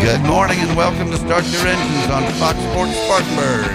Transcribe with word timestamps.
Good 0.00 0.22
morning 0.22 0.58
and 0.60 0.76
welcome 0.76 1.10
to 1.10 1.16
Start 1.18 1.44
Your 1.52 1.66
Engines 1.66 2.10
on 2.10 2.22
Fox 2.34 2.58
Sports 2.58 2.96
Spartanburg. 3.04 3.66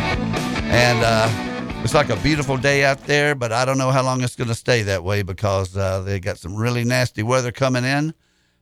And 0.72 1.00
uh, 1.04 1.82
it's 1.84 1.94
like 1.94 2.10
a 2.10 2.16
beautiful 2.18 2.58
day 2.58 2.84
out 2.84 3.00
there, 3.06 3.36
but 3.36 3.52
I 3.52 3.64
don't 3.64 3.78
know 3.78 3.92
how 3.92 4.04
long 4.04 4.22
it's 4.24 4.36
going 4.36 4.48
to 4.48 4.56
stay 4.56 4.82
that 4.84 5.04
way 5.04 5.22
because 5.22 5.78
uh, 5.78 6.02
they 6.02 6.20
got 6.20 6.38
some 6.38 6.56
really 6.56 6.84
nasty 6.84 7.24
weather 7.24 7.52
coming 7.52 7.84
in. 7.86 8.14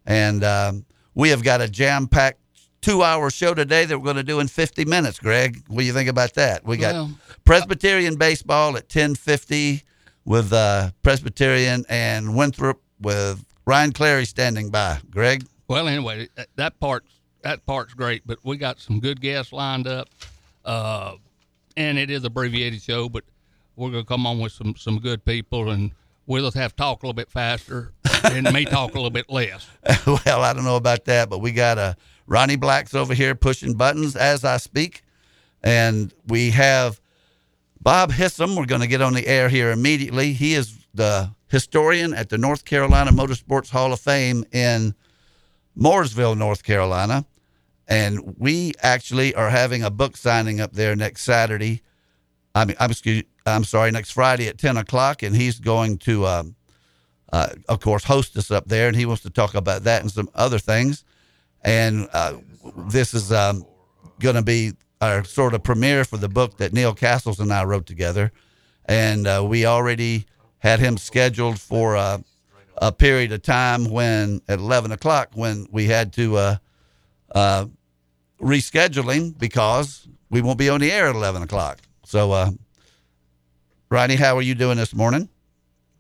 And 0.05 0.43
um, 0.43 0.85
we 1.15 1.29
have 1.29 1.41
got 1.43 1.61
a 1.61 1.67
jam 1.69 2.07
packed 2.07 2.39
two 2.81 3.01
hour 3.01 3.29
show 3.29 3.53
today 3.53 3.85
that 3.85 3.97
we're 3.97 4.03
going 4.03 4.17
to 4.17 4.23
do 4.23 4.39
in 4.39 4.47
50 4.49 4.85
minutes, 4.85 5.17
Greg. 5.19 5.63
What 5.67 5.79
do 5.79 5.85
you 5.85 5.93
think 5.93 6.09
about 6.09 6.33
that? 6.33 6.65
We 6.65 6.77
got 6.77 6.93
Well, 6.93 7.11
Presbyterian 7.45 8.15
baseball 8.17 8.69
at 8.77 8.83
1050 8.83 9.83
with 10.25 10.51
uh, 10.53 10.91
Presbyterian 11.01 11.85
and 11.89 12.35
Winthrop 12.35 12.81
with 12.99 13.43
Ryan 13.65 13.93
Clary 13.93 14.25
standing 14.25 14.69
by. 14.69 14.99
Greg? 15.09 15.45
Well, 15.67 15.87
anyway, 15.87 16.27
that- 16.35 16.49
that 16.57 16.79
part 16.79 17.05
that 17.43 17.65
part's 17.65 17.93
great, 17.93 18.23
but 18.25 18.39
we 18.43 18.57
got 18.57 18.79
some 18.79 18.99
good 18.99 19.21
guests 19.21 19.53
lined 19.53 19.87
up, 19.87 20.09
uh, 20.65 21.15
and 21.77 21.97
it 21.97 22.09
is 22.09 22.23
abbreviated 22.23 22.81
show, 22.81 23.09
but 23.09 23.23
we're 23.75 23.91
gonna 23.91 24.03
come 24.03 24.25
on 24.25 24.39
with 24.39 24.51
some 24.51 24.75
some 24.75 24.99
good 24.99 25.23
people, 25.23 25.69
and 25.69 25.91
we'll 26.25 26.49
have 26.51 26.71
to 26.71 26.75
talk 26.75 27.03
a 27.03 27.05
little 27.05 27.13
bit 27.13 27.29
faster, 27.29 27.91
and 28.23 28.51
me 28.51 28.65
talk 28.65 28.91
a 28.91 28.95
little 28.95 29.09
bit 29.09 29.29
less. 29.29 29.67
well, 30.07 30.41
I 30.41 30.53
don't 30.53 30.63
know 30.63 30.77
about 30.77 31.05
that, 31.05 31.29
but 31.29 31.39
we 31.39 31.51
got 31.51 31.77
uh, 31.77 31.93
Ronnie 32.27 32.55
Blacks 32.55 32.93
over 32.93 33.13
here 33.13 33.35
pushing 33.35 33.73
buttons 33.73 34.15
as 34.15 34.43
I 34.43 34.57
speak. 34.57 35.03
And 35.63 36.13
we 36.27 36.51
have 36.51 36.99
Bob 37.81 38.11
Hissam. 38.11 38.57
We're 38.57 38.65
going 38.65 38.81
to 38.81 38.87
get 38.87 39.01
on 39.01 39.13
the 39.13 39.27
air 39.27 39.49
here 39.49 39.71
immediately. 39.71 40.33
He 40.33 40.53
is 40.53 40.85
the 40.93 41.31
historian 41.47 42.13
at 42.13 42.29
the 42.29 42.37
North 42.37 42.65
Carolina 42.65 43.11
Motorsports 43.11 43.69
Hall 43.69 43.93
of 43.93 43.99
Fame 43.99 44.45
in 44.51 44.93
Mooresville, 45.77 46.37
North 46.37 46.63
Carolina. 46.63 47.25
And 47.87 48.35
we 48.37 48.73
actually 48.81 49.35
are 49.35 49.49
having 49.49 49.83
a 49.83 49.89
book 49.89 50.15
signing 50.15 50.61
up 50.61 50.73
there 50.73 50.95
next 50.95 51.23
Saturday. 51.23 51.81
I 52.55 52.65
mean, 52.65 52.77
I'm 52.79 52.91
excuse, 52.91 53.23
I'm 53.45 53.63
sorry, 53.63 53.91
next 53.91 54.11
Friday 54.11 54.47
at 54.47 54.57
10 54.57 54.77
o'clock. 54.77 55.23
And 55.23 55.35
he's 55.35 55.59
going 55.59 55.97
to, 55.99 56.25
um, 56.25 56.55
uh, 57.31 57.49
of 57.67 57.81
course, 57.81 58.05
host 58.05 58.37
us 58.37 58.51
up 58.51 58.67
there, 58.67 58.87
and 58.87 58.95
he 58.95 59.05
wants 59.05 59.23
to 59.23 59.29
talk 59.29 59.55
about 59.55 59.83
that 59.83 60.01
and 60.01 60.11
some 60.11 60.29
other 60.33 60.59
things. 60.59 61.03
And 61.61 62.07
uh, 62.13 62.37
this 62.87 63.13
is 63.13 63.31
um, 63.31 63.65
going 64.19 64.35
to 64.35 64.41
be 64.41 64.73
our 65.01 65.23
sort 65.25 65.53
of 65.53 65.63
premiere 65.63 66.05
for 66.05 66.17
the 66.17 66.29
book 66.29 66.57
that 66.57 66.71
Neil 66.73 66.93
Castles 66.93 67.39
and 67.39 67.51
I 67.51 67.65
wrote 67.65 67.85
together. 67.85 68.31
And 68.85 69.27
uh, 69.27 69.43
we 69.45 69.65
already 69.65 70.25
had 70.59 70.79
him 70.79 70.97
scheduled 70.97 71.59
for 71.59 71.97
uh, 71.97 72.19
a 72.77 72.91
period 72.91 73.33
of 73.33 73.41
time 73.41 73.85
when, 73.85 74.41
at 74.47 74.59
11 74.59 74.93
o'clock, 74.93 75.31
when 75.33 75.67
we 75.71 75.85
had 75.85 76.13
to 76.13 76.59
uh, 77.33 77.65
reschedule 78.41 79.13
him 79.13 79.31
because 79.31 80.07
we 80.29 80.41
won't 80.41 80.57
be 80.57 80.69
on 80.69 80.79
the 80.79 80.91
air 80.91 81.07
at 81.07 81.15
11 81.15 81.43
o'clock. 81.43 81.79
So, 82.05 82.31
uh, 82.31 82.51
Ronnie, 83.89 84.15
how 84.15 84.35
are 84.37 84.41
you 84.41 84.55
doing 84.55 84.77
this 84.77 84.93
morning? 84.95 85.29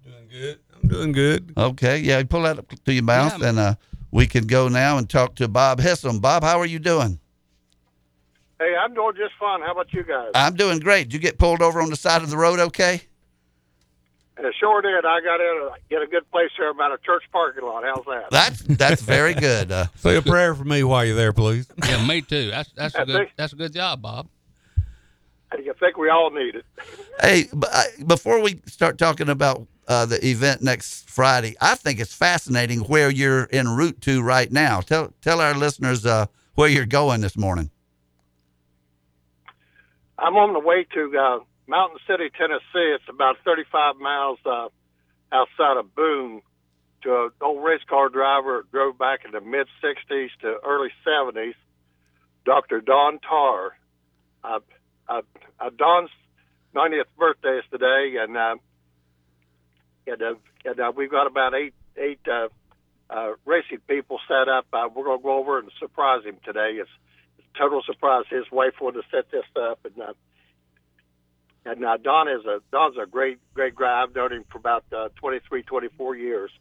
Doing 0.03 0.27
good. 0.29 0.59
I'm 0.81 0.89
doing 0.89 1.11
good. 1.11 1.53
Okay, 1.57 1.99
yeah, 1.99 2.21
pull 2.23 2.41
that 2.43 2.57
up 2.59 2.67
to 2.85 2.93
your 2.93 3.03
mouth, 3.03 3.39
Yeah. 3.39 3.49
and 3.49 3.59
uh, 3.59 3.75
we 4.11 4.25
can 4.27 4.45
go 4.47 4.67
now 4.67 4.97
and 4.97 5.09
talk 5.09 5.35
to 5.35 5.47
Bob 5.47 5.79
Hissam. 5.79 6.19
Bob, 6.21 6.43
how 6.43 6.59
are 6.59 6.65
you 6.65 6.79
doing? 6.79 7.19
Hey, 8.59 8.75
I'm 8.75 8.93
doing 8.93 9.13
just 9.17 9.33
fine. 9.39 9.61
How 9.61 9.71
about 9.73 9.91
you 9.93 10.03
guys? 10.03 10.31
I'm 10.35 10.55
doing 10.55 10.79
great. 10.79 11.03
Did 11.05 11.13
you 11.13 11.19
get 11.19 11.37
pulled 11.37 11.61
over 11.61 11.81
on 11.81 11.89
the 11.89 11.95
side 11.95 12.21
of 12.23 12.29
the 12.29 12.37
road? 12.37 12.59
Okay. 12.59 13.01
Uh, 14.37 14.49
sure 14.59 14.81
did. 14.81 15.05
I 15.05 15.21
got 15.21 15.39
in 15.39 15.69
a, 15.69 15.69
get 15.89 16.01
a 16.01 16.07
good 16.07 16.29
place 16.31 16.49
here 16.57 16.69
about 16.69 16.91
a 16.91 16.97
church 17.05 17.23
parking 17.31 17.63
lot. 17.65 17.83
How's 17.83 18.03
that? 18.05 18.31
That's 18.31 18.61
that's 18.63 19.01
very 19.01 19.33
good. 19.35 19.71
Uh, 19.71 19.85
Say 19.95 20.15
a 20.17 20.21
prayer 20.23 20.55
for 20.55 20.63
me 20.63 20.83
while 20.83 21.05
you're 21.05 21.15
there, 21.15 21.33
please. 21.33 21.67
Yeah, 21.87 22.05
me 22.05 22.21
too. 22.21 22.49
That's 22.49 22.71
that's 22.75 22.95
a 22.95 23.01
I 23.01 23.05
good 23.05 23.15
think- 23.15 23.31
that's 23.35 23.53
a 23.53 23.55
good 23.55 23.73
job, 23.73 24.01
Bob. 24.01 24.27
I 25.51 25.57
think 25.79 25.97
we 25.97 26.09
all 26.09 26.31
need 26.31 26.55
it. 26.55 26.65
hey, 27.21 27.45
but 27.53 27.69
I, 27.71 27.85
before 28.07 28.41
we 28.41 28.59
start 28.65 28.97
talking 28.97 29.29
about 29.29 29.67
uh, 29.87 30.07
the 30.07 30.25
event 30.27 30.63
next 30.63 31.07
Friday, 31.11 31.55
I 31.61 31.75
think 31.75 31.99
it's 31.99 32.11
fascinating 32.15 32.79
where 32.79 33.11
you're 33.11 33.47
en 33.51 33.67
route 33.69 34.01
to 34.01 34.23
right 34.23 34.51
now. 34.51 34.81
Tell 34.81 35.13
tell 35.21 35.41
our 35.41 35.53
listeners 35.53 36.07
uh, 36.07 36.25
where 36.55 36.69
you're 36.69 36.87
going 36.87 37.21
this 37.21 37.37
morning. 37.37 37.69
I'm 40.17 40.35
on 40.37 40.53
the 40.53 40.59
way 40.59 40.85
to 40.93 41.17
uh, 41.19 41.39
Mountain 41.67 41.99
City, 42.07 42.29
Tennessee. 42.37 42.95
It's 42.95 43.03
about 43.09 43.37
35 43.45 43.95
miles 43.97 44.39
uh, 44.45 44.67
outside 45.31 45.77
of 45.77 45.93
Boone. 45.95 46.41
To 47.03 47.25
an 47.25 47.29
old 47.41 47.63
race 47.63 47.81
car 47.89 48.07
driver 48.07 48.65
drove 48.71 48.97
back 48.97 49.25
in 49.25 49.31
the 49.31 49.41
mid 49.41 49.67
60s 49.83 50.29
to 50.41 50.55
early 50.65 50.89
70s, 51.05 51.55
Dr. 52.45 52.79
Don 52.79 53.19
Tarr. 53.19 53.75
Uh, 54.41 54.59
uh, 55.09 55.21
uh, 55.59 55.69
Don's 55.77 56.09
90th 56.73 57.03
birthday 57.17 57.57
is 57.59 57.65
today, 57.71 58.15
and 58.19 58.37
uh, 58.37 58.55
and, 60.07 60.21
uh, 60.21 60.33
and 60.65 60.79
uh, 60.79 60.91
we've 60.95 61.11
got 61.11 61.27
about 61.27 61.53
eight 61.53 61.73
eight 61.97 62.19
uh, 62.27 62.47
uh, 63.09 63.33
racing 63.45 63.79
people 63.87 64.19
set 64.27 64.49
up. 64.49 64.65
Uh, 64.73 64.87
we're 64.93 65.03
going 65.03 65.19
to 65.19 65.23
go 65.23 65.37
over 65.37 65.59
and 65.59 65.69
surprise 65.79 66.23
him 66.23 66.37
today. 66.43 66.79
It's 66.79 66.89
a 67.39 67.57
total 67.57 67.81
surprise. 67.85 68.25
His 68.29 68.45
wife 68.51 68.73
wanted 68.81 69.01
to 69.01 69.07
set 69.11 69.29
this 69.31 69.45
up, 69.55 69.79
and 69.85 70.01
uh, 70.01 70.13
and 71.65 71.83
uh, 71.85 71.97
Don 71.97 72.27
is 72.27 72.45
a 72.45 72.59
Don's 72.71 72.97
a 73.01 73.05
great 73.05 73.39
great 73.53 73.75
guy. 73.75 74.03
I've 74.03 74.15
known 74.15 74.33
him 74.33 74.45
for 74.51 74.57
about 74.57 74.85
uh, 74.95 75.09
23, 75.15 75.63
24 75.63 76.15
years, 76.15 76.51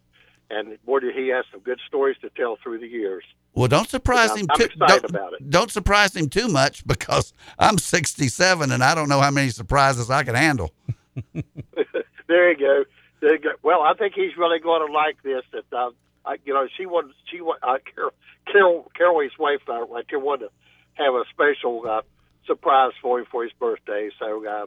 and 0.50 0.78
boy, 0.84 1.00
did 1.00 1.14
he 1.14 1.28
has 1.28 1.44
some 1.50 1.60
good 1.60 1.80
stories 1.86 2.16
to 2.22 2.30
tell 2.30 2.56
through 2.62 2.78
the 2.78 2.86
years. 2.88 3.24
Well, 3.54 3.68
don't 3.68 3.88
surprise 3.88 4.30
I'm- 4.30 4.40
him. 4.40 4.46
I'm 4.50 4.58
too, 4.58 4.64
excited 4.64 5.02
don't, 5.02 5.10
about 5.10 5.32
it. 5.34 5.50
don't 5.50 5.70
surprise 5.70 6.16
him 6.16 6.28
too 6.28 6.48
much 6.48 6.86
because 6.86 7.34
I'm 7.58 7.76
67 7.78 8.72
and 8.72 8.82
I 8.82 8.94
don't 8.94 9.08
know 9.08 9.20
how 9.20 9.30
many 9.30 9.50
surprises 9.50 10.10
I 10.10 10.22
can 10.22 10.34
handle. 10.34 10.72
there 11.34 12.50
you 12.52 12.56
go. 12.58 12.84
There 13.20 13.32
you 13.34 13.38
go. 13.38 13.50
Well, 13.62 13.82
I 13.82 13.92
think 13.94 14.14
he's 14.14 14.36
really 14.38 14.58
going 14.58 14.86
to 14.86 14.92
like 14.92 15.22
this. 15.22 15.42
That 15.52 15.64
uh, 15.76 15.90
I, 16.24 16.36
you 16.44 16.54
know, 16.54 16.66
she 16.76 16.86
wanted 16.86 17.12
she 17.30 17.40
uh, 17.40 17.78
Carol 17.94 18.12
Carol 18.50 18.90
Carol's 18.96 19.38
wife 19.38 19.60
uh, 19.68 19.84
right 19.86 20.04
here 20.08 20.18
wanted 20.18 20.46
to 20.46 20.50
have 20.94 21.14
a 21.14 21.24
special 21.30 21.82
uh, 21.88 22.02
surprise 22.46 22.92
for 23.02 23.20
him 23.20 23.26
for 23.30 23.42
his 23.44 23.52
birthday. 23.58 24.10
So, 24.18 24.44
uh, 24.46 24.66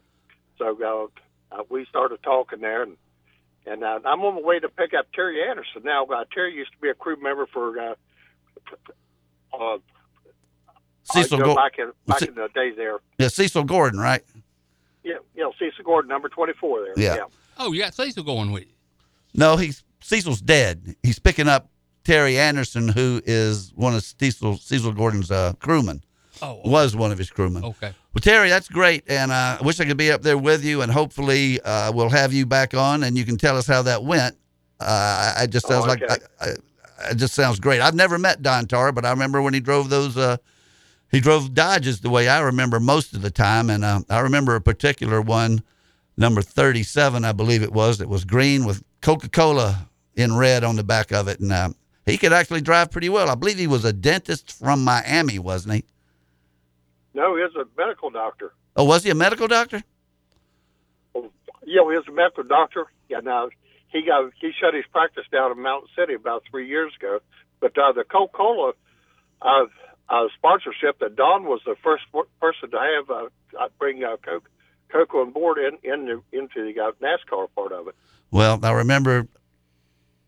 so 0.58 1.12
uh, 1.52 1.56
uh, 1.56 1.64
we 1.70 1.86
started 1.86 2.22
talking 2.24 2.60
there, 2.62 2.84
and 2.84 2.98
and 3.66 3.84
uh, 3.84 4.00
I'm 4.06 4.22
on 4.22 4.36
my 4.36 4.42
way 4.42 4.60
to 4.60 4.70
pick 4.70 4.94
up 4.94 5.08
Terry 5.14 5.42
Anderson 5.48 5.82
now. 5.84 6.06
Uh, 6.06 6.24
Terry 6.34 6.54
used 6.54 6.72
to 6.74 6.78
be 6.80 6.90
a 6.90 6.94
crew 6.94 7.18
member 7.22 7.46
for. 7.48 7.80
Uh, 7.80 7.94
uh, 9.54 9.78
Cecil, 11.14 11.38
you 11.38 11.46
know, 11.46 11.56
back 11.56 11.74
in 11.78 11.92
back 12.08 12.20
Ce- 12.20 12.28
in 12.28 12.34
the 12.36 12.50
days 12.56 12.76
there. 12.76 12.98
yeah, 13.20 13.28
Cecil 13.28 13.64
Gordon, 13.64 14.00
right? 14.00 14.24
Yeah, 15.04 15.16
you 15.36 15.44
know, 15.44 15.52
Cecil 15.60 15.84
Gordon, 15.84 16.10
number 16.10 16.30
twenty-four 16.30 16.84
there. 16.84 16.94
Yeah. 16.98 17.26
Oh, 17.60 17.72
you 17.72 17.82
got 17.82 17.94
Cecil 17.94 18.24
going 18.24 18.52
with 18.52 18.64
you. 18.64 18.74
No, 19.36 19.56
he's 19.56 19.84
Cecil's 20.02 20.42
dead. 20.42 20.96
He's 21.04 21.20
picking 21.20 21.48
up 21.48 21.70
Terry 22.04 22.40
Anderson, 22.40 22.88
who 22.88 23.22
is 23.24 23.72
one 23.76 23.94
of 23.94 24.04
Cecil 24.04 24.58
Cecil 24.58 24.94
Gordon's 24.94 25.30
uh, 25.30 25.54
crewmen. 25.60 26.04
Oh, 26.42 26.60
Was 26.66 26.96
one 26.96 27.12
of 27.12 27.18
his 27.18 27.30
crewmen. 27.30 27.64
okay. 27.64 27.94
Well, 28.14 28.22
Terry, 28.22 28.50
that's 28.50 28.70
great, 28.70 29.04
and 29.08 29.32
uh, 29.32 29.58
I 29.60 29.64
wish 29.64 29.80
I 29.80 29.86
could 29.86 29.98
be 29.98 30.12
up 30.12 30.22
there 30.22 30.38
with 30.38 30.64
you, 30.64 30.82
and 30.82 30.92
hopefully 30.92 31.60
uh, 31.62 31.92
we'll 31.94 32.10
have 32.10 32.32
you 32.34 32.46
back 32.46 32.74
on, 32.74 33.04
and 33.04 33.18
you 33.18 33.26
can 33.26 33.38
tell 33.38 33.58
us 33.58 33.68
how 33.68 33.82
that 33.84 34.04
went. 34.04 34.36
Uh, 34.80 34.84
I- 35.38 35.44
I 35.44 35.48
just 35.48 35.68
sounds 35.68 35.86
Oh, 35.86 35.90
like. 35.90 36.04
I, 36.10 36.18
I, 36.42 36.48
it 37.12 37.16
just 37.16 37.34
sounds 37.34 37.60
great. 37.60 37.82
I've 37.82 37.94
never 37.96 38.18
met 38.18 38.42
Don 38.42 38.68
Tarr, 38.68 38.92
but 38.94 39.06
I 39.06 39.10
remember 39.12 39.42
when 39.42 39.54
he 39.54 39.60
drove 39.60 39.90
those. 39.90 40.16
Uh, 40.18 40.38
he 41.12 41.20
drove 41.20 41.54
Dodges 41.54 42.00
the 42.02 42.10
way 42.10 42.28
I 42.30 42.40
remember 42.40 42.80
most 42.80 43.14
of 43.14 43.22
the 43.22 43.30
time, 43.32 43.70
and 43.70 43.84
uh, 43.84 44.02
I 44.10 44.20
remember 44.22 44.56
a 44.56 44.62
particular 44.62 45.22
one, 45.22 45.62
number 46.18 46.42
thirty-seven, 46.42 47.26
I 47.26 47.32
believe 47.34 47.64
it 47.64 47.74
was. 47.74 48.00
It 48.02 48.08
was 48.10 48.24
green 48.26 48.66
with 48.66 48.82
Coca-Cola 49.02 49.90
in 50.16 50.36
red 50.36 50.64
on 50.64 50.78
the 50.78 50.84
back 50.84 51.12
of 51.12 51.28
it, 51.28 51.40
and 51.42 51.52
uh, 51.52 51.70
he 52.06 52.18
could 52.18 52.32
actually 52.34 52.62
drive 52.62 52.92
pretty 52.92 53.10
well. 53.10 53.30
I 53.30 53.36
believe 53.36 53.58
he 53.58 53.68
was 53.68 53.84
a 53.86 53.92
dentist 53.94 54.52
from 54.52 54.84
Miami, 54.84 55.38
wasn't 55.40 55.76
he? 55.76 55.84
No, 57.16 57.36
he 57.38 57.42
was 57.44 57.56
a 57.56 57.66
medical 57.78 58.10
doctor. 58.10 58.54
Oh, 58.76 58.84
was 58.84 59.06
he 59.06 59.10
a 59.10 59.16
medical 59.16 59.48
doctor? 59.48 59.82
Yeah, 61.16 61.22
he 61.64 61.80
was 61.80 62.04
a 62.10 62.12
medical 62.12 62.44
doctor. 62.44 62.88
Yeah, 63.08 63.22
now 63.22 63.50
he 63.88 64.06
got 64.06 64.32
he 64.40 64.52
shut 64.60 64.74
his 64.74 64.84
practice 64.92 65.24
down 65.32 65.54
in 65.54 65.62
Mountain 65.62 65.90
City 65.98 66.14
about 66.14 66.44
three 66.52 66.68
years 66.68 66.92
ago. 67.00 67.20
But 67.62 67.78
uh, 67.78 67.94
the 67.94 68.04
Coca 68.04 68.36
Cola 68.36 68.74
uh, 69.42 69.66
uh, 70.10 70.28
sponsorship 70.36 71.00
that 71.00 71.16
Don 71.16 71.46
was 71.46 71.62
the 71.66 71.76
first 71.82 72.04
person 72.42 72.70
to 72.72 72.78
have 72.78 73.10
uh, 73.10 73.30
uh, 73.58 73.70
bring 73.80 74.04
uh, 74.04 74.18
Coke 74.18 74.50
Coke 74.90 75.16
on 75.16 75.32
board 75.32 75.58
in, 75.58 75.78
in 75.90 76.06
the, 76.06 76.38
into 76.38 76.74
the 76.74 76.80
uh, 76.82 76.92
NASCAR 77.02 77.48
part 77.56 77.72
of 77.72 77.88
it. 77.88 77.96
Well, 78.30 78.60
I 78.62 78.72
remember 78.72 79.26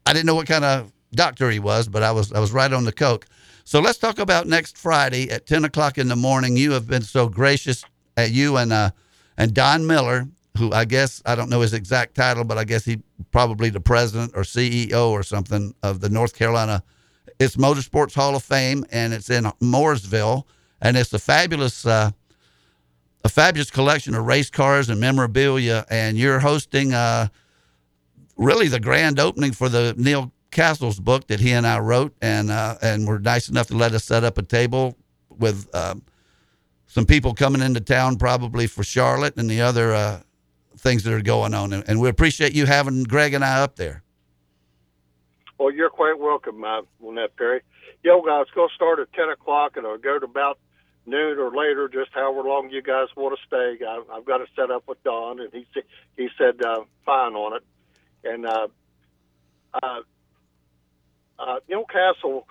I 0.06 0.14
didn't 0.14 0.26
know 0.26 0.36
what 0.36 0.48
kind 0.48 0.64
of 0.64 0.94
doctor 1.12 1.52
he 1.52 1.60
was, 1.60 1.90
but 1.90 2.02
I 2.02 2.12
was 2.12 2.32
I 2.32 2.40
was 2.40 2.54
right 2.54 2.72
on 2.72 2.86
the 2.86 2.94
coke. 2.94 3.28
So 3.68 3.82
let's 3.82 3.98
talk 3.98 4.18
about 4.18 4.48
next 4.48 4.78
Friday 4.78 5.30
at 5.30 5.46
ten 5.46 5.66
o'clock 5.66 5.98
in 5.98 6.08
the 6.08 6.16
morning. 6.16 6.56
You 6.56 6.72
have 6.72 6.88
been 6.88 7.02
so 7.02 7.28
gracious 7.28 7.84
at 8.16 8.32
you 8.32 8.56
and 8.56 8.72
uh 8.72 8.92
and 9.38 9.54
Don 9.54 9.86
Miller, 9.86 10.30
who 10.58 10.72
I 10.72 10.86
guess 10.86 11.22
I 11.26 11.36
don't 11.36 11.50
know 11.50 11.60
his 11.60 11.74
exact 11.74 12.16
title, 12.16 12.46
but 12.46 12.58
I 12.58 12.64
guess 12.64 12.86
he 12.86 13.02
probably 13.32 13.70
the 13.70 13.82
president 13.82 14.32
or 14.38 14.44
CEO 14.44 15.10
or 15.10 15.22
something 15.22 15.76
of 15.84 16.00
the 16.00 16.08
North 16.08 16.34
Carolina. 16.34 16.82
It's 17.40 17.58
Motorsports 17.58 18.16
Hall 18.16 18.38
of 18.38 18.44
Fame, 18.44 18.86
and 18.90 19.14
it's 19.14 19.30
in 19.30 19.44
Mooresville, 19.62 20.46
and 20.82 20.96
it's 20.96 21.12
a 21.12 21.20
fabulous. 21.20 21.86
Uh, 21.86 22.12
a 23.26 23.30
fabulous 23.30 23.70
collection 23.70 24.16
of 24.16 24.26
race 24.26 24.50
cars 24.50 24.90
and 24.90 25.02
memorabilia, 25.02 25.86
and 25.90 26.18
you're 26.18 26.40
hosting 26.40 26.94
uh, 26.94 27.28
really 28.38 28.70
the 28.70 28.80
grand 28.80 29.20
opening 29.20 29.52
for 29.52 29.68
the 29.68 29.94
Neil 29.98 30.32
Castles 30.52 31.00
book 31.00 31.28
that 31.28 31.40
he 31.40 31.52
and 31.52 31.68
I 31.68 31.80
wrote, 31.80 32.16
and 32.22 32.50
uh, 32.50 32.78
and 32.82 33.08
were 33.08 33.20
nice 33.20 33.50
enough 33.50 33.68
to 33.68 33.76
let 33.76 33.94
us 33.94 34.04
set 34.04 34.24
up 34.24 34.38
a 34.38 34.44
table 34.44 34.98
with 35.30 35.70
uh, 35.74 35.96
some 36.88 37.06
people 37.06 37.34
coming 37.34 37.62
into 37.62 37.82
town, 37.82 38.18
probably 38.18 38.68
for 38.68 38.84
Charlotte 38.84 39.36
and 39.38 39.50
the 39.50 39.62
other 39.62 39.94
uh, 39.94 40.22
things 40.78 41.04
that 41.04 41.14
are 41.14 41.22
going 41.22 41.54
on, 41.54 41.74
and, 41.74 41.84
and 41.88 42.00
we 42.00 42.10
appreciate 42.10 42.54
you 42.54 42.66
having 42.66 43.04
Greg 43.04 43.34
and 43.34 43.44
I 43.44 43.62
up 43.62 43.76
there. 43.76 44.04
Well, 45.58 45.72
you're 45.72 45.90
quite 45.90 46.20
welcome, 46.20 46.64
uh, 46.64 46.82
Lynette 47.02 47.36
Perry. 47.36 47.62
Yo, 48.04 48.22
guys, 48.22 48.46
to 48.54 48.68
start 48.76 49.00
at 49.00 49.12
10 49.14 49.30
o'clock 49.30 49.76
and 49.76 49.86
it'll 49.86 49.98
go 49.98 50.20
to 50.20 50.26
about 50.26 50.60
noon 51.08 51.40
or 51.40 51.50
later, 51.50 51.90
just 51.90 52.12
however 52.14 52.48
long 52.48 52.70
you 52.70 52.82
guys 52.82 53.08
want 53.16 53.38
to 53.38 53.46
stay. 53.48 53.84
I, 53.84 54.02
I've 54.14 54.26
got 54.26 54.42
it 54.42 54.50
set 54.56 54.70
up 54.70 54.84
with 54.88 55.02
Don, 55.04 55.40
and 55.40 55.52
he, 55.52 55.66
he 56.16 56.30
said 56.38 56.62
uh, 56.62 56.82
fine 57.06 57.34
on 57.34 57.56
it. 57.56 57.64
And 58.24 58.46
uh, 58.46 58.68
uh, 59.82 60.00
uh, 61.40 61.60
Neil 61.70 61.86
Castle 61.86 62.48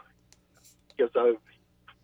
is 0.99 1.11
a 1.15 1.35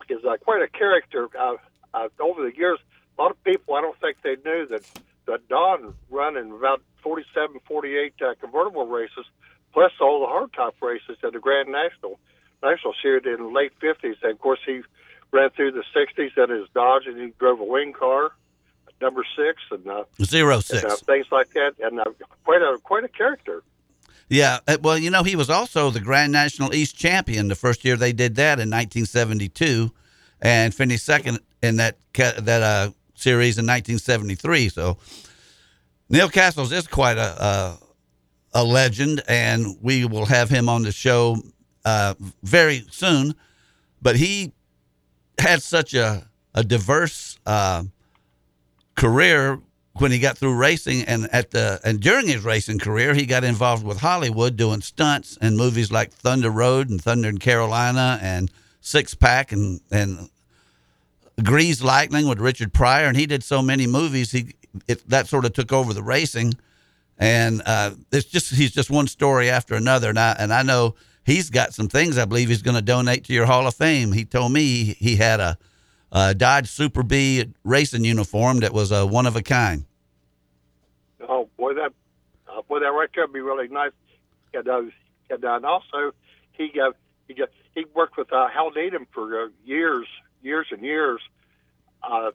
is 0.09 0.23
a, 0.23 0.37
quite 0.37 0.61
a 0.61 0.67
character. 0.67 1.29
Uh, 1.37 1.55
uh, 1.93 2.07
over 2.19 2.43
the 2.43 2.55
years, 2.55 2.79
a 3.17 3.21
lot 3.21 3.31
of 3.31 3.43
people 3.43 3.75
I 3.75 3.81
don't 3.81 3.99
think 3.99 4.17
they 4.23 4.35
knew 4.43 4.67
that 4.67 4.83
that 5.25 5.47
Don 5.47 5.93
run 6.09 6.35
in 6.35 6.51
about 6.51 6.81
47, 7.01 7.59
48 7.65 8.13
uh, 8.21 8.33
convertible 8.39 8.87
races, 8.87 9.25
plus 9.73 9.91
all 10.01 10.21
the 10.21 10.27
hardtop 10.27 10.73
races 10.81 11.17
at 11.23 11.33
the 11.33 11.39
Grand 11.39 11.71
National 11.71 12.19
National 12.61 12.93
Series 13.01 13.25
in 13.25 13.43
the 13.43 13.49
late 13.49 13.73
50s. 13.81 14.15
And 14.23 14.31
of 14.31 14.39
course, 14.39 14.59
he 14.65 14.81
ran 15.31 15.49
through 15.51 15.71
the 15.71 15.83
60s 15.95 16.37
in 16.37 16.49
his 16.49 16.69
Dodge, 16.73 17.03
and 17.07 17.19
he 17.19 17.33
drove 17.39 17.59
a 17.59 17.65
wing 17.65 17.93
car, 17.93 18.31
number 19.01 19.25
six, 19.35 19.61
and, 19.71 19.85
uh, 19.87 20.03
Zero 20.23 20.61
and 20.71 20.85
uh, 20.85 20.95
things 20.95 21.27
like 21.31 21.51
that. 21.53 21.73
And 21.81 21.99
uh, 21.99 22.05
quite 22.43 22.61
a 22.61 22.77
quite 22.83 23.03
a 23.03 23.09
character. 23.09 23.63
Yeah, 24.29 24.59
uh, 24.67 24.77
well, 24.81 24.97
you 24.97 25.09
know, 25.09 25.23
he 25.23 25.35
was 25.35 25.49
also 25.49 25.89
the 25.89 25.99
Grand 25.99 26.31
National 26.31 26.73
East 26.73 26.97
champion 26.97 27.47
the 27.47 27.55
first 27.55 27.83
year 27.85 27.95
they 27.95 28.13
did 28.13 28.35
that 28.35 28.59
in 28.59 28.69
1972, 28.69 29.91
and 30.41 30.73
finished 30.73 31.05
second 31.05 31.39
in 31.61 31.77
that 31.77 31.97
that 32.13 32.61
uh, 32.63 32.91
series 33.15 33.57
in 33.57 33.65
1973. 33.65 34.69
So 34.69 34.97
Neil 36.09 36.29
Castles 36.29 36.71
is 36.71 36.87
quite 36.87 37.17
a, 37.17 37.43
a 37.43 37.77
a 38.53 38.63
legend, 38.63 39.21
and 39.27 39.77
we 39.81 40.05
will 40.05 40.25
have 40.25 40.49
him 40.49 40.69
on 40.69 40.83
the 40.83 40.91
show 40.91 41.37
uh, 41.85 42.13
very 42.43 42.85
soon. 42.91 43.35
But 44.01 44.15
he 44.15 44.53
had 45.39 45.61
such 45.61 45.93
a 45.93 46.27
a 46.55 46.63
diverse 46.63 47.39
uh, 47.45 47.83
career 48.95 49.59
when 49.95 50.11
he 50.11 50.19
got 50.19 50.37
through 50.37 50.55
racing 50.55 51.03
and 51.03 51.29
at 51.31 51.51
the 51.51 51.79
and 51.83 51.99
during 51.99 52.27
his 52.27 52.43
racing 52.43 52.79
career 52.79 53.13
he 53.13 53.25
got 53.25 53.43
involved 53.43 53.85
with 53.85 53.99
Hollywood 53.99 54.55
doing 54.55 54.81
stunts 54.81 55.37
in 55.37 55.55
movies 55.55 55.91
like 55.91 56.11
Thunder 56.11 56.49
Road 56.49 56.89
and 56.89 57.01
Thunder 57.01 57.29
in 57.29 57.37
Carolina 57.37 58.19
and 58.21 58.51
Six 58.81 59.13
Pack 59.13 59.51
and 59.51 59.81
and 59.91 60.29
Grease 61.41 61.81
Lightning 61.81 62.27
with 62.27 62.39
Richard 62.39 62.73
Pryor. 62.73 63.05
And 63.05 63.17
he 63.17 63.25
did 63.25 63.43
so 63.43 63.61
many 63.61 63.87
movies 63.87 64.31
he 64.31 64.55
it, 64.87 65.07
that 65.09 65.27
sort 65.27 65.45
of 65.45 65.53
took 65.53 65.71
over 65.71 65.93
the 65.93 66.03
racing. 66.03 66.53
And 67.19 67.61
uh, 67.65 67.91
it's 68.11 68.25
just 68.25 68.53
he's 68.53 68.71
just 68.71 68.89
one 68.89 69.07
story 69.07 69.49
after 69.49 69.75
another. 69.75 70.09
And 70.09 70.19
I 70.19 70.35
and 70.39 70.51
I 70.51 70.63
know 70.63 70.95
he's 71.23 71.51
got 71.51 71.73
some 71.73 71.87
things 71.87 72.17
I 72.17 72.25
believe 72.25 72.49
he's 72.49 72.63
going 72.63 72.75
to 72.75 72.81
donate 72.81 73.25
to 73.25 73.33
your 73.33 73.45
Hall 73.45 73.67
of 73.67 73.75
Fame. 73.75 74.11
He 74.11 74.25
told 74.25 74.51
me 74.51 74.95
he 74.99 75.15
had 75.17 75.39
a 75.39 75.57
uh, 76.13 76.31
Dodge 76.33 76.67
Super 76.67 77.03
Bee 77.03 77.51
racing 77.63 78.05
uniform 78.05 78.59
that 78.59 78.71
was 78.71 78.91
a 78.91 79.05
one 79.05 79.25
of 79.25 79.35
a 79.35 79.41
kind. 79.41 79.85
Oh 81.27 81.49
boy, 81.57 81.73
that 81.73 81.91
uh, 82.47 82.61
boy, 82.61 82.79
that 82.79 82.91
right 82.91 83.09
there 83.13 83.25
would 83.25 83.33
be 83.33 83.41
really 83.41 83.67
nice. 83.67 83.91
And, 84.53 84.67
uh, 84.67 84.81
and, 85.29 85.43
uh, 85.43 85.59
also, 85.63 86.13
he 86.51 86.71
uh, 86.79 86.91
he 87.27 87.33
got, 87.33 87.49
he 87.73 87.85
worked 87.95 88.17
with 88.17 88.31
uh, 88.31 88.47
Hal 88.49 88.71
Needham 88.71 89.07
for 89.11 89.45
uh, 89.45 89.47
years, 89.65 90.07
years 90.43 90.67
and 90.71 90.81
years, 90.81 91.21
uh, 92.03 92.31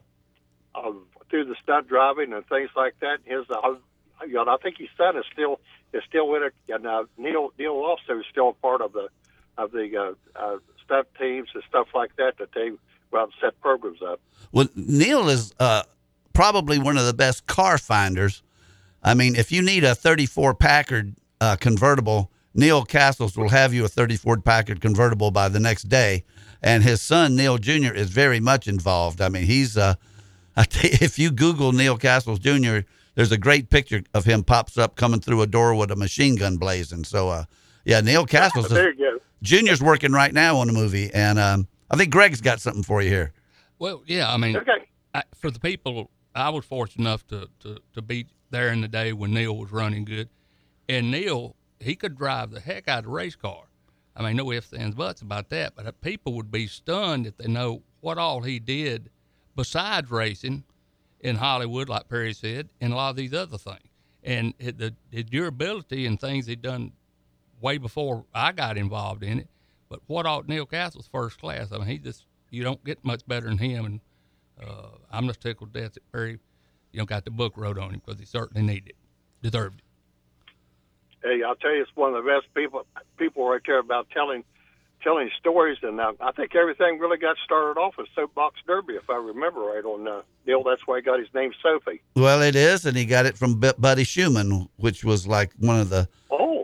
uh, 0.75 0.91
through 1.29 1.45
the 1.45 1.55
stunt 1.63 1.87
driving 1.87 2.33
and 2.33 2.45
things 2.47 2.69
like 2.75 2.95
that. 2.99 3.19
His, 3.23 3.45
uh, 3.49 3.75
you 4.27 4.33
know, 4.33 4.45
I 4.47 4.57
think 4.61 4.77
his 4.77 4.89
son 4.97 5.15
is 5.17 5.23
still 5.31 5.61
is 5.93 6.03
still 6.07 6.35
in 6.35 6.43
it, 6.43 6.53
and 6.67 6.85
uh, 6.85 7.05
Neil 7.17 7.53
Neil 7.57 7.71
also 7.71 8.19
is 8.19 8.25
still 8.29 8.49
a 8.49 8.53
part 8.53 8.81
of 8.81 8.91
the 8.91 9.07
of 9.57 9.71
the 9.71 9.95
uh, 9.95 10.39
uh, 10.39 10.57
stunt 10.83 11.07
teams 11.17 11.49
and 11.53 11.63
stuff 11.69 11.87
like 11.93 12.15
that 12.17 12.37
that 12.39 12.49
they 12.53 12.71
well 13.11 13.29
set 13.41 13.59
programs 13.61 14.01
up. 14.01 14.19
Well, 14.51 14.67
Neil 14.75 15.29
is 15.29 15.53
uh, 15.59 15.83
probably 16.33 16.79
one 16.79 16.97
of 16.97 17.05
the 17.05 17.13
best 17.13 17.47
car 17.47 17.77
finders. 17.77 18.43
I 19.03 19.13
mean, 19.13 19.35
if 19.35 19.51
you 19.51 19.61
need 19.61 19.83
a 19.83 19.95
34 19.95 20.55
Packard 20.55 21.15
uh, 21.39 21.55
convertible, 21.55 22.31
Neil 22.53 22.83
Castles 22.83 23.37
will 23.37 23.49
have 23.49 23.73
you 23.73 23.85
a 23.85 23.87
34 23.87 24.41
Packard 24.41 24.81
convertible 24.81 25.31
by 25.31 25.49
the 25.49 25.59
next 25.59 25.83
day. 25.83 26.25
And 26.61 26.83
his 26.83 27.01
son, 27.01 27.35
Neil 27.35 27.57
Jr., 27.57 27.93
is 27.93 28.09
very 28.09 28.39
much 28.39 28.67
involved. 28.67 29.21
I 29.21 29.29
mean, 29.29 29.43
he's, 29.43 29.77
uh, 29.77 29.95
I 30.57 30.61
you, 30.83 30.89
if 31.01 31.17
you 31.17 31.31
Google 31.31 31.71
Neil 31.71 31.97
Castles 31.97 32.39
Jr., 32.39 32.79
there's 33.15 33.31
a 33.31 33.37
great 33.37 33.69
picture 33.69 34.03
of 34.13 34.25
him 34.25 34.43
pops 34.43 34.77
up 34.77 34.95
coming 34.95 35.19
through 35.19 35.41
a 35.41 35.47
door 35.47 35.75
with 35.75 35.91
a 35.91 35.95
machine 35.95 36.35
gun 36.35 36.57
blazing. 36.57 37.03
So, 37.03 37.29
uh, 37.29 37.45
yeah, 37.85 38.01
Neil 38.01 38.25
Castles 38.37 38.65
is, 38.65 38.71
There 38.71 38.93
you 38.93 39.19
go. 39.19 39.19
Jr.'s 39.41 39.81
working 39.81 40.11
right 40.11 40.33
now 40.33 40.57
on 40.57 40.69
a 40.69 40.73
movie. 40.73 41.09
And 41.13 41.39
um, 41.39 41.67
I 41.91 41.97
think 41.97 42.11
Greg's 42.11 42.41
got 42.41 42.59
something 42.61 42.83
for 42.83 43.01
you 43.01 43.09
here. 43.09 43.33
Well, 43.79 44.03
yeah, 44.05 44.31
I 44.31 44.37
mean, 44.37 44.57
Okay. 44.57 44.87
I, 45.13 45.23
for 45.35 45.49
the 45.49 45.59
people, 45.59 46.11
I 46.35 46.49
was 46.49 46.65
fortunate 46.65 47.03
enough 47.03 47.25
to, 47.27 47.47
to, 47.61 47.77
to 47.93 48.01
be 48.01 48.27
there 48.51 48.69
in 48.69 48.81
the 48.81 48.87
day 48.87 49.13
when 49.13 49.33
Neil 49.33 49.57
was 49.57 49.71
running 49.71 50.05
good. 50.05 50.29
And 50.87 51.11
Neil, 51.11 51.55
he 51.79 51.95
could 51.95 52.17
drive 52.17 52.51
the 52.51 52.59
heck 52.59 52.87
out 52.87 52.99
of 52.99 53.05
a 53.05 53.09
race 53.09 53.35
car. 53.35 53.63
I 54.15 54.23
mean, 54.23 54.35
no 54.35 54.51
ifs, 54.51 54.73
ands, 54.73 54.95
buts 54.95 55.21
about 55.21 55.49
that. 55.49 55.73
But 55.75 56.01
people 56.01 56.33
would 56.33 56.51
be 56.51 56.67
stunned 56.67 57.25
if 57.25 57.37
they 57.37 57.47
know 57.47 57.83
what 58.01 58.17
all 58.17 58.41
he 58.41 58.59
did 58.59 59.09
besides 59.55 60.11
racing 60.11 60.63
in 61.21 61.37
Hollywood, 61.37 61.89
like 61.89 62.07
Perry 62.09 62.33
said, 62.33 62.69
and 62.81 62.93
a 62.93 62.95
lot 62.95 63.11
of 63.11 63.15
these 63.15 63.33
other 63.33 63.57
things. 63.57 63.79
And 64.23 64.53
it, 64.59 64.77
the, 64.77 64.93
the 65.11 65.23
durability 65.23 66.05
and 66.05 66.19
things 66.19 66.45
he'd 66.47 66.61
done 66.61 66.91
way 67.61 67.77
before 67.77 68.25
I 68.33 68.51
got 68.51 68.77
involved 68.77 69.23
in 69.23 69.39
it. 69.39 69.47
But 69.89 70.01
what 70.07 70.25
all 70.25 70.43
Neil 70.47 70.65
Castle's 70.65 71.09
first 71.11 71.39
class. 71.39 71.71
I 71.71 71.77
mean, 71.77 71.87
he 71.87 71.97
just 71.97 72.25
you 72.51 72.63
don't 72.63 72.83
get 72.83 73.03
much 73.03 73.25
better 73.27 73.47
than 73.47 73.57
him. 73.57 73.85
And 73.85 73.99
uh, 74.63 74.89
I'm 75.11 75.27
just 75.27 75.41
tickled 75.41 75.73
to 75.73 75.81
death 75.81 75.93
that 75.93 76.11
Perry, 76.11 76.39
you 76.91 76.99
know, 76.99 77.05
got 77.05 77.25
the 77.25 77.31
book 77.31 77.53
wrote 77.55 77.77
on 77.77 77.91
him 77.91 78.01
because 78.05 78.19
he 78.19 78.25
certainly 78.25 78.65
needed 78.65 78.89
it, 78.89 78.95
deserved 79.41 79.79
it. 79.79 79.85
Hey, 81.23 81.43
I'll 81.43 81.55
tell 81.55 81.73
you, 81.73 81.81
it's 81.81 81.91
one 81.95 82.13
of 82.13 82.23
the 82.23 82.29
best 82.29 82.53
people 82.53 82.85
people 83.17 83.49
right 83.49 83.61
there 83.65 83.79
about 83.79 84.09
telling 84.11 84.43
telling 85.01 85.29
stories, 85.39 85.77
and 85.81 85.99
uh, 85.99 86.13
I 86.19 86.31
think 86.33 86.55
everything 86.55 86.99
really 86.99 87.17
got 87.17 87.37
started 87.43 87.79
off 87.79 87.95
with 87.97 88.07
Soapbox 88.15 88.59
Derby, 88.67 88.93
if 88.93 89.09
I 89.09 89.15
remember 89.15 89.61
right. 89.61 89.83
On 89.83 90.07
uh, 90.07 90.21
Neil, 90.45 90.63
that's 90.63 90.85
why 90.85 90.97
he 90.97 91.01
got 91.01 91.19
his 91.19 91.33
name 91.33 91.51
Soapy. 91.63 92.01
Well, 92.15 92.41
it 92.41 92.55
is, 92.55 92.85
and 92.85 92.95
he 92.95 93.05
got 93.05 93.25
it 93.25 93.37
from 93.37 93.59
Bu- 93.59 93.73
Buddy 93.77 94.03
Shuman, 94.03 94.69
which 94.77 95.03
was 95.03 95.25
like 95.25 95.51
one 95.57 95.79
of 95.79 95.89
the 95.89 96.07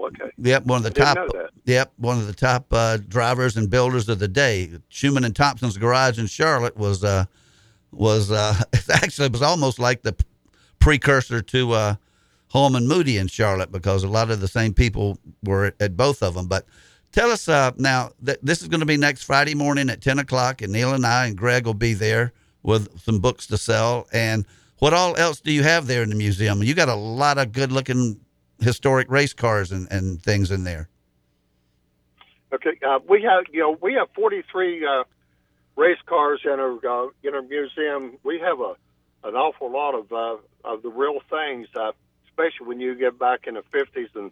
Oh, 0.06 0.08
okay. 0.08 0.32
yep 0.38 0.66
one 0.66 0.78
of 0.78 0.84
the 0.84 0.92
top 0.92 1.18
yep 1.66 1.92
one 1.98 2.18
of 2.18 2.28
the 2.28 2.34
top 2.34 2.68
uh, 2.72 2.98
drivers 2.98 3.58
and 3.58 3.70
builders 3.70 4.08
of 4.10 4.20
the 4.20 4.28
day. 4.28 4.72
Shuman 4.92 5.26
and 5.26 5.36
Thompson's 5.36 5.78
garage 5.78 6.20
in 6.20 6.28
Charlotte 6.28 6.78
was 6.78 7.04
uh, 7.04 7.26
was 7.92 8.32
uh, 8.32 8.56
actually 8.94 9.28
it 9.28 9.32
was 9.32 9.42
almost 9.42 9.80
like 9.80 10.04
the 10.04 10.16
precursor 10.80 11.42
to 11.42 11.72
uh, 11.72 11.96
Holman 12.50 12.88
Moody 12.88 13.18
in 13.18 13.28
Charlotte 13.28 13.72
because 13.72 14.04
a 14.04 14.08
lot 14.08 14.30
of 14.30 14.42
the 14.42 14.48
same 14.48 14.74
people 14.74 15.18
were 15.44 15.66
at, 15.66 15.76
at 15.80 15.98
both 15.98 16.22
of 16.22 16.36
them. 16.36 16.48
But 16.48 16.66
tell 17.12 17.32
us 17.32 17.50
uh, 17.50 17.72
now 17.78 18.12
that 18.22 18.44
this 18.44 18.62
is 18.62 18.68
going 18.68 18.82
to 18.82 18.86
be 18.86 18.98
next 18.98 19.24
Friday 19.24 19.56
morning 19.56 19.90
at 19.90 20.02
ten 20.02 20.20
o'clock, 20.20 20.62
and 20.62 20.72
Neil 20.72 20.94
and 20.94 21.06
I 21.06 21.28
and 21.28 21.38
Greg 21.38 21.66
will 21.66 21.74
be 21.74 21.94
there 21.94 22.34
with 22.64 23.00
some 23.00 23.20
books 23.20 23.48
to 23.48 23.58
sell. 23.58 24.08
And 24.14 24.46
what 24.80 24.94
all 24.94 25.16
else 25.16 25.40
do 25.40 25.52
you 25.52 25.64
have 25.64 25.88
there 25.88 26.04
in 26.04 26.10
the 26.10 26.16
museum? 26.16 26.62
You 26.62 26.74
got 26.74 26.90
a 26.90 26.96
lot 26.96 27.38
of 27.38 27.52
good 27.52 27.72
looking 27.72 28.20
historic 28.60 29.10
race 29.10 29.34
cars 29.34 29.72
and, 29.72 29.88
and 29.92 30.22
things 30.22 30.52
in 30.52 30.64
there. 30.64 30.90
Okay, 32.54 32.78
uh, 32.88 33.00
we 33.08 33.22
have 33.24 33.46
you 33.52 33.60
know 33.62 33.78
we 33.82 33.94
have 33.96 34.08
43 34.16 34.86
uh, 34.86 35.04
race 35.76 35.98
cars 36.06 36.42
in 36.46 36.52
our 36.52 36.74
uh, 36.74 37.10
in 37.24 37.36
our 37.36 37.42
museum. 37.42 38.18
We 38.24 38.40
have 38.40 38.60
a 38.60 38.76
an 39.24 39.36
awful 39.36 39.72
lot 39.72 39.96
of 39.96 40.12
uh, 40.12 40.38
of 40.64 40.84
the 40.84 40.90
real 40.90 41.20
things, 41.30 41.68
uh, 41.76 41.92
especially 42.28 42.68
when 42.68 42.80
you 42.80 42.96
get 42.96 43.18
back 43.20 43.48
in 43.48 43.56
the 43.56 43.64
50s 43.74 44.10
and 44.16 44.32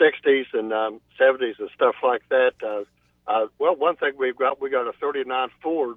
60s 0.00 0.46
and 0.52 0.72
um, 0.72 1.00
70s 1.20 1.58
and 1.58 1.70
stuff 1.74 1.96
like 2.02 2.22
that. 2.28 2.52
Uh, 2.62 2.84
uh, 3.26 3.46
well, 3.58 3.74
one 3.76 3.96
thing 3.96 4.12
we've 4.18 4.36
got 4.36 4.60
we 4.60 4.70
got 4.70 4.86
a 4.86 4.92
39 4.92 5.48
Ford 5.62 5.96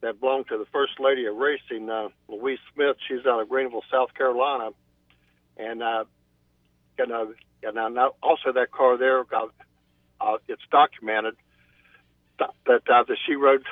that 0.00 0.18
belonged 0.20 0.48
to 0.48 0.58
the 0.58 0.66
first 0.72 0.98
lady 0.98 1.26
of 1.26 1.36
racing, 1.36 1.90
uh, 1.90 2.08
Louise 2.28 2.58
Smith. 2.74 2.96
She's 3.06 3.26
out 3.26 3.40
of 3.40 3.48
Greenville, 3.48 3.84
South 3.90 4.14
Carolina, 4.14 4.70
and 5.56 5.82
uh, 5.82 6.04
and, 7.02 7.12
uh, 7.12 7.26
and 7.62 7.78
uh, 7.78 7.88
now 7.88 8.14
also 8.22 8.52
that 8.52 8.70
car 8.70 8.96
there. 8.96 9.20
Uh, 9.20 9.46
uh, 10.20 10.36
it's 10.48 10.62
documented 10.70 11.34
that 12.38 12.50
that, 12.66 12.82
uh, 12.88 13.04
that 13.04 13.16
she 13.26 13.34
rode. 13.34 13.64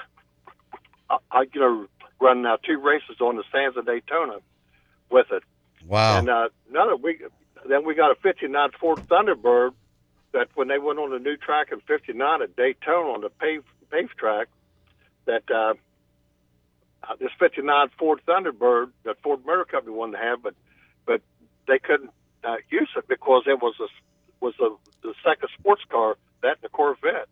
Uh, 1.11 1.19
I 1.31 1.45
you 1.53 1.61
know 1.61 1.87
run 2.21 2.45
uh, 2.47 2.57
two 2.65 2.79
races 2.79 3.21
on 3.21 3.37
the 3.37 3.45
sands 3.53 3.77
of 3.77 3.87
Daytona 3.87 4.39
with 5.11 5.27
it. 5.31 5.43
Wow. 5.87 6.19
And 6.19 6.29
uh, 6.29 6.49
another 6.71 6.97
we 6.97 7.21
then 7.69 7.85
we 7.85 7.95
got 7.95 8.11
a 8.11 8.15
'59 8.17 8.71
Ford 8.81 8.99
Thunderbird 9.09 9.73
that 10.33 10.49
when 10.55 10.69
they 10.69 10.79
went 10.79 10.99
on 10.99 11.11
the 11.11 11.19
new 11.19 11.37
track 11.37 11.69
in 11.73 11.81
'59 11.81 12.43
at 12.43 12.57
Daytona 12.57 13.09
on 13.11 13.21
the 13.21 13.31
paved 13.31 13.67
paved 13.91 14.17
track, 14.17 14.49
that 15.27 15.45
uh, 15.51 15.75
uh, 17.03 17.17
this 17.19 17.31
'59 17.39 17.89
Ford 17.99 18.21
Thunderbird 18.27 18.91
that 19.05 19.21
Ford 19.23 19.45
Motor 19.47 19.65
Company 19.65 19.95
wanted 19.95 20.19
to 20.19 20.23
have, 20.25 20.43
but 20.43 20.55
but 21.07 21.23
they 21.67 21.79
couldn't 21.79 22.11
uh, 22.49 22.57
use 22.71 22.89
it 22.97 23.07
because 23.09 23.45
it 23.47 23.61
was 23.61 23.75
a 23.81 23.89
was 24.41 24.55
the 24.59 24.77
the 25.03 25.15
second 25.25 25.49
sports 25.59 25.83
car 25.89 26.17
that 26.43 26.57
and 26.57 26.63
the 26.63 26.69
Corvette. 26.69 27.29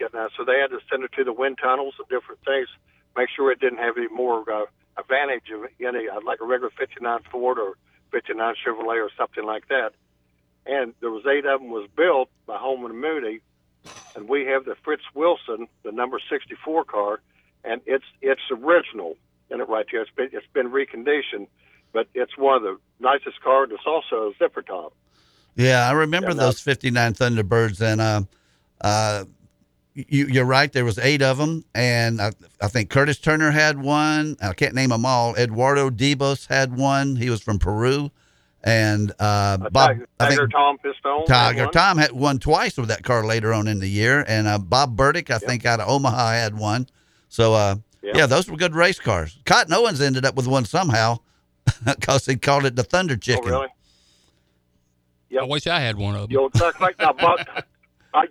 And, 0.00 0.14
uh, 0.14 0.28
so 0.34 0.44
they 0.44 0.58
had 0.58 0.68
to 0.68 0.80
send 0.90 1.04
it 1.04 1.12
to 1.16 1.24
the 1.24 1.32
wind 1.32 1.58
tunnels 1.60 1.94
and 1.98 2.08
different 2.08 2.40
things, 2.46 2.68
make 3.16 3.28
sure 3.28 3.52
it 3.52 3.60
didn't 3.60 3.80
have 3.80 3.98
any 3.98 4.08
more 4.08 4.50
uh, 4.50 4.64
advantage 4.96 5.50
of 5.52 5.68
any 5.78 6.08
uh, 6.08 6.20
like 6.24 6.40
a 6.40 6.46
regular 6.46 6.70
'59 6.78 7.20
Ford 7.30 7.58
or 7.58 7.74
'59 8.10 8.54
Chevrolet 8.64 9.04
or 9.04 9.10
something 9.16 9.44
like 9.44 9.68
that. 9.68 9.92
And 10.66 10.94
there 11.00 11.10
was 11.10 11.24
eight 11.26 11.44
of 11.44 11.60
them 11.60 11.70
was 11.70 11.88
built 11.96 12.30
by 12.46 12.56
Holman 12.56 12.92
and 12.92 13.00
Moody, 13.00 13.40
and 14.16 14.28
we 14.28 14.46
have 14.46 14.64
the 14.64 14.74
Fritz 14.82 15.02
Wilson, 15.14 15.68
the 15.82 15.92
number 15.92 16.18
64 16.30 16.84
car, 16.84 17.20
and 17.64 17.80
it's 17.86 18.04
it's 18.22 18.40
original 18.50 19.16
in 19.50 19.60
it 19.60 19.68
right 19.68 19.86
here. 19.90 20.02
It's 20.02 20.10
been 20.10 20.30
it's 20.32 20.46
been 20.54 20.70
reconditioned, 20.70 21.46
but 21.92 22.08
it's 22.14 22.36
one 22.36 22.56
of 22.56 22.62
the 22.62 22.78
nicest 23.00 23.40
cars. 23.42 23.70
It's 23.72 23.82
also 23.86 24.30
a 24.30 24.32
zipper 24.38 24.62
top. 24.62 24.94
Yeah, 25.56 25.88
I 25.88 25.92
remember 25.92 26.28
no. 26.28 26.34
those 26.34 26.60
59 26.60 27.14
Thunderbirds, 27.14 27.80
and 27.80 28.00
uh, 28.00 28.22
uh, 28.80 29.24
you, 29.94 30.26
you're 30.26 30.44
right. 30.44 30.72
There 30.72 30.84
was 30.84 30.98
eight 30.98 31.22
of 31.22 31.38
them, 31.38 31.64
and 31.74 32.20
I, 32.20 32.32
I 32.60 32.68
think 32.68 32.90
Curtis 32.90 33.18
Turner 33.18 33.50
had 33.50 33.80
one. 33.82 34.36
I 34.40 34.52
can't 34.52 34.74
name 34.74 34.90
them 34.90 35.04
all. 35.04 35.34
Eduardo 35.36 35.90
Dibos 35.90 36.46
had 36.46 36.76
one. 36.76 37.16
He 37.16 37.28
was 37.30 37.42
from 37.42 37.58
Peru, 37.58 38.10
and 38.62 39.12
uh, 39.18 39.56
Bob. 39.58 39.72
Tiger, 39.74 40.08
I 40.20 40.28
Tiger 40.28 40.36
think 40.42 40.52
Tom 40.52 40.78
Pistone. 40.78 41.26
Tiger 41.26 41.64
one. 41.64 41.72
Tom 41.72 41.98
had 41.98 42.12
one 42.12 42.38
twice 42.38 42.76
with 42.76 42.88
that 42.88 43.02
car 43.02 43.26
later 43.26 43.52
on 43.52 43.66
in 43.66 43.80
the 43.80 43.88
year, 43.88 44.24
and 44.28 44.46
uh, 44.46 44.58
Bob 44.58 44.96
Burdick, 44.96 45.30
I 45.30 45.38
think, 45.38 45.66
out 45.66 45.80
of 45.80 45.88
Omaha 45.88 46.30
had 46.32 46.56
one. 46.56 46.86
So, 47.28 47.54
uh, 47.54 47.76
Yeah. 48.02 48.12
yeah, 48.14 48.26
those 48.26 48.48
were 48.48 48.56
good 48.56 48.74
race 48.74 48.98
cars. 48.98 49.38
Cotton 49.44 49.72
Owens 49.74 50.00
ended 50.00 50.24
up 50.24 50.36
with 50.36 50.46
one 50.46 50.64
somehow 50.64 51.18
because 51.84 52.26
he 52.26 52.36
called 52.36 52.64
it 52.64 52.76
the 52.76 52.82
Thunder 52.82 53.16
chicken. 53.16 53.40
Oh, 53.52 53.62
Chicken. 53.62 53.68
really? 55.30 55.38
I 55.40 55.44
wish 55.44 55.66
I 55.66 55.80
had 55.80 55.96
one 55.96 56.14
of 56.14 56.22
them. 56.22 56.30
You 56.32 56.38
know, 56.38 56.50
that's 56.52 56.80
right 56.80 56.94
now, 56.98 57.12
Bob. 57.12 57.40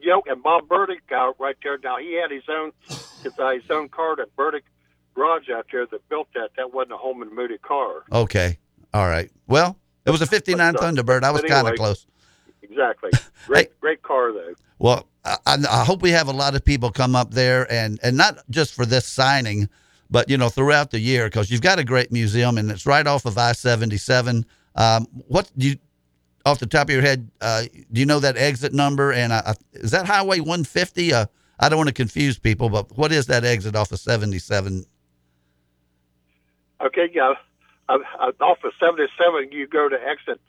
You 0.02 0.10
know, 0.10 0.22
and 0.28 0.44
Bob 0.44 0.68
Burdick 0.68 1.04
out 1.10 1.38
right 1.40 1.56
there. 1.64 1.78
Now 1.82 2.00
he 2.00 2.20
had 2.22 2.32
his 2.32 2.44
own, 2.50 2.74
his, 3.24 3.32
uh, 3.40 3.52
his 3.52 3.64
own 3.70 3.88
car 3.88 4.20
at 4.20 4.36
Burdick 4.36 4.66
Garage 5.16 5.50
out 5.50 5.68
there 5.72 5.86
that 5.86 6.10
built 6.10 6.28
that. 6.36 6.50
That 6.58 6.74
wasn't 6.74 6.92
a 6.92 6.98
Holman 6.98 7.34
Moody 7.34 7.58
car. 7.60 8.04
Okay. 8.12 8.58
All 8.94 9.08
right. 9.08 9.32
Well, 9.48 9.78
it 10.06 10.12
was 10.12 10.22
a 10.22 10.26
59 10.26 10.74
But, 10.74 10.84
uh, 10.84 10.86
Thunderbird. 10.86 11.24
I 11.24 11.32
was 11.32 11.42
but 11.44 11.50
kind 11.50 11.66
of 11.66 11.76
close. 11.76 12.06
Exactly. 12.62 13.12
Great, 13.48 13.80
great 13.80 14.04
car 14.04 14.34
though. 14.34 14.54
Well, 14.80 15.08
I, 15.24 15.38
I 15.46 15.58
I 15.70 15.86
hope 15.86 16.02
we 16.02 16.12
have 16.12 16.28
a 16.28 16.34
lot 16.34 16.56
of 16.56 16.66
people 16.66 16.92
come 16.92 17.16
up 17.16 17.32
there 17.32 17.72
and, 17.72 18.00
and 18.04 18.18
not 18.18 18.40
just 18.50 18.74
for 18.74 18.86
this 18.86 19.06
signing, 19.08 19.70
but, 20.10 20.30
you 20.30 20.38
know, 20.38 20.50
throughout 20.50 20.92
the 20.92 21.00
year 21.00 21.26
because 21.26 21.52
you've 21.52 21.62
got 21.62 21.80
a 21.80 21.84
great 21.84 22.12
museum 22.12 22.58
and 22.58 22.72
it's 22.72 22.86
right 22.86 23.06
off 23.06 23.26
of 23.26 23.38
I 23.38 23.52
77. 23.54 24.46
Um, 24.76 25.08
what 25.28 25.52
do 25.58 25.70
you, 25.70 25.76
off 26.46 26.60
the 26.60 26.66
top 26.66 26.88
of 26.88 26.94
your 26.94 27.02
head, 27.02 27.30
uh, 27.42 27.64
do 27.92 28.00
you 28.00 28.06
know 28.06 28.20
that 28.20 28.38
exit 28.38 28.74
number? 28.74 29.12
And 29.12 29.34
I, 29.34 29.40
I, 29.46 29.54
is 29.74 29.92
that 29.92 30.06
Highway 30.06 30.40
150? 30.40 31.14
Uh, 31.14 31.26
I 31.60 31.70
don't 31.70 31.78
want 31.78 31.90
to 31.90 31.94
confuse 31.94 32.40
people, 32.40 32.70
but 32.70 32.98
what 32.98 33.12
is 33.12 33.28
that 33.28 33.44
exit 33.44 33.76
off 33.76 33.92
of 33.92 34.00
77? 34.00 34.86
Okay, 36.82 37.10
yeah. 37.14 37.34
Uh, 37.90 37.98
uh, 38.20 38.32
off 38.40 38.64
of 38.64 38.72
77, 38.80 39.52
you 39.52 39.68
go 39.68 39.90
to 39.90 39.98
exit 40.02 40.40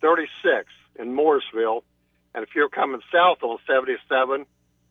36 0.00 0.66
in 0.98 1.14
Mooresville, 1.14 1.82
and 2.34 2.42
if 2.42 2.54
you're 2.54 2.68
coming 2.68 3.02
south 3.12 3.42
on 3.42 3.58
77, 3.66 4.46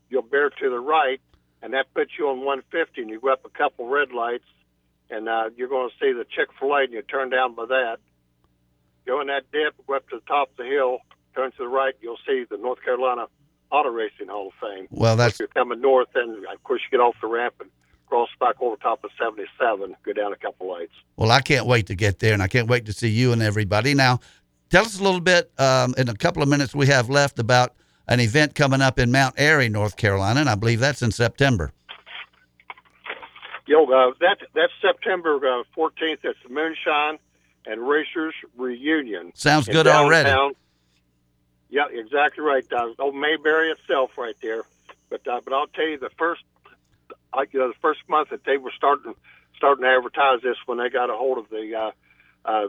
you'll 0.10 0.22
bear 0.22 0.50
to 0.50 0.70
the 0.70 0.80
right, 0.80 1.20
and 1.66 1.74
that 1.74 1.92
puts 1.96 2.12
you 2.20 2.30
on 2.30 2.46
150, 2.46 3.02
and 3.02 3.10
you 3.10 3.20
go 3.20 3.34
up 3.34 3.44
a 3.44 3.50
couple 3.50 3.88
red 3.88 4.12
lights, 4.12 4.46
and 5.10 5.28
uh, 5.28 5.50
you're 5.58 5.68
going 5.68 5.90
to 5.90 5.96
see 5.96 6.14
the 6.14 6.24
Chick 6.24 6.50
Fil 6.60 6.72
A, 6.72 6.84
and 6.84 6.94
you 6.94 7.02
turn 7.02 7.32
down 7.32 7.56
by 7.56 7.66
that. 7.66 7.98
Go 9.08 9.20
in 9.20 9.28
that 9.28 9.52
dip, 9.52 9.74
go 9.88 9.96
up 9.96 10.08
to 10.10 10.18
the 10.18 10.26
top 10.28 10.52
of 10.52 10.58
the 10.58 10.66
hill, 10.66 11.00
turn 11.34 11.50
to 11.54 11.58
the 11.58 11.68
right, 11.68 11.96
you'll 12.02 12.20
see 12.28 12.46
the 12.48 12.58
North 12.58 12.84
Carolina 12.84 13.26
Auto 13.72 13.90
Racing 13.90 14.28
Hall 14.28 14.50
of 14.50 14.54
Fame. 14.62 14.88
Well, 14.92 15.16
that's 15.16 15.40
you're 15.40 15.48
coming 15.48 15.82
north, 15.82 16.10
then 16.14 16.44
of 16.54 16.64
course 16.64 16.82
you 16.84 16.96
get 16.96 17.04
off 17.04 17.16
the 17.20 17.28
ramp 17.28 17.56
and 17.60 17.72
cross 18.06 18.30
back 18.40 18.62
over 18.62 18.76
top 18.76 19.04
of 19.04 19.10
77, 19.20 19.96
go 20.06 20.14
down 20.14 20.34
a 20.34 20.36
couple 20.36 20.70
lights. 20.70 20.94
Well, 21.18 21.32
I 21.32 21.42
can't 21.42 21.66
wait 21.66 21.88
to 21.88 21.96
get 21.96 22.20
there, 22.20 22.34
and 22.34 22.44
I 22.44 22.48
can't 22.48 22.68
wait 22.68 22.86
to 22.86 22.94
see 22.94 23.10
you 23.10 23.34
and 23.34 23.42
everybody. 23.42 23.96
Now, 23.96 24.20
tell 24.70 24.86
us 24.86 25.00
a 25.00 25.04
little 25.04 25.20
bit 25.20 25.52
um, 25.58 25.96
in 25.98 26.10
a 26.10 26.16
couple 26.16 26.44
of 26.44 26.48
minutes 26.48 26.76
we 26.76 26.86
have 26.86 27.10
left 27.10 27.40
about 27.40 27.74
an 28.08 28.20
event 28.20 28.56
coming 28.56 28.82
up 28.82 29.00
in 29.00 29.12
Mount 29.12 29.36
Airy, 29.38 29.70
North 29.70 29.98
Carolina, 29.98 30.42
and 30.42 30.50
I 30.50 30.56
believe 30.56 30.80
that's 30.80 31.02
in 31.02 31.12
September. 31.12 31.72
Yo, 33.68 33.84
uh, 33.86 34.12
that 34.20 34.38
that's 34.54 34.74
September 34.80 35.38
uh, 35.38 35.64
14th. 35.76 36.20
It's 36.24 36.40
the 36.44 36.50
Moonshine 36.50 37.18
and 37.66 37.88
Racers 37.88 38.36
Reunion. 38.58 39.32
Sounds 39.34 39.68
good 39.68 39.88
already. 39.88 40.30
Yeah, 41.70 41.88
exactly 41.92 42.44
right. 42.44 42.66
Uh, 42.72 42.90
old 43.00 43.16
Mayberry 43.16 43.72
itself, 43.72 44.12
right 44.18 44.36
there. 44.42 44.64
But 45.10 45.28
uh, 45.28 45.42
but 45.44 45.54
I'll 45.54 45.68
tell 45.68 45.88
you, 45.88 45.98
the 45.98 46.12
first, 46.18 46.44
I, 47.34 47.46
you 47.52 47.60
know, 47.60 47.70
the 47.70 47.80
first 47.82 48.02
month 48.08 48.30
that 48.30 48.44
they 48.46 48.58
were 48.58 48.72
starting 48.76 49.16
starting 49.58 49.84
to 49.84 49.90
advertise 49.90 50.42
this, 50.42 50.58
when 50.68 50.78
they 50.78 50.90
got 50.90 51.10
a 51.10 51.14
hold 51.14 51.38
of 51.38 51.50
the 51.50 51.76
uh, 51.76 51.92
uh, 52.46 52.68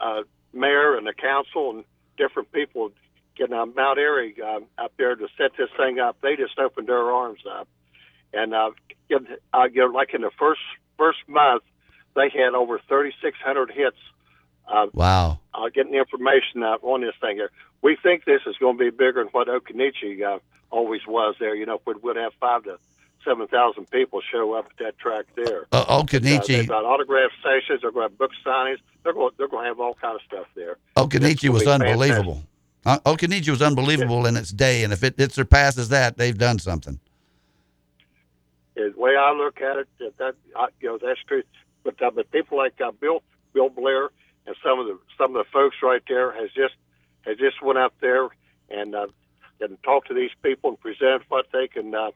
uh, 0.00 0.22
mayor 0.52 0.96
and 0.96 1.06
the 1.06 1.12
council 1.12 1.70
and 1.70 1.84
different 2.16 2.50
people 2.52 2.90
getting 3.42 3.54
uh, 3.58 3.66
Mount 3.66 3.98
Airy 3.98 4.34
uh, 4.42 4.60
up 4.78 4.92
there 4.98 5.14
to 5.14 5.26
set 5.36 5.52
this 5.56 5.68
thing 5.76 5.98
up, 5.98 6.16
they 6.22 6.36
just 6.36 6.58
opened 6.58 6.88
their 6.88 7.10
arms 7.12 7.40
up. 7.50 7.68
And 8.32 8.54
uh, 8.54 8.70
get, 9.08 9.22
uh, 9.52 9.68
you 9.72 9.80
know, 9.82 9.86
like 9.92 10.14
in 10.14 10.22
the 10.22 10.30
first 10.38 10.60
first 10.96 11.18
month, 11.28 11.62
they 12.14 12.28
had 12.30 12.54
over 12.54 12.78
3,600 12.88 13.70
hits 13.70 13.96
uh, 14.68 14.86
Wow. 14.92 15.40
uh, 15.54 15.68
getting 15.74 15.94
information 15.94 16.62
out 16.62 16.80
on 16.82 17.00
this 17.00 17.14
thing 17.20 17.36
here. 17.36 17.50
We 17.82 17.96
think 18.00 18.24
this 18.24 18.42
is 18.46 18.56
going 18.58 18.78
to 18.78 18.84
be 18.84 18.90
bigger 18.90 19.22
than 19.24 19.28
what 19.32 19.48
Occoneechee 19.48 20.22
uh, 20.22 20.38
always 20.70 21.00
was 21.06 21.34
there. 21.40 21.54
You 21.54 21.66
know, 21.66 21.80
we 21.86 21.94
would 22.02 22.16
have 22.16 22.32
five 22.40 22.64
to 22.64 22.78
seven 23.24 23.46
thousand 23.48 23.90
people 23.90 24.20
show 24.20 24.52
up 24.54 24.66
at 24.70 24.76
that 24.84 24.98
track 24.98 25.26
there. 25.34 25.66
Uh, 25.72 25.84
Uh, 25.88 26.02
they've 26.58 26.68
got 26.68 26.84
autograph 26.84 27.30
stations. 27.40 27.80
They're 27.82 27.90
going 27.90 28.08
to 28.08 28.12
have 28.12 28.18
book 28.18 28.30
signings. 28.44 28.78
They're 29.02 29.12
going. 29.12 29.32
They're 29.36 29.48
going 29.48 29.64
to 29.64 29.68
have 29.68 29.80
all 29.80 29.94
kind 29.94 30.14
of 30.14 30.22
stuff 30.22 30.46
there. 30.54 30.76
Occoneechee 30.96 31.48
was 31.48 31.66
unbelievable. 31.66 32.42
Uh, 32.84 32.98
Occoneechee 33.00 33.50
was 33.50 33.62
unbelievable 33.62 34.26
in 34.26 34.36
its 34.36 34.50
day, 34.50 34.82
and 34.82 34.92
if 34.92 35.04
it, 35.04 35.14
it 35.18 35.32
surpasses 35.32 35.88
that, 35.90 36.16
they've 36.18 36.36
done 36.36 36.58
something. 36.58 36.98
The 38.74 38.92
way 38.96 39.16
I 39.16 39.32
look 39.32 39.60
at 39.60 39.76
it, 39.76 39.88
that, 39.98 40.18
that 40.18 40.34
you 40.80 40.88
know, 40.88 40.98
that's 41.00 41.20
true. 41.28 41.42
But 41.84 42.00
uh, 42.02 42.10
but 42.10 42.30
people 42.30 42.58
like 42.58 42.80
uh, 42.80 42.92
Bill 42.92 43.22
Bill 43.52 43.68
Blair 43.68 44.10
and 44.46 44.56
some 44.64 44.78
of 44.78 44.86
the 44.86 44.98
some 45.18 45.36
of 45.36 45.44
the 45.44 45.50
folks 45.52 45.76
right 45.82 46.02
there 46.08 46.32
has 46.32 46.50
just 46.52 46.74
has 47.22 47.36
just 47.38 47.62
went 47.62 47.78
out 47.78 47.94
there 48.00 48.28
and 48.70 48.94
uh, 48.94 49.06
and 49.60 49.80
talked 49.82 50.08
to 50.08 50.14
these 50.14 50.30
people 50.42 50.70
and 50.70 50.80
presented 50.80 51.22
what 51.28 51.46
they 51.52 51.68
can 51.68 51.94
uh, 51.94 52.10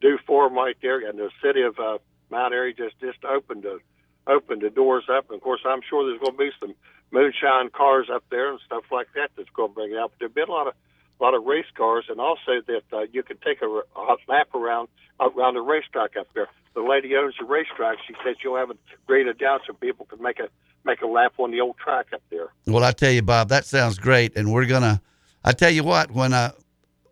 do 0.00 0.18
for 0.26 0.48
them 0.48 0.56
right 0.56 0.76
there. 0.82 1.06
And 1.06 1.18
the 1.18 1.30
city 1.42 1.62
of 1.62 1.78
uh, 1.78 1.98
Mount 2.30 2.54
Airy 2.54 2.74
just 2.74 2.98
just 3.00 3.24
opened 3.24 3.64
the 3.64 3.80
opened 4.26 4.62
the 4.62 4.70
doors 4.70 5.04
up. 5.10 5.28
And 5.28 5.36
of 5.36 5.42
course, 5.42 5.60
I'm 5.64 5.80
sure 5.88 6.06
there's 6.06 6.20
going 6.20 6.32
to 6.32 6.38
be 6.38 6.50
some 6.58 6.74
moonshine 7.10 7.70
cars 7.70 8.08
up 8.12 8.24
there 8.30 8.50
and 8.50 8.60
stuff 8.64 8.84
like 8.90 9.08
that 9.14 9.30
that's 9.36 9.48
going 9.50 9.70
to 9.70 9.74
bring 9.74 9.92
it 9.92 9.98
out. 9.98 10.10
But 10.10 10.18
there've 10.20 10.34
been 10.34 10.48
a 10.48 10.52
lot 10.52 10.66
of 10.66 10.74
a 11.20 11.22
lot 11.22 11.34
of 11.34 11.44
race 11.44 11.66
cars, 11.76 12.06
and 12.08 12.20
also 12.20 12.62
that 12.66 12.82
uh, 12.92 13.00
you 13.12 13.22
can 13.22 13.36
take 13.44 13.60
a, 13.62 13.66
a 13.66 14.16
lap 14.28 14.54
around 14.54 14.88
around 15.20 15.54
the 15.54 15.60
racetrack 15.60 16.16
up 16.18 16.28
there. 16.34 16.48
The 16.74 16.82
lady 16.82 17.14
owns 17.16 17.34
the 17.38 17.44
racetrack. 17.44 17.98
She 18.06 18.14
said 18.24 18.36
she'll 18.40 18.56
have 18.56 18.70
a 18.70 18.76
great 19.06 19.26
announcer. 19.26 19.72
People 19.74 20.06
can 20.06 20.22
make 20.22 20.38
a 20.38 20.48
make 20.84 21.02
a 21.02 21.06
lap 21.06 21.34
on 21.38 21.50
the 21.50 21.60
old 21.60 21.76
track 21.76 22.06
up 22.14 22.22
there. 22.30 22.48
Well, 22.66 22.84
I 22.84 22.92
tell 22.92 23.10
you, 23.10 23.22
Bob, 23.22 23.48
that 23.48 23.66
sounds 23.66 23.98
great, 23.98 24.36
and 24.36 24.52
we're 24.52 24.66
gonna. 24.66 25.02
I 25.44 25.52
tell 25.52 25.70
you 25.70 25.84
what, 25.84 26.10
when 26.10 26.32
I 26.32 26.52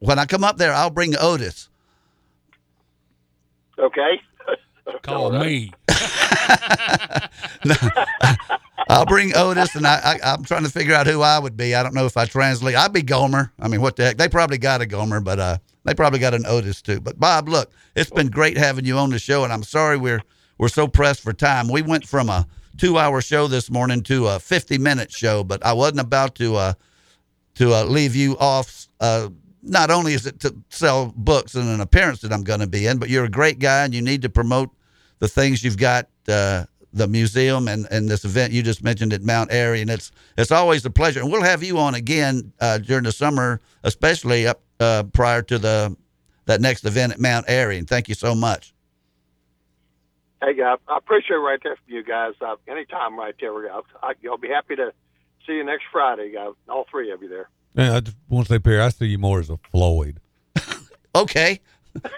when 0.01 0.19
I 0.19 0.27
come 0.27 0.45
up 0.45 0.57
there, 0.57 0.73
I'll 0.73 0.91
bring 0.91 1.15
Otis. 1.19 1.69
Okay. 3.79 4.21
Call 5.03 5.33
me. 5.33 5.73
I'll 8.89 9.05
bring 9.05 9.37
Otis, 9.37 9.75
and 9.75 9.87
I, 9.87 9.97
I 10.23 10.33
I'm 10.33 10.45
trying 10.45 10.65
to 10.65 10.71
figure 10.71 10.95
out 10.95 11.07
who 11.07 11.21
I 11.21 11.39
would 11.39 11.57
be. 11.57 11.75
I 11.75 11.83
don't 11.83 11.95
know 11.95 12.07
if 12.07 12.17
I 12.17 12.25
translate. 12.25 12.75
I'd 12.75 12.93
be 12.93 13.03
Gomer. 13.03 13.53
I 13.61 13.69
mean, 13.69 13.83
what 13.83 13.97
the 13.97 14.07
heck? 14.07 14.17
They 14.17 14.29
probably 14.29 14.57
got 14.59 14.81
a 14.81 14.87
Gomer, 14.87 15.21
but 15.21 15.39
uh, 15.39 15.59
they 15.85 15.95
probably 15.95 16.19
got 16.19 16.33
an 16.35 16.47
Otis 16.47 16.81
too. 16.81 17.01
But 17.01 17.21
Bob, 17.21 17.49
look, 17.49 17.71
it's 17.95 18.11
been 18.11 18.29
great 18.29 18.57
having 18.57 18.87
you 18.87 18.97
on 18.97 19.11
the 19.11 19.19
show, 19.19 19.45
and 19.45 19.53
I'm 19.53 19.63
sorry 19.63 19.99
we're 19.99 20.23
we're 20.57 20.69
so 20.69 20.89
pressed 20.89 21.21
for 21.21 21.35
time. 21.35 21.69
We 21.69 21.83
went 21.83 22.07
from 22.07 22.31
a 22.31 22.47
two-hour 22.79 23.21
show 23.21 23.47
this 23.47 23.71
morning 23.71 24.03
to 24.05 24.29
a 24.29 24.39
50-minute 24.39 25.13
show, 25.13 25.45
but 25.45 25.65
I 25.65 25.73
wasn't 25.75 26.01
about 26.01 26.35
to 26.37 26.57
uh 26.57 26.73
to 27.57 27.75
uh, 27.75 27.85
leave 27.85 28.17
you 28.17 28.39
off. 28.39 28.89
Uh, 29.01 29.29
not 29.63 29.91
only 29.91 30.15
is 30.15 30.25
it 30.27 30.41
to 30.41 30.55
sell 30.71 31.13
books 31.15 31.55
and 31.57 31.69
an 31.69 31.81
appearance 31.81 32.21
that 32.21 32.33
I'm 32.33 32.45
going 32.45 32.61
to 32.61 32.67
be 32.67 32.87
in, 32.87 32.99
but 32.99 33.11
you're 33.11 33.25
a 33.25 33.31
great 33.31 33.59
guy, 33.59 33.85
and 33.85 33.93
you 33.93 34.01
need 34.01 34.23
to 34.23 34.31
promote 34.31 34.71
the 35.19 35.29
things 35.29 35.63
you've 35.63 35.77
got. 35.77 36.09
Uh, 36.27 36.65
the 36.93 37.07
museum 37.07 37.69
and, 37.69 37.87
and 37.91 38.09
this 38.09 38.25
event 38.25 38.53
you 38.53 38.63
just 38.63 38.83
mentioned 38.83 39.13
at 39.13 39.23
Mount 39.23 39.53
Airy, 39.53 39.81
and 39.81 39.91
it's 39.91 40.11
it's 40.37 40.51
always 40.51 40.85
a 40.85 40.91
pleasure. 40.91 41.21
And 41.21 41.31
we'll 41.31 41.43
have 41.43 41.63
you 41.63 41.79
on 41.79 41.95
again 41.95 42.53
uh, 42.61 42.79
during 42.79 43.05
the 43.05 43.13
summer, 43.13 43.61
especially 43.85 44.47
up 44.47 44.63
uh, 44.81 45.05
prior 45.13 45.43
to 45.43 45.59
the 45.59 45.97
that 46.47 46.61
next 46.61 46.85
event 46.85 47.13
at 47.13 47.21
Mount 47.21 47.45
Airy. 47.49 47.79
And 47.79 47.87
thank 47.89 48.09
you 48.09 48.15
so 48.15 48.35
much. 48.35 48.73
Hey, 50.43 50.55
guys, 50.55 50.79
I 50.89 50.97
appreciate 50.97 51.37
it 51.37 51.41
right 51.41 51.59
there 51.63 51.77
from 51.77 51.95
you 51.95 52.05
guys. 52.05 52.35
Uh, 52.41 52.55
anytime 52.69 53.19
right 53.19 53.35
there, 53.41 53.53
I, 53.73 53.81
I, 54.03 54.13
I'll 54.31 54.39
be 54.39 54.49
happy 54.49 54.77
to 54.77 54.93
see 55.47 55.55
you 55.55 55.65
next 55.65 55.85
Friday, 55.91 56.33
guys. 56.33 56.53
All 56.69 56.87
three 56.91 57.11
of 57.11 57.21
you 57.23 57.29
there. 57.29 57.49
Man, 57.75 57.93
I 57.93 58.01
just 58.01 58.17
want 58.29 58.47
to 58.47 58.55
say, 58.55 58.59
Perry, 58.61 58.81
I 58.81 58.89
see 58.91 59.07
you 59.07 59.19
more 59.19 59.41
as 59.41 59.51
a 59.51 59.57
Floyd. 59.71 60.21
Okay, 61.15 61.59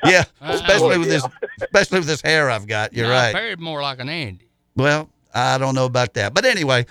yeah, 0.04 0.24
especially 0.42 0.98
with 0.98 1.08
this 1.08 1.24
especially 1.62 2.00
with 2.00 2.08
this 2.08 2.20
hair 2.20 2.50
I've 2.50 2.66
got. 2.66 2.92
You're 2.92 3.06
No, 3.06 3.12
right. 3.12 3.32
Perry 3.32 3.56
more 3.56 3.80
like 3.80 4.00
an 4.00 4.08
Andy. 4.08 4.49
Well, 4.76 5.10
I 5.34 5.58
don't 5.58 5.74
know 5.74 5.86
about 5.86 6.14
that. 6.14 6.34
But 6.34 6.44
anyway, 6.44 6.86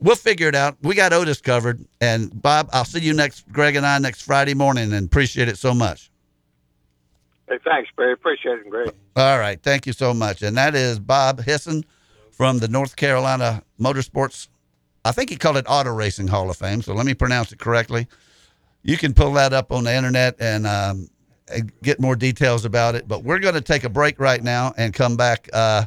we'll 0.00 0.16
figure 0.16 0.48
it 0.48 0.54
out. 0.54 0.76
We 0.82 0.94
got 0.94 1.12
Otis 1.12 1.40
covered. 1.40 1.84
And 2.00 2.42
Bob, 2.42 2.68
I'll 2.72 2.84
see 2.84 3.00
you 3.00 3.12
next, 3.12 3.50
Greg 3.52 3.76
and 3.76 3.86
I, 3.86 3.98
next 3.98 4.22
Friday 4.22 4.54
morning 4.54 4.92
and 4.92 5.06
appreciate 5.06 5.48
it 5.48 5.58
so 5.58 5.74
much. 5.74 6.10
Hey, 7.48 7.58
thanks, 7.64 7.90
Barry. 7.96 8.12
Appreciate 8.12 8.58
it. 8.58 8.70
Greg. 8.70 8.92
All 9.16 9.38
right. 9.38 9.60
Thank 9.62 9.86
you 9.86 9.92
so 9.92 10.12
much. 10.12 10.42
And 10.42 10.56
that 10.56 10.74
is 10.74 10.98
Bob 10.98 11.42
Hissam 11.42 11.84
from 12.30 12.58
the 12.58 12.68
North 12.68 12.96
Carolina 12.96 13.62
Motorsports. 13.80 14.48
I 15.04 15.12
think 15.12 15.30
he 15.30 15.36
called 15.36 15.56
it 15.56 15.64
Auto 15.68 15.92
Racing 15.92 16.28
Hall 16.28 16.50
of 16.50 16.56
Fame. 16.56 16.82
So 16.82 16.92
let 16.92 17.06
me 17.06 17.14
pronounce 17.14 17.52
it 17.52 17.58
correctly. 17.58 18.06
You 18.82 18.96
can 18.96 19.14
pull 19.14 19.32
that 19.34 19.52
up 19.52 19.72
on 19.72 19.84
the 19.84 19.94
internet 19.94 20.36
and, 20.38 20.66
um, 20.66 21.08
and 21.50 21.72
get 21.82 21.98
more 21.98 22.16
details 22.16 22.64
about 22.64 22.94
it. 22.94 23.08
But 23.08 23.24
we're 23.24 23.38
going 23.38 23.54
to 23.54 23.60
take 23.60 23.84
a 23.84 23.88
break 23.88 24.20
right 24.20 24.42
now 24.42 24.74
and 24.76 24.92
come 24.92 25.16
back 25.16 25.48
uh, 25.52 25.86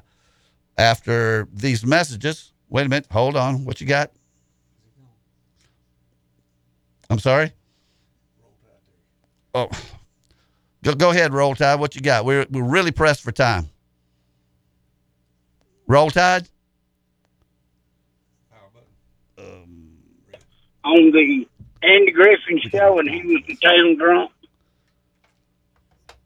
after 0.81 1.47
these 1.53 1.85
messages. 1.85 2.51
Wait 2.69 2.85
a 2.85 2.89
minute. 2.89 3.07
Hold 3.11 3.37
on. 3.37 3.63
What 3.65 3.79
you 3.79 3.87
got? 3.87 4.11
I'm 7.09 7.19
sorry. 7.19 7.51
Oh, 9.53 9.69
go 10.83 10.95
go 10.95 11.09
ahead, 11.11 11.33
Roll 11.33 11.55
Tide. 11.55 11.79
What 11.79 11.93
you 11.93 12.01
got? 12.01 12.23
We're 12.25 12.45
we're 12.49 12.63
really 12.63 12.91
pressed 12.91 13.21
for 13.21 13.33
time. 13.33 13.69
Roll 15.87 16.09
Tide. 16.09 16.47
Um, 19.37 19.97
on 20.85 21.11
the 21.11 21.45
Andy 21.83 22.11
Griffith 22.11 22.61
show, 22.71 22.99
and 22.99 23.09
he 23.09 23.21
was 23.23 23.41
the 23.45 23.55
town 23.57 23.97
drunk. 23.97 24.31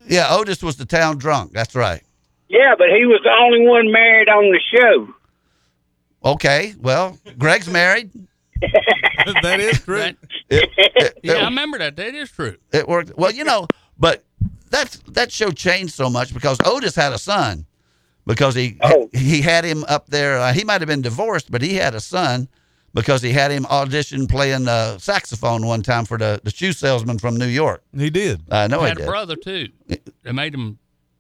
Yeah, 0.08 0.28
Otis 0.30 0.62
was 0.62 0.78
the 0.78 0.86
town 0.86 1.18
drunk. 1.18 1.52
That's 1.52 1.74
right. 1.74 2.04
Yeah, 2.58 2.76
but 2.78 2.88
he 2.90 3.06
was 3.06 3.20
the 3.24 3.32
only 3.32 3.68
one 3.68 3.92
married 3.92 4.30
on 4.30 4.52
the 4.52 4.60
show. 4.74 5.14
Okay. 6.24 6.74
Well, 6.80 7.18
Greg's 7.38 7.68
married. 7.70 8.12
that 9.42 9.60
is 9.60 9.82
true. 9.84 9.98
That- 10.00 10.18
It, 10.50 10.70
it, 10.78 11.20
yeah, 11.24 11.34
I 11.34 11.46
remember 11.46 11.80
that. 11.80 11.96
That 11.96 12.14
is 12.16 12.32
true. 12.32 12.56
it 12.72 12.88
worked. 12.88 13.18
Well, 13.18 13.32
you 13.32 13.44
know, 13.44 13.68
but 13.98 14.24
that's 14.70 14.98
that 15.14 15.32
show 15.32 15.50
changed 15.52 15.94
so 15.94 16.10
much 16.10 16.34
because 16.34 16.58
Otis 16.64 16.96
had 16.96 17.14
a 17.14 17.18
son 17.18 17.66
because 18.28 18.54
he 18.56 18.78
Oh. 18.82 19.10
he 19.12 19.42
had 19.42 19.66
him 19.66 19.84
up 19.88 20.08
there. 20.08 20.38
Uh, 20.38 20.54
he 20.54 20.64
might 20.64 20.82
have 20.82 20.88
been 20.88 21.02
divorced, 21.02 21.50
but 21.52 21.62
he 21.64 21.74
had 21.76 21.96
a 21.96 22.00
son 22.00 22.48
because 22.94 23.22
he 23.24 23.32
had 23.34 23.50
him 23.52 23.66
audition 23.66 24.28
playing 24.28 24.68
uh, 24.68 24.98
saxophone 25.00 25.66
one 25.66 25.82
time 25.82 26.06
for 26.06 26.18
the, 26.18 26.40
the 26.44 26.52
shoe 26.52 26.72
salesman 26.74 27.18
from 27.18 27.36
New 27.38 27.48
York. 27.48 27.84
He 27.98 28.10
did. 28.12 28.42
I 28.52 28.68
know 28.68 28.80
He 28.80 28.86
he 28.86 28.90
had 28.90 29.02
a 29.02 29.06
brother 29.06 29.36
too. 29.36 29.70
They 30.24 30.32
made 30.32 30.54
him 30.54 30.78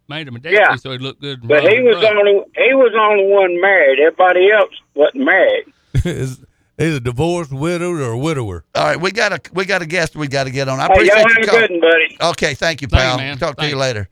made 0.07 0.27
him 0.27 0.35
a 0.35 0.39
Yeah. 0.43 0.75
so 0.75 0.91
he 0.91 0.97
looked 0.97 1.21
good. 1.21 1.47
But 1.47 1.63
he 1.63 1.81
was 1.81 1.95
brother. 1.99 2.17
only 2.17 2.33
he 2.55 2.73
was 2.73 2.91
the 2.93 2.99
only 2.99 3.25
one 3.27 3.59
married. 3.61 3.99
Everybody 3.99 4.51
else 4.51 4.71
wasn't 4.93 5.25
married. 5.25 5.65
is 6.05 6.39
he's 6.77 6.95
a 6.95 6.99
divorced 6.99 7.51
widow 7.51 7.91
or 7.91 8.11
a 8.11 8.17
widower. 8.17 8.65
All 8.75 8.83
right, 8.85 8.99
we 8.99 9.11
got 9.11 9.31
a 9.33 9.39
we 9.53 9.65
got 9.65 9.81
a 9.81 9.85
guest 9.85 10.15
we 10.15 10.27
got 10.27 10.43
to 10.45 10.51
get 10.51 10.67
on. 10.67 10.79
I 10.79 10.87
Hey, 10.87 10.93
appreciate 10.93 11.17
y'all 11.17 11.27
have 11.27 11.37
your 11.37 11.43
a 11.43 11.47
call. 11.47 11.59
good 11.59 11.71
one, 11.71 11.79
buddy. 11.81 12.17
Okay, 12.31 12.53
thank 12.53 12.81
you, 12.81 12.87
Thank 12.87 13.03
you, 13.03 13.09
pal. 13.09 13.17
man. 13.17 13.37
Talk 13.37 13.57
to 13.57 13.67
you 13.67 13.75
later. 13.77 14.07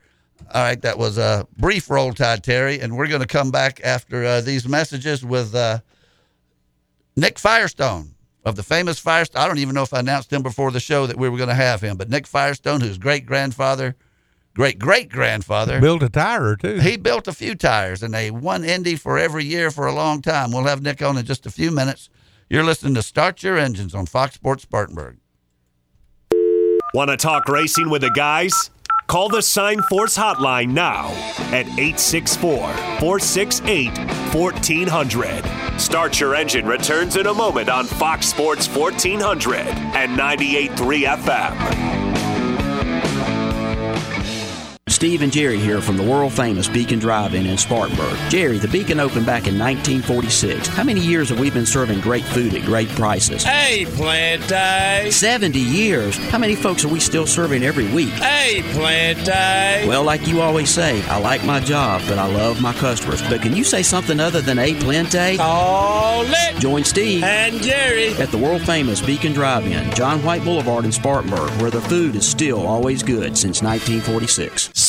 All 0.53 0.61
right, 0.61 0.79
that 0.81 0.97
was 0.97 1.17
a 1.17 1.47
brief 1.57 1.89
roll 1.89 2.13
tide, 2.13 2.43
Terry, 2.43 2.79
and 2.79 2.95
we're 2.95 3.07
going 3.07 3.21
to 3.21 3.27
come 3.27 3.49
back 3.49 3.81
after 3.83 4.23
uh, 4.23 4.41
these 4.41 4.67
messages 4.67 5.25
with 5.25 5.55
uh, 5.55 5.79
Nick 7.15 7.39
Firestone 7.39 8.15
of 8.45 8.55
the 8.55 8.63
famous 8.63 8.99
Firestone. 8.99 9.41
I 9.41 9.47
don't 9.47 9.57
even 9.59 9.73
know 9.73 9.83
if 9.83 9.93
I 9.93 9.99
announced 9.99 10.31
him 10.31 10.43
before 10.43 10.69
the 10.71 10.79
show 10.79 11.07
that 11.07 11.17
we 11.17 11.29
were 11.29 11.37
going 11.37 11.49
to 11.49 11.55
have 11.55 11.81
him, 11.81 11.97
but 11.97 12.09
Nick 12.09 12.27
Firestone, 12.27 12.81
whose 12.81 12.97
great 12.97 13.25
grandfather, 13.25 13.95
great 14.55 14.79
great 14.79 15.09
grandfather, 15.09 15.79
Built 15.81 16.03
a 16.03 16.09
tire 16.09 16.43
or 16.49 16.55
two. 16.55 16.79
he 16.79 16.97
built 16.97 17.27
a 17.27 17.33
few 17.33 17.55
tires, 17.55 18.03
and 18.03 18.13
they 18.13 18.31
won 18.31 18.63
Indy 18.63 18.95
for 18.95 19.17
every 19.17 19.45
year 19.45 19.71
for 19.71 19.85
a 19.87 19.93
long 19.93 20.21
time. 20.21 20.51
We'll 20.51 20.65
have 20.65 20.81
Nick 20.81 21.01
on 21.01 21.17
in 21.17 21.25
just 21.25 21.45
a 21.45 21.51
few 21.51 21.71
minutes. 21.71 22.09
You're 22.49 22.63
listening 22.63 22.93
to 22.95 23.01
Start 23.01 23.41
Your 23.43 23.57
Engines 23.57 23.95
on 23.95 24.05
Fox 24.05 24.35
Sports 24.35 24.63
Spartanburg. 24.63 25.17
Want 26.93 27.09
to 27.09 27.17
talk 27.17 27.47
racing 27.49 27.89
with 27.89 28.01
the 28.01 28.11
guys? 28.11 28.69
Call 29.07 29.27
the 29.27 29.41
Sign 29.41 29.81
Force 29.89 30.15
hotline 30.17 30.69
now 30.71 31.07
at 31.51 31.65
864 31.77 32.67
468 32.99 33.89
1400. 34.33 35.79
Start 35.79 36.19
Your 36.19 36.35
Engine 36.35 36.65
returns 36.67 37.15
in 37.17 37.27
a 37.27 37.33
moment 37.33 37.69
on 37.69 37.85
Fox 37.85 38.27
Sports 38.27 38.67
1400 38.73 39.57
and 39.57 40.17
98.3 40.17 41.05
FM. 41.17 41.92
Steve 45.03 45.21
and 45.21 45.33
Jerry 45.33 45.59
here 45.59 45.81
from 45.81 45.97
the 45.97 46.03
world 46.03 46.31
famous 46.31 46.69
Beacon 46.69 46.97
Drive-In 46.97 47.45
in 47.45 47.57
Spartanburg. 47.57 48.17
Jerry, 48.29 48.57
the 48.57 48.69
Beacon 48.69 49.01
opened 49.01 49.25
back 49.25 49.47
in 49.47 49.59
1946. 49.59 50.65
How 50.67 50.85
many 50.85 51.01
years 51.01 51.27
have 51.27 51.41
we 51.41 51.51
been 51.51 51.65
serving 51.65 51.99
great 51.99 52.23
food 52.23 52.53
at 52.53 52.61
great 52.61 52.87
prices? 52.87 53.43
Hey, 53.43 53.83
Plante. 53.85 55.11
70 55.11 55.59
years. 55.59 56.15
How 56.29 56.37
many 56.37 56.55
folks 56.55 56.85
are 56.85 56.87
we 56.87 57.01
still 57.01 57.27
serving 57.27 57.63
every 57.63 57.91
week? 57.93 58.11
Hey, 58.11 58.61
Plante. 58.71 59.85
Well, 59.89 60.05
like 60.05 60.25
you 60.25 60.39
always 60.39 60.69
say, 60.69 61.03
I 61.07 61.19
like 61.19 61.43
my 61.43 61.59
job, 61.59 62.01
but 62.07 62.17
I 62.17 62.25
love 62.33 62.61
my 62.61 62.71
customers. 62.71 63.21
But 63.23 63.41
can 63.41 63.53
you 63.53 63.65
say 63.65 63.83
something 63.83 64.21
other 64.21 64.39
than 64.39 64.57
a 64.57 64.73
plente? 64.75 65.35
Call 65.35 66.23
it. 66.25 66.61
Join 66.61 66.85
Steve 66.85 67.23
And 67.25 67.61
Jerry. 67.61 68.13
at 68.21 68.31
the 68.31 68.37
world 68.37 68.61
famous 68.61 69.01
Beacon 69.01 69.33
Drive-In, 69.33 69.91
John 69.95 70.23
White 70.23 70.45
Boulevard 70.45 70.85
in 70.85 70.93
Spartanburg, 70.93 71.49
where 71.61 71.71
the 71.71 71.81
food 71.81 72.15
is 72.15 72.25
still 72.25 72.65
always 72.65 73.03
good 73.03 73.37
since 73.37 73.61
1946. 73.61 74.71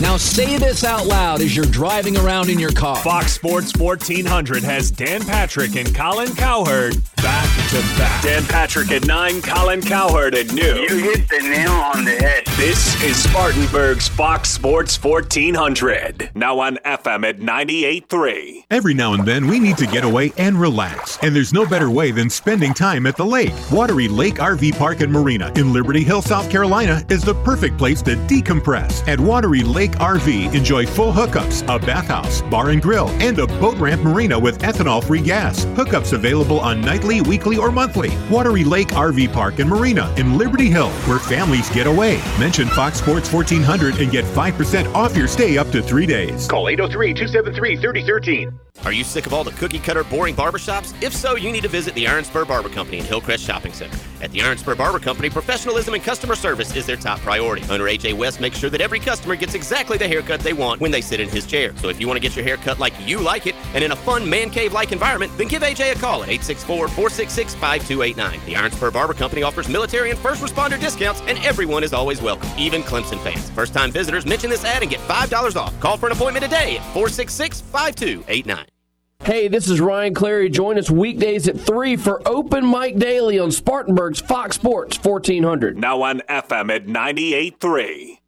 Now 0.00 0.18
say 0.18 0.58
this 0.58 0.84
out 0.84 1.06
loud 1.06 1.40
as 1.40 1.56
you're 1.56 1.64
driving 1.64 2.18
around 2.18 2.50
in 2.50 2.58
your 2.58 2.72
car. 2.72 2.96
Fox 2.96 3.32
Sports 3.32 3.74
1400 3.78 4.62
has 4.62 4.90
Dan 4.90 5.24
Patrick 5.24 5.74
and 5.74 5.94
Colin 5.94 6.34
Cowherd 6.36 7.02
back 7.16 7.70
to 7.70 7.80
back. 7.98 8.22
Dan 8.22 8.44
Patrick 8.44 8.90
at 8.92 9.06
9, 9.06 9.42
Colin 9.42 9.80
Cowherd 9.80 10.34
at 10.34 10.52
noon. 10.52 10.82
You 10.82 10.98
hit 10.98 11.28
the 11.28 11.40
nail 11.40 11.72
on 11.72 12.04
the 12.04 12.12
head. 12.12 12.44
This 12.56 13.02
is 13.02 13.22
Spartanburg's 13.22 14.08
Fox 14.08 14.48
Sports 14.48 15.04
1400. 15.04 16.30
Now 16.34 16.58
on 16.60 16.78
FM 16.86 17.28
at 17.28 17.38
98.3. 17.38 18.64
Every 18.70 18.94
now 18.94 19.12
and 19.12 19.26
then, 19.26 19.46
we 19.46 19.60
need 19.60 19.76
to 19.76 19.86
get 19.86 20.04
away 20.04 20.32
and 20.38 20.58
relax. 20.58 21.18
And 21.20 21.36
there's 21.36 21.52
no 21.52 21.66
better 21.66 21.90
way 21.90 22.12
than 22.12 22.30
spending 22.30 22.72
time 22.72 23.04
at 23.04 23.14
the 23.18 23.26
lake. 23.26 23.52
Wateree 23.68 24.08
Lake 24.08 24.36
RV 24.36 24.78
Park 24.78 25.02
and 25.02 25.12
Marina 25.12 25.52
in 25.54 25.74
Liberty 25.74 26.02
Hill, 26.02 26.22
South 26.22 26.50
Carolina 26.50 27.04
is 27.10 27.22
the 27.22 27.34
perfect 27.44 27.76
place 27.76 28.00
to 28.02 28.16
decompress. 28.26 29.06
At 29.06 29.18
Wateree 29.18 29.62
Lake 29.62 29.92
RV, 29.92 30.54
enjoy 30.54 30.86
full 30.86 31.12
hookups, 31.12 31.62
a 31.68 31.78
bathhouse, 31.78 32.40
bar 32.40 32.70
and 32.70 32.80
grill, 32.80 33.10
and 33.20 33.38
a 33.38 33.46
boat 33.46 33.76
ramp 33.76 34.00
marina 34.00 34.38
with 34.38 34.62
ethanol 34.62 35.04
free 35.04 35.20
gas. 35.20 35.66
Hookups 35.76 36.14
available 36.14 36.60
on 36.60 36.80
nightly, 36.80 37.20
weekly, 37.20 37.58
or 37.58 37.70
monthly. 37.70 38.08
Wateree 38.30 38.64
Lake 38.64 38.88
RV 38.88 39.30
Park 39.34 39.58
and 39.58 39.68
Marina 39.68 40.10
in 40.16 40.38
Liberty 40.38 40.70
Hill, 40.70 40.88
where 41.04 41.18
families 41.18 41.68
get 41.68 41.86
away. 41.86 42.18
Mention 42.46 42.68
Fox 42.68 43.00
Sports 43.00 43.32
1400 43.32 44.00
and 44.00 44.08
get 44.08 44.24
5% 44.24 44.94
off 44.94 45.16
your 45.16 45.26
stay 45.26 45.58
up 45.58 45.68
to 45.72 45.82
three 45.82 46.06
days. 46.06 46.46
Call 46.46 46.68
803 46.68 47.12
273 47.12 47.76
3013. 47.76 48.60
Are 48.84 48.92
you 48.92 49.02
sick 49.02 49.26
of 49.26 49.34
all 49.34 49.42
the 49.42 49.50
cookie 49.52 49.80
cutter, 49.80 50.04
boring 50.04 50.36
barbershops? 50.36 50.94
If 51.02 51.12
so, 51.12 51.34
you 51.34 51.50
need 51.50 51.62
to 51.62 51.68
visit 51.68 51.94
the 51.94 52.06
Iron 52.06 52.22
Spur 52.22 52.44
Barber 52.44 52.68
Company 52.68 52.98
in 52.98 53.04
Hillcrest 53.04 53.42
Shopping 53.42 53.72
Center. 53.72 53.98
At 54.20 54.30
the 54.30 54.42
Iron 54.42 54.58
Spur 54.58 54.76
Barber 54.76 55.00
Company, 55.00 55.28
professionalism 55.28 55.94
and 55.94 56.02
customer 56.04 56.36
service 56.36 56.76
is 56.76 56.86
their 56.86 56.96
top 56.96 57.18
priority. 57.20 57.66
Owner 57.68 57.86
AJ 57.86 58.16
West 58.16 58.40
makes 58.40 58.58
sure 58.58 58.70
that 58.70 58.80
every 58.80 59.00
customer 59.00 59.34
gets 59.34 59.54
exactly 59.54 59.98
the 59.98 60.06
haircut 60.06 60.38
they 60.40 60.52
want 60.52 60.80
when 60.80 60.92
they 60.92 61.00
sit 61.00 61.18
in 61.18 61.28
his 61.28 61.46
chair. 61.46 61.74
So 61.78 61.88
if 61.88 62.00
you 62.00 62.06
want 62.06 62.16
to 62.16 62.20
get 62.20 62.36
your 62.36 62.44
hair 62.44 62.58
cut 62.58 62.78
like 62.78 62.92
you 63.08 63.18
like 63.18 63.48
it 63.48 63.56
and 63.74 63.82
in 63.82 63.90
a 63.90 63.96
fun 63.96 64.28
man 64.28 64.50
cave 64.50 64.72
like 64.72 64.92
environment, 64.92 65.32
then 65.36 65.48
give 65.48 65.62
AJ 65.62 65.92
a 65.92 65.98
call 65.98 66.22
at 66.22 66.28
864 66.28 66.88
466 66.88 67.54
5289. 67.54 68.40
The 68.46 68.54
Iron 68.54 68.70
Spur 68.70 68.92
Barber 68.92 69.14
Company 69.14 69.42
offers 69.42 69.68
military 69.68 70.10
and 70.10 70.18
first 70.18 70.42
responder 70.42 70.78
discounts, 70.78 71.22
and 71.22 71.38
everyone 71.38 71.82
is 71.82 71.92
always 71.92 72.22
welcome, 72.22 72.35
even 72.58 72.82
Clemson 72.82 73.22
fans. 73.22 73.50
First 73.50 73.72
time 73.72 73.90
visitors 73.90 74.26
mention 74.26 74.50
this 74.50 74.64
ad 74.64 74.82
and 74.82 74.90
get 74.90 75.00
$5 75.08 75.56
off. 75.56 75.78
Call 75.80 75.96
for 75.96 76.06
an 76.06 76.12
appointment 76.12 76.44
today 76.44 76.76
at 76.76 76.82
466 76.92 77.60
5289. 77.60 78.66
Hey, 79.24 79.48
this 79.48 79.68
is 79.68 79.80
Ryan 79.80 80.14
Clary. 80.14 80.48
Join 80.48 80.78
us 80.78 80.90
weekdays 80.90 81.48
at 81.48 81.58
3 81.58 81.96
for 81.96 82.22
Open 82.28 82.70
Mic 82.70 82.96
Daily 82.98 83.38
on 83.38 83.50
Spartanburg's 83.50 84.20
Fox 84.20 84.56
Sports 84.56 84.98
1400. 85.02 85.78
Now 85.78 86.02
on 86.02 86.20
FM 86.28 86.74
at 86.74 86.86
98.3. 86.86 88.18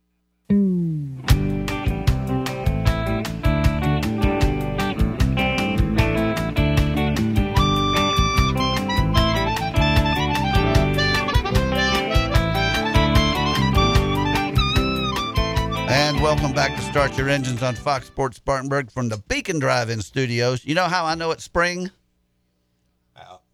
welcome 16.28 16.52
back 16.52 16.76
to 16.76 16.82
Start 16.82 17.16
Your 17.16 17.30
Engines 17.30 17.62
on 17.62 17.74
Fox 17.74 18.06
Sports 18.06 18.36
Spartanburg 18.36 18.90
from 18.90 19.08
the 19.08 19.16
Beacon 19.16 19.58
Drive-In 19.58 20.02
Studios. 20.02 20.62
You 20.62 20.74
know 20.74 20.84
how 20.84 21.06
I 21.06 21.14
know 21.14 21.30
it's 21.30 21.42
spring? 21.42 21.90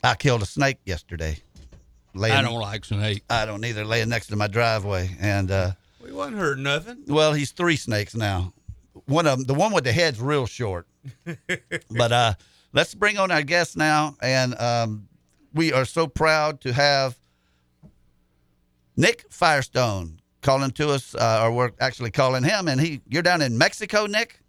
I 0.03 0.17
killed 0.17 0.43
a 0.43 0.47
snake 0.47 0.79
yesterday. 0.85 1.39
I 2.21 2.43
don't 2.43 2.61
like 2.61 2.85
snake. 2.85 3.23
I 3.31 3.47
don't 3.47 3.65
either. 3.65 3.85
Laying 3.85 4.09
next 4.09 4.27
to 4.27 4.37
my 4.37 4.49
driveway, 4.49 5.09
and 5.21 5.53
uh, 5.53 5.71
We 6.03 6.11
wasn't 6.11 6.39
hurt 6.39 6.59
nothing. 6.59 7.05
well, 7.07 7.33
he's 7.33 7.53
three 7.53 7.77
snakes 7.77 8.17
now. 8.17 8.53
One 9.07 9.29
of 9.29 9.39
them, 9.39 9.47
the 9.47 9.55
one 9.55 9.73
with 9.73 9.85
the 9.85 9.93
head's 9.93 10.21
real 10.21 10.47
short. 10.47 10.89
but 11.91 12.13
uh, 12.13 12.35
let's 12.73 12.93
bring 12.93 13.19
on 13.19 13.31
our 13.31 13.43
guest 13.43 13.77
now, 13.77 14.17
and 14.21 14.53
um, 14.59 15.07
we 15.53 15.73
are 15.73 15.85
so 15.85 16.09
proud 16.09 16.61
to 16.63 16.73
have 16.73 17.17
Nick 18.97 19.27
Firestone 19.31 20.14
calling 20.45 20.71
to 20.71 20.91
us, 20.91 21.17
uh, 21.17 21.41
or 21.43 21.51
we're 21.51 21.71
actually 21.81 22.13
calling 22.13 22.45
him, 22.45 22.69
and 22.69 22.81
he 22.81 23.01
you're 23.09 23.23
down 23.23 23.43
in 23.43 23.59
Mexico, 23.59 24.07
Nick. 24.07 24.41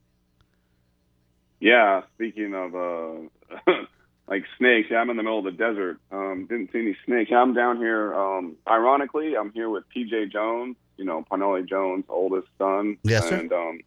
Yeah, 1.60 2.03
speaking 2.13 2.53
of 2.53 2.75
uh, 2.75 3.71
like 4.27 4.43
snakes, 4.60 4.89
yeah, 4.91 4.97
I'm 4.97 5.10
in 5.10 5.17
the 5.17 5.23
middle 5.23 5.39
of 5.39 5.45
the 5.45 5.51
desert. 5.51 5.97
Um, 6.12 6.45
didn't 6.47 6.71
see 6.71 6.79
any 6.79 6.97
snakes. 7.05 7.31
I'm 7.34 7.53
down 7.55 7.77
here. 7.77 8.13
Um, 8.13 8.58
ironically, 8.67 9.36
I'm 9.36 9.51
here 9.51 9.69
with 9.69 9.86
PJ 9.95 10.31
Jones. 10.31 10.75
You 10.97 11.05
know, 11.05 11.25
Parnelli 11.29 11.67
Jones' 11.67 12.05
oldest 12.08 12.47
son. 12.58 12.97
Yes, 13.03 13.27
sir. 13.27 13.36
And 13.36 13.51
um, 13.51 13.79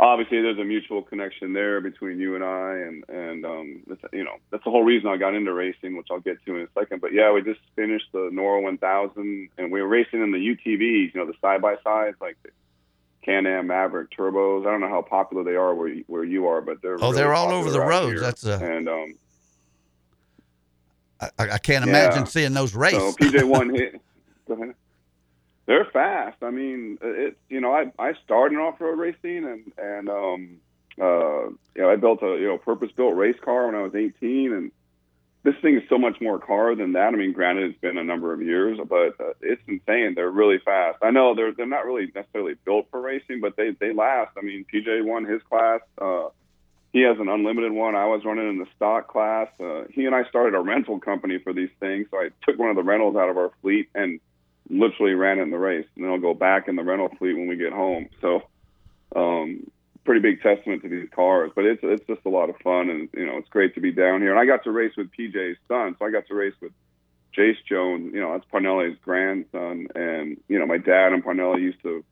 obviously, 0.00 0.40
there's 0.42 0.58
a 0.58 0.64
mutual 0.64 1.02
connection 1.02 1.52
there 1.52 1.80
between 1.80 2.18
you 2.18 2.34
and 2.34 2.42
I, 2.42 2.72
and 2.78 3.04
and 3.08 3.44
um, 3.46 3.82
that's, 3.86 4.00
you 4.12 4.24
know, 4.24 4.36
that's 4.50 4.64
the 4.64 4.70
whole 4.70 4.82
reason 4.82 5.08
I 5.08 5.16
got 5.16 5.34
into 5.34 5.52
racing, 5.52 5.96
which 5.96 6.08
I'll 6.10 6.20
get 6.20 6.44
to 6.46 6.56
in 6.56 6.62
a 6.62 6.68
second. 6.78 7.00
But 7.00 7.12
yeah, 7.12 7.32
we 7.32 7.42
just 7.42 7.60
finished 7.76 8.06
the 8.12 8.30
NORRA 8.32 8.62
1000, 8.62 9.50
and 9.58 9.70
we 9.70 9.80
were 9.82 9.88
racing 9.88 10.22
in 10.22 10.32
the 10.32 10.38
UTVs. 10.38 11.14
You 11.14 11.20
know, 11.20 11.26
the 11.26 11.34
side 11.40 11.62
by 11.62 11.76
sides, 11.84 12.16
like 12.20 12.36
the 12.42 12.50
Can-Am 13.24 13.66
Maverick 13.68 14.08
turbos. 14.18 14.66
I 14.66 14.70
don't 14.72 14.80
know 14.80 14.88
how 14.88 15.02
popular 15.02 15.44
they 15.44 15.54
are 15.56 15.74
where 15.74 15.88
you, 15.88 16.04
where 16.08 16.24
you 16.24 16.46
are, 16.48 16.60
but 16.62 16.80
they're 16.82 16.94
Oh, 16.94 16.98
really 17.10 17.14
they're 17.16 17.34
all 17.34 17.52
over 17.52 17.70
the 17.70 17.80
roads. 17.80 18.12
here. 18.12 18.20
That's 18.20 18.44
a 18.46 18.56
and 18.56 18.88
um, 18.88 19.14
I, 21.20 21.28
I 21.38 21.58
can't 21.58 21.84
Yeah. 21.84 21.90
imagine 22.06 22.26
seeing 22.26 22.54
those 22.54 22.74
race. 22.74 22.92
So 22.94 23.12
PJ 23.12 23.44
one 23.46 23.68
hit. 23.74 24.00
They're 25.70 25.84
fast. 25.84 26.42
I 26.42 26.50
mean, 26.50 26.98
it's 27.00 27.38
You 27.48 27.60
know, 27.60 27.72
I 27.72 27.92
I 27.96 28.14
started 28.24 28.56
in 28.56 28.60
off 28.60 28.80
road 28.80 28.98
racing, 28.98 29.44
and 29.44 29.72
and 29.78 30.08
um, 30.08 30.56
uh, 31.00 31.44
you 31.46 31.82
know, 31.82 31.88
I 31.88 31.94
built 31.94 32.24
a 32.24 32.36
you 32.40 32.48
know 32.48 32.58
purpose 32.58 32.90
built 32.90 33.14
race 33.14 33.38
car 33.40 33.66
when 33.66 33.76
I 33.76 33.82
was 33.82 33.94
18, 33.94 34.52
and 34.52 34.72
this 35.44 35.54
thing 35.62 35.76
is 35.76 35.88
so 35.88 35.96
much 35.96 36.20
more 36.20 36.40
car 36.40 36.74
than 36.74 36.94
that. 36.94 37.14
I 37.14 37.16
mean, 37.16 37.32
granted, 37.32 37.70
it's 37.70 37.80
been 37.80 37.98
a 37.98 38.02
number 38.02 38.32
of 38.32 38.42
years, 38.42 38.80
but 38.88 39.14
uh, 39.20 39.34
it's 39.40 39.62
insane. 39.68 40.14
They're 40.16 40.28
really 40.28 40.58
fast. 40.58 40.98
I 41.02 41.12
know 41.12 41.36
they're 41.36 41.52
they're 41.52 41.66
not 41.66 41.86
really 41.86 42.10
necessarily 42.12 42.54
built 42.64 42.88
for 42.90 43.00
racing, 43.00 43.40
but 43.40 43.54
they 43.54 43.70
they 43.70 43.92
last. 43.92 44.32
I 44.36 44.40
mean, 44.40 44.66
PJ 44.74 45.04
won 45.04 45.24
his 45.24 45.40
class. 45.42 45.82
Uh, 46.02 46.30
he 46.92 47.02
has 47.02 47.20
an 47.20 47.28
unlimited 47.28 47.70
one. 47.70 47.94
I 47.94 48.06
was 48.06 48.24
running 48.24 48.48
in 48.48 48.58
the 48.58 48.66
stock 48.74 49.06
class. 49.06 49.46
Uh, 49.60 49.84
he 49.88 50.04
and 50.04 50.16
I 50.16 50.24
started 50.24 50.56
a 50.56 50.60
rental 50.60 50.98
company 50.98 51.38
for 51.38 51.52
these 51.52 51.70
things. 51.78 52.08
So 52.10 52.16
I 52.16 52.30
took 52.42 52.58
one 52.58 52.70
of 52.70 52.74
the 52.74 52.82
rentals 52.82 53.14
out 53.14 53.28
of 53.28 53.36
our 53.36 53.52
fleet 53.62 53.88
and 53.94 54.18
literally 54.68 55.14
ran 55.14 55.38
it 55.38 55.42
in 55.42 55.50
the 55.50 55.58
race. 55.58 55.86
And 55.96 56.04
then 56.04 56.12
I'll 56.12 56.18
go 56.18 56.34
back 56.34 56.68
in 56.68 56.76
the 56.76 56.82
rental 56.82 57.08
fleet 57.18 57.34
when 57.34 57.48
we 57.48 57.56
get 57.56 57.72
home. 57.72 58.08
So, 58.20 58.42
um, 59.14 59.70
pretty 60.04 60.20
big 60.20 60.42
testament 60.42 60.82
to 60.82 60.88
these 60.88 61.08
cars. 61.14 61.50
But 61.54 61.64
it's 61.64 61.80
it's 61.82 62.06
just 62.06 62.20
a 62.24 62.30
lot 62.30 62.50
of 62.50 62.56
fun, 62.58 62.90
and 62.90 63.08
you 63.14 63.26
know 63.26 63.36
it's 63.36 63.48
great 63.48 63.74
to 63.74 63.80
be 63.80 63.92
down 63.92 64.20
here. 64.20 64.30
And 64.30 64.40
I 64.40 64.44
got 64.44 64.64
to 64.64 64.70
race 64.70 64.92
with 64.96 65.10
PJ's 65.12 65.58
son, 65.68 65.96
so 65.98 66.04
I 66.04 66.10
got 66.10 66.26
to 66.28 66.34
race 66.34 66.54
with 66.60 66.72
Jace 67.36 67.62
Jones. 67.68 68.12
You 68.14 68.20
know 68.20 68.32
that's 68.32 68.50
Parnelli's 68.52 68.98
grandson, 69.02 69.88
and 69.94 70.40
you 70.48 70.58
know 70.58 70.66
my 70.66 70.78
dad 70.78 71.12
and 71.12 71.24
Parnelli 71.24 71.60
used 71.60 71.82
to 71.82 72.04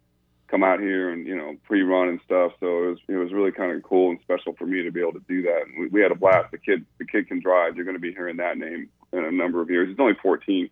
come 0.49 0.65
out 0.65 0.81
here 0.81 1.11
and 1.11 1.27
you 1.27 1.37
know 1.37 1.57
pre-run 1.65 2.09
and 2.09 2.21
stuff. 2.25 2.53
So 2.61 2.85
it 2.85 2.87
was 2.87 2.99
it 3.09 3.17
was 3.17 3.33
really 3.33 3.53
kind 3.53 3.73
of 3.73 3.83
cool 3.83 4.11
and 4.11 4.21
special 4.23 4.55
for 4.55 4.67
me 4.67 4.83
to 4.83 4.91
be 4.91 5.01
able 5.01 5.13
to 5.13 5.25
do 5.29 5.43
that. 5.43 5.63
And 5.67 5.81
we, 5.81 5.89
we 5.89 6.01
had 6.01 6.13
a 6.13 6.17
blast. 6.17 6.51
The 6.51 6.59
kid 6.59 6.85
the 6.99 7.05
kid 7.05 7.29
can 7.29 7.41
drive. 7.41 7.77
You're 7.77 7.85
going 7.85 7.97
to 7.97 8.01
be 8.01 8.13
hearing 8.13 8.37
that 8.39 8.59
name 8.59 8.89
in 9.13 9.25
a 9.25 9.31
number 9.31 9.61
of 9.61 9.71
years. 9.71 9.89
He's 9.89 9.99
only 9.99 10.17
14. 10.23 10.69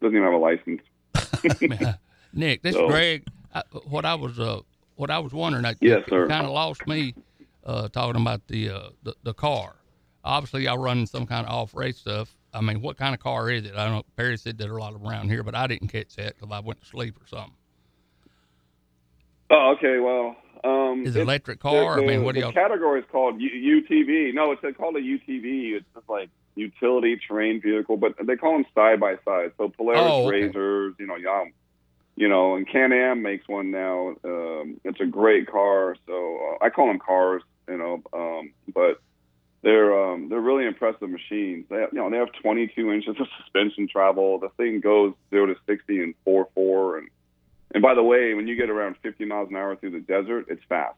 Doesn't 0.00 0.16
even 0.16 0.24
have 0.24 0.32
a 0.32 0.36
license. 0.36 0.80
Nick, 2.32 2.62
this 2.62 2.74
So- 2.74 2.86
is 2.86 2.90
Greg. 2.90 3.26
I, 3.52 3.62
what 3.88 4.04
I 4.04 4.14
was 4.14 4.38
uh, 4.38 4.60
what 4.94 5.10
I 5.10 5.18
was 5.18 5.32
wondering, 5.32 5.64
I, 5.64 5.74
Yes, 5.80 6.04
sir. 6.08 6.28
kind 6.28 6.46
of 6.46 6.52
lost 6.52 6.86
me 6.86 7.14
uh, 7.64 7.88
talking 7.88 8.20
about 8.20 8.46
the, 8.46 8.70
uh, 8.70 8.88
the 9.02 9.14
the 9.24 9.34
car. 9.34 9.74
Obviously, 10.22 10.64
y'all 10.64 10.78
running 10.78 11.06
some 11.06 11.26
kind 11.26 11.46
of 11.46 11.52
off 11.52 11.74
race 11.74 11.98
stuff. 11.98 12.36
I 12.54 12.60
mean, 12.60 12.80
what 12.80 12.96
kind 12.96 13.12
of 13.14 13.20
car 13.20 13.50
is 13.50 13.64
it? 13.64 13.74
I 13.74 13.84
don't 13.86 13.94
know. 13.94 14.02
Perry 14.16 14.36
said 14.36 14.56
there 14.58 14.72
are 14.72 14.76
a 14.76 14.80
lot 14.80 14.94
of 14.94 15.02
around 15.02 15.30
here, 15.30 15.42
but 15.42 15.54
I 15.56 15.66
didn't 15.66 15.88
catch 15.88 16.14
that 16.16 16.36
because 16.36 16.52
I 16.52 16.60
went 16.60 16.80
to 16.80 16.86
sleep 16.86 17.16
or 17.20 17.26
something. 17.26 17.54
Oh, 19.50 19.74
okay. 19.76 19.98
Well, 19.98 20.36
um, 20.62 21.04
Is 21.04 21.16
it 21.16 21.20
electric 21.22 21.58
car? 21.60 21.96
The, 21.96 22.02
I 22.02 22.06
mean, 22.06 22.22
what 22.22 22.34
do 22.34 22.40
the 22.40 22.46
y'all? 22.46 22.52
category 22.52 23.00
is 23.00 23.06
called 23.10 23.40
U- 23.40 23.82
UTV. 23.82 24.32
No, 24.34 24.52
it's 24.52 24.76
called 24.76 24.96
a 24.96 25.00
UTV. 25.00 25.72
It's 25.76 25.86
just 25.94 26.08
like 26.08 26.28
utility 26.54 27.18
terrain 27.26 27.60
vehicle, 27.60 27.96
but 27.96 28.14
they 28.24 28.36
call 28.36 28.52
them 28.54 28.66
side 28.74 29.00
by 29.00 29.16
side. 29.24 29.52
So 29.56 29.68
Polaris 29.68 30.02
Oh, 30.04 30.26
okay. 30.26 30.42
Razors, 30.42 30.94
you 30.98 31.06
know, 31.06 31.16
Yum, 31.16 31.52
you 32.16 32.28
know, 32.28 32.56
and 32.56 32.68
Can-Am 32.68 33.22
makes 33.22 33.48
one 33.48 33.70
now. 33.70 34.14
Um, 34.24 34.80
it's 34.84 35.00
a 35.00 35.06
great 35.06 35.50
car. 35.50 35.96
So 36.06 36.56
uh, 36.60 36.64
I 36.64 36.70
call 36.70 36.88
them 36.88 36.98
cars, 36.98 37.42
you 37.68 37.78
know, 37.78 38.02
um, 38.12 38.52
but 38.74 39.00
they're 39.62 40.12
um, 40.12 40.28
they're 40.28 40.40
really 40.40 40.66
impressive 40.66 41.08
machines. 41.10 41.66
They 41.68 41.80
have, 41.80 41.90
you 41.92 41.98
know 41.98 42.10
they 42.10 42.16
have 42.16 42.32
22 42.42 42.92
inches 42.92 43.16
of 43.20 43.26
suspension 43.42 43.88
travel. 43.88 44.38
The 44.38 44.48
thing 44.56 44.80
goes 44.80 45.14
zero 45.30 45.46
to 45.46 45.56
60 45.66 46.02
in 46.02 46.14
four 46.24 46.48
four, 46.54 46.98
and 46.98 47.08
and 47.72 47.82
by 47.82 47.94
the 47.94 48.02
way, 48.02 48.34
when 48.34 48.48
you 48.48 48.56
get 48.56 48.70
around 48.70 48.96
50 49.02 49.24
miles 49.26 49.50
an 49.50 49.56
hour 49.56 49.76
through 49.76 49.90
the 49.92 50.00
desert, 50.00 50.46
it's 50.48 50.62
fast. 50.68 50.96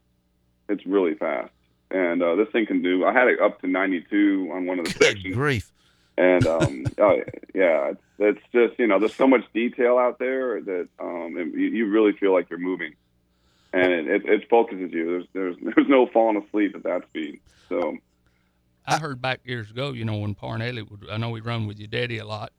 It's 0.69 0.85
really 0.85 1.13
fast, 1.15 1.51
and 1.93 2.21
uh, 2.21 2.35
this 2.35 2.49
thing 2.49 2.65
can 2.65 2.81
do. 2.81 3.05
I 3.05 3.13
had 3.13 3.27
it 3.27 3.39
up 3.39 3.61
to 3.61 3.67
92 3.67 4.49
on 4.51 4.65
one 4.65 4.79
of 4.79 4.85
the 4.85 4.91
sections. 4.91 5.35
Grief. 5.35 5.71
And 6.17 6.45
um, 6.45 6.85
oh, 6.97 7.21
yeah, 7.53 7.91
it's, 7.91 8.01
it's 8.19 8.41
just 8.51 8.79
you 8.79 8.87
know 8.87 8.99
there's 8.99 9.15
so 9.15 9.27
much 9.27 9.41
detail 9.53 9.97
out 9.97 10.19
there 10.19 10.61
that 10.61 10.87
um, 10.99 11.37
and 11.37 11.53
you, 11.53 11.67
you 11.67 11.89
really 11.89 12.11
feel 12.13 12.33
like 12.33 12.49
you're 12.49 12.59
moving, 12.59 12.93
and 13.71 13.91
it, 13.91 14.07
it, 14.07 14.25
it 14.25 14.49
focuses 14.49 14.91
you. 14.91 15.05
There's 15.05 15.25
there's 15.33 15.55
there's 15.75 15.87
no 15.87 16.07
falling 16.07 16.43
asleep 16.43 16.75
at 16.75 16.83
that 16.83 17.03
speed. 17.09 17.39
So 17.69 17.97
I 18.85 18.99
heard 18.99 19.21
back 19.21 19.41
years 19.43 19.71
ago, 19.71 19.91
you 19.91 20.05
know, 20.05 20.17
when 20.17 20.35
Parnelli 20.35 20.89
would, 20.89 21.09
I 21.09 21.17
know 21.17 21.33
he 21.33 21.41
run 21.41 21.67
with 21.67 21.79
your 21.79 21.87
daddy 21.87 22.19
a 22.19 22.25
lot, 22.25 22.51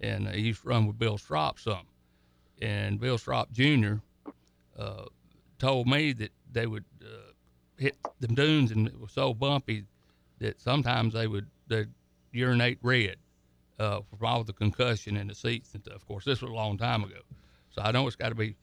and 0.00 0.28
uh, 0.28 0.32
he 0.32 0.42
used 0.42 0.62
to 0.62 0.68
run 0.68 0.86
with 0.86 0.98
Bill 0.98 1.18
Stroppe 1.18 1.58
some. 1.58 1.86
and 2.60 3.00
Bill 3.00 3.18
Stroppe 3.18 3.50
Jr. 3.52 4.00
Uh, 4.78 5.06
told 5.58 5.86
me 5.86 6.12
that 6.12 6.30
they 6.52 6.66
would 6.66 6.84
uh, 7.02 7.31
hit 7.82 7.96
the 8.20 8.28
dunes 8.28 8.70
and 8.70 8.86
it 8.86 8.98
was 9.00 9.12
so 9.12 9.34
bumpy 9.34 9.84
that 10.38 10.60
sometimes 10.60 11.14
they 11.14 11.26
would 11.26 11.46
they 11.68 11.84
urinate 12.32 12.78
red 12.82 13.16
uh, 13.78 14.00
from 14.08 14.26
all 14.26 14.44
the 14.44 14.52
concussion 14.52 15.16
in 15.16 15.26
the 15.26 15.34
seats 15.34 15.74
and 15.74 15.82
stuff. 15.82 15.96
Of 15.96 16.06
course, 16.06 16.24
this 16.24 16.40
was 16.40 16.50
a 16.50 16.54
long 16.54 16.78
time 16.78 17.02
ago, 17.04 17.20
so 17.70 17.82
I 17.82 17.90
know 17.90 18.06
it's 18.06 18.16
got 18.16 18.30
to 18.30 18.34
be 18.34 18.56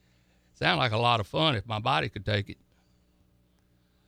sound 0.54 0.78
like 0.78 0.92
a 0.92 0.98
lot 0.98 1.20
of 1.20 1.26
fun 1.26 1.54
if 1.54 1.66
my 1.66 1.78
body 1.78 2.08
could 2.08 2.24
take 2.24 2.48
it. 2.50 2.58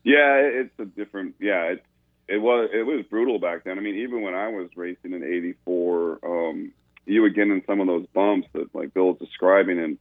Yeah, 0.04 0.36
it's 0.36 0.78
a 0.78 0.84
different. 0.84 1.36
Yeah, 1.38 1.72
it 1.72 1.84
it 2.28 2.38
was 2.38 2.70
it 2.72 2.84
was 2.84 3.04
brutal 3.10 3.38
back 3.38 3.64
then. 3.64 3.78
I 3.78 3.80
mean, 3.80 3.96
even 3.96 4.22
when 4.22 4.34
I 4.34 4.48
was 4.48 4.68
racing 4.74 5.12
in 5.12 5.22
'84, 5.22 6.18
um, 6.24 6.72
you 7.06 7.22
would 7.22 7.34
get 7.34 7.48
in 7.48 7.62
some 7.66 7.80
of 7.80 7.86
those 7.86 8.06
bumps 8.14 8.48
that 8.54 8.74
like 8.74 8.94
Bill's 8.94 9.18
describing, 9.18 9.78
and 9.78 9.98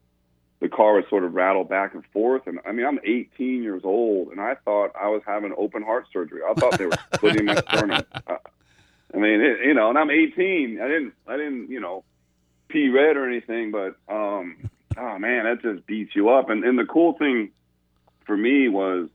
the 0.61 0.69
car 0.69 0.93
would 0.93 1.09
sort 1.09 1.23
of 1.23 1.33
rattle 1.33 1.63
back 1.63 1.93
and 1.95 2.05
forth. 2.13 2.43
And 2.45 2.59
I 2.65 2.71
mean, 2.71 2.85
I'm 2.85 2.99
18 3.03 3.63
years 3.63 3.81
old, 3.83 4.29
and 4.29 4.39
I 4.39 4.55
thought 4.63 4.91
I 4.99 5.09
was 5.09 5.23
having 5.25 5.53
open 5.57 5.81
heart 5.81 6.05
surgery. 6.13 6.41
I 6.47 6.53
thought 6.53 6.77
they 6.77 6.85
were 6.85 6.97
splitting 7.15 7.45
my 7.45 7.55
sternum. 7.55 8.03
I, 8.27 8.37
I 9.13 9.17
mean, 9.17 9.41
it, 9.41 9.65
you 9.65 9.73
know, 9.73 9.89
and 9.89 9.97
I'm 9.97 10.11
18. 10.11 10.79
I 10.79 10.87
didn't, 10.87 11.13
I 11.27 11.35
didn't, 11.35 11.69
you 11.69 11.81
know, 11.81 12.03
pee 12.69 12.89
red 12.89 13.17
or 13.17 13.27
anything, 13.27 13.71
but 13.71 13.97
um, 14.07 14.69
oh 14.97 15.17
man, 15.17 15.45
that 15.45 15.61
just 15.63 15.85
beats 15.87 16.15
you 16.15 16.29
up. 16.29 16.49
And 16.49 16.63
and 16.63 16.77
the 16.77 16.85
cool 16.85 17.13
thing 17.13 17.51
for 18.25 18.37
me 18.37 18.69
was 18.69 19.09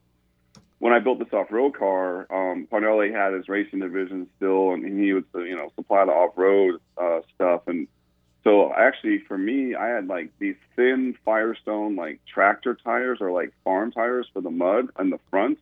when 0.79 0.93
I 0.93 0.99
built 0.99 1.21
this 1.21 1.33
off-road 1.33 1.79
car, 1.79 2.27
um, 2.31 2.69
Parnelli 2.71 3.11
had 3.11 3.33
his 3.33 3.49
racing 3.49 3.79
division 3.79 4.29
still, 4.37 4.73
and 4.73 4.85
he 4.85 5.13
would, 5.13 5.25
you 5.35 5.57
know, 5.57 5.73
supply 5.75 6.05
the 6.05 6.11
off-road 6.11 6.81
uh, 6.99 7.21
stuff. 7.35 7.63
And 7.67 7.89
so, 8.47 8.73
actually, 8.73 9.19
for 9.27 9.37
me, 9.37 9.75
I 9.75 9.89
had 9.89 10.07
like 10.07 10.31
these 10.39 10.55
thin 10.77 11.17
Firestone 11.25 11.97
like 11.97 12.21
tractor 12.33 12.77
tires 12.77 13.19
or 13.21 13.33
like 13.33 13.53
farm 13.65 13.91
tires 13.91 14.29
for 14.33 14.41
the 14.41 14.53
mud 14.53 14.87
on 14.95 15.11
the 15.11 15.19
front, 15.31 15.59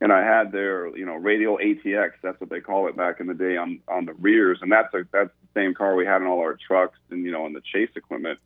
and 0.00 0.12
I 0.12 0.20
had 0.20 0.52
their, 0.52 0.96
you 0.96 1.04
know, 1.04 1.16
radial 1.16 1.58
ATX. 1.58 2.10
That's 2.22 2.40
what 2.40 2.50
they 2.50 2.60
call 2.60 2.86
it 2.86 2.96
back 2.96 3.18
in 3.18 3.26
the 3.26 3.34
day 3.34 3.56
on 3.56 3.80
on 3.88 4.04
the 4.04 4.12
rears, 4.12 4.60
and 4.62 4.70
that's 4.70 4.94
a 4.94 4.98
that's 5.12 5.30
the 5.42 5.60
same 5.60 5.74
car 5.74 5.96
we 5.96 6.06
had 6.06 6.22
in 6.22 6.28
all 6.28 6.38
our 6.38 6.56
trucks 6.68 6.96
and 7.10 7.24
you 7.24 7.32
know 7.32 7.44
on 7.44 7.52
the 7.52 7.62
chase 7.72 7.90
equipment. 7.96 8.38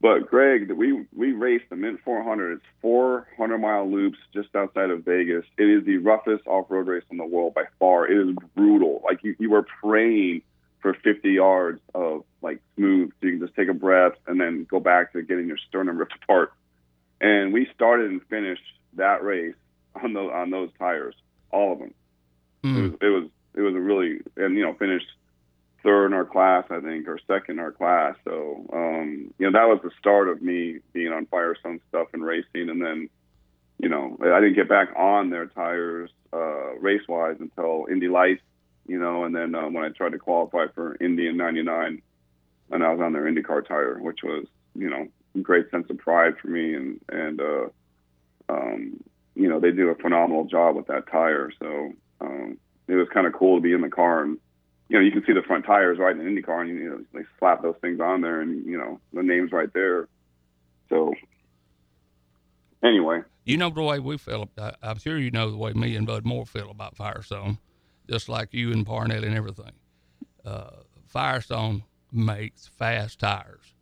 But 0.00 0.30
Greg, 0.30 0.72
we 0.72 1.04
we 1.14 1.32
raced 1.32 1.68
the 1.68 1.76
Mint 1.76 2.00
400. 2.02 2.52
It's 2.52 2.64
400 2.80 3.58
mile 3.58 3.90
loops 3.90 4.16
just 4.32 4.56
outside 4.56 4.88
of 4.88 5.04
Vegas. 5.04 5.44
It 5.58 5.68
is 5.68 5.84
the 5.84 5.98
roughest 5.98 6.46
off 6.46 6.70
road 6.70 6.86
race 6.86 7.04
in 7.10 7.18
the 7.18 7.26
world 7.26 7.52
by 7.52 7.64
far. 7.78 8.06
It 8.06 8.26
is 8.26 8.34
brutal. 8.56 9.02
Like 9.04 9.22
you, 9.22 9.36
you 9.38 9.50
were 9.50 9.66
praying 9.82 10.40
for 10.84 10.92
50 10.92 11.30
yards 11.30 11.80
of 11.94 12.24
like 12.42 12.60
smooth, 12.76 13.10
so 13.12 13.26
you 13.26 13.38
can 13.38 13.40
just 13.40 13.56
take 13.56 13.70
a 13.70 13.72
breath 13.74 14.12
and 14.26 14.38
then 14.38 14.66
go 14.68 14.78
back 14.78 15.14
to 15.14 15.22
getting 15.22 15.48
your 15.48 15.56
sternum 15.66 15.96
ripped 15.96 16.12
apart. 16.22 16.52
And 17.22 17.54
we 17.54 17.66
started 17.74 18.10
and 18.10 18.20
finished 18.26 18.62
that 18.92 19.24
race 19.24 19.54
on 19.94 20.12
those 20.12 20.30
on 20.30 20.50
those 20.50 20.68
tires, 20.78 21.14
all 21.50 21.72
of 21.72 21.78
them. 21.78 21.94
Hmm. 22.62 22.76
It 22.76 22.82
was 22.82 22.92
it 23.00 23.06
was 23.06 23.30
it 23.54 23.60
was 23.62 23.74
a 23.74 23.80
really 23.80 24.18
and 24.36 24.58
you 24.58 24.62
know 24.62 24.74
finished 24.74 25.06
third 25.82 26.08
in 26.08 26.12
our 26.12 26.26
class, 26.26 26.64
I 26.68 26.80
think, 26.80 27.08
or 27.08 27.18
second 27.26 27.54
in 27.54 27.58
our 27.60 27.72
class. 27.72 28.16
So, 28.24 28.66
um, 28.70 29.32
you 29.38 29.50
know, 29.50 29.58
that 29.58 29.68
was 29.68 29.80
the 29.82 29.90
start 29.98 30.28
of 30.28 30.42
me 30.42 30.80
being 30.92 31.12
on 31.12 31.26
Firestone 31.26 31.80
stuff 31.88 32.08
and 32.12 32.24
racing. 32.24 32.68
And 32.70 32.82
then, 32.82 33.08
you 33.78 33.88
know, 33.88 34.18
I 34.20 34.40
didn't 34.40 34.54
get 34.54 34.68
back 34.68 34.88
on 34.96 35.30
their 35.30 35.46
tires 35.46 36.10
uh, 36.32 36.74
race 36.76 37.06
wise 37.06 37.36
until 37.38 37.86
Indy 37.90 38.08
Lights, 38.08 38.42
you 38.86 38.98
know, 38.98 39.24
and 39.24 39.34
then 39.34 39.54
uh, 39.54 39.68
when 39.68 39.84
I 39.84 39.88
tried 39.90 40.12
to 40.12 40.18
qualify 40.18 40.66
for 40.74 40.96
Indy 41.00 41.28
in 41.28 41.36
99, 41.36 42.02
and 42.70 42.84
I 42.84 42.92
was 42.92 43.00
on 43.00 43.12
their 43.12 43.24
IndyCar 43.24 43.66
tire, 43.66 43.98
which 44.00 44.20
was, 44.22 44.46
you 44.74 44.90
know, 44.90 45.06
great 45.42 45.70
sense 45.70 45.86
of 45.90 45.98
pride 45.98 46.34
for 46.40 46.48
me. 46.48 46.74
And, 46.74 47.00
and, 47.08 47.40
uh, 47.40 47.66
um, 48.48 49.00
you 49.34 49.48
know, 49.48 49.60
they 49.60 49.70
do 49.70 49.88
a 49.88 49.94
phenomenal 49.94 50.44
job 50.44 50.76
with 50.76 50.86
that 50.86 51.10
tire. 51.10 51.50
So, 51.60 51.92
um, 52.20 52.58
it 52.88 52.94
was 52.94 53.08
kind 53.12 53.26
of 53.26 53.32
cool 53.32 53.56
to 53.56 53.62
be 53.62 53.72
in 53.72 53.80
the 53.80 53.88
car 53.88 54.22
and, 54.22 54.38
you 54.88 54.98
know, 54.98 55.04
you 55.04 55.12
can 55.12 55.24
see 55.26 55.32
the 55.32 55.42
front 55.42 55.64
tires 55.64 55.98
right 55.98 56.14
in 56.14 56.22
IndyCar, 56.22 56.60
and 56.60 56.68
you 56.68 56.90
know, 56.90 57.00
they 57.12 57.24
slap 57.38 57.62
those 57.62 57.76
things 57.80 58.00
on 58.00 58.20
there, 58.20 58.40
and 58.40 58.66
you 58.66 58.76
know, 58.76 59.00
the 59.12 59.22
name's 59.22 59.50
right 59.50 59.72
there. 59.72 60.08
So, 60.90 61.14
anyway, 62.82 63.22
You 63.44 63.56
know 63.56 63.70
the 63.70 63.82
way 63.82 63.98
we 63.98 64.18
feel. 64.18 64.50
I- 64.58 64.74
I'm 64.82 64.98
sure 64.98 65.18
you 65.18 65.30
know 65.30 65.50
the 65.50 65.56
way 65.56 65.72
me 65.72 65.96
and 65.96 66.06
Bud 66.06 66.24
Moore 66.24 66.46
feel 66.46 66.70
about 66.70 66.96
Firestone, 66.96 67.58
just 68.08 68.28
like 68.28 68.52
you 68.52 68.72
and 68.72 68.86
Parnell 68.86 69.24
and 69.24 69.34
everything. 69.34 69.72
Uh, 70.44 70.70
Firestone 71.06 71.84
makes 72.12 72.66
fast 72.66 73.18
tires, 73.18 73.74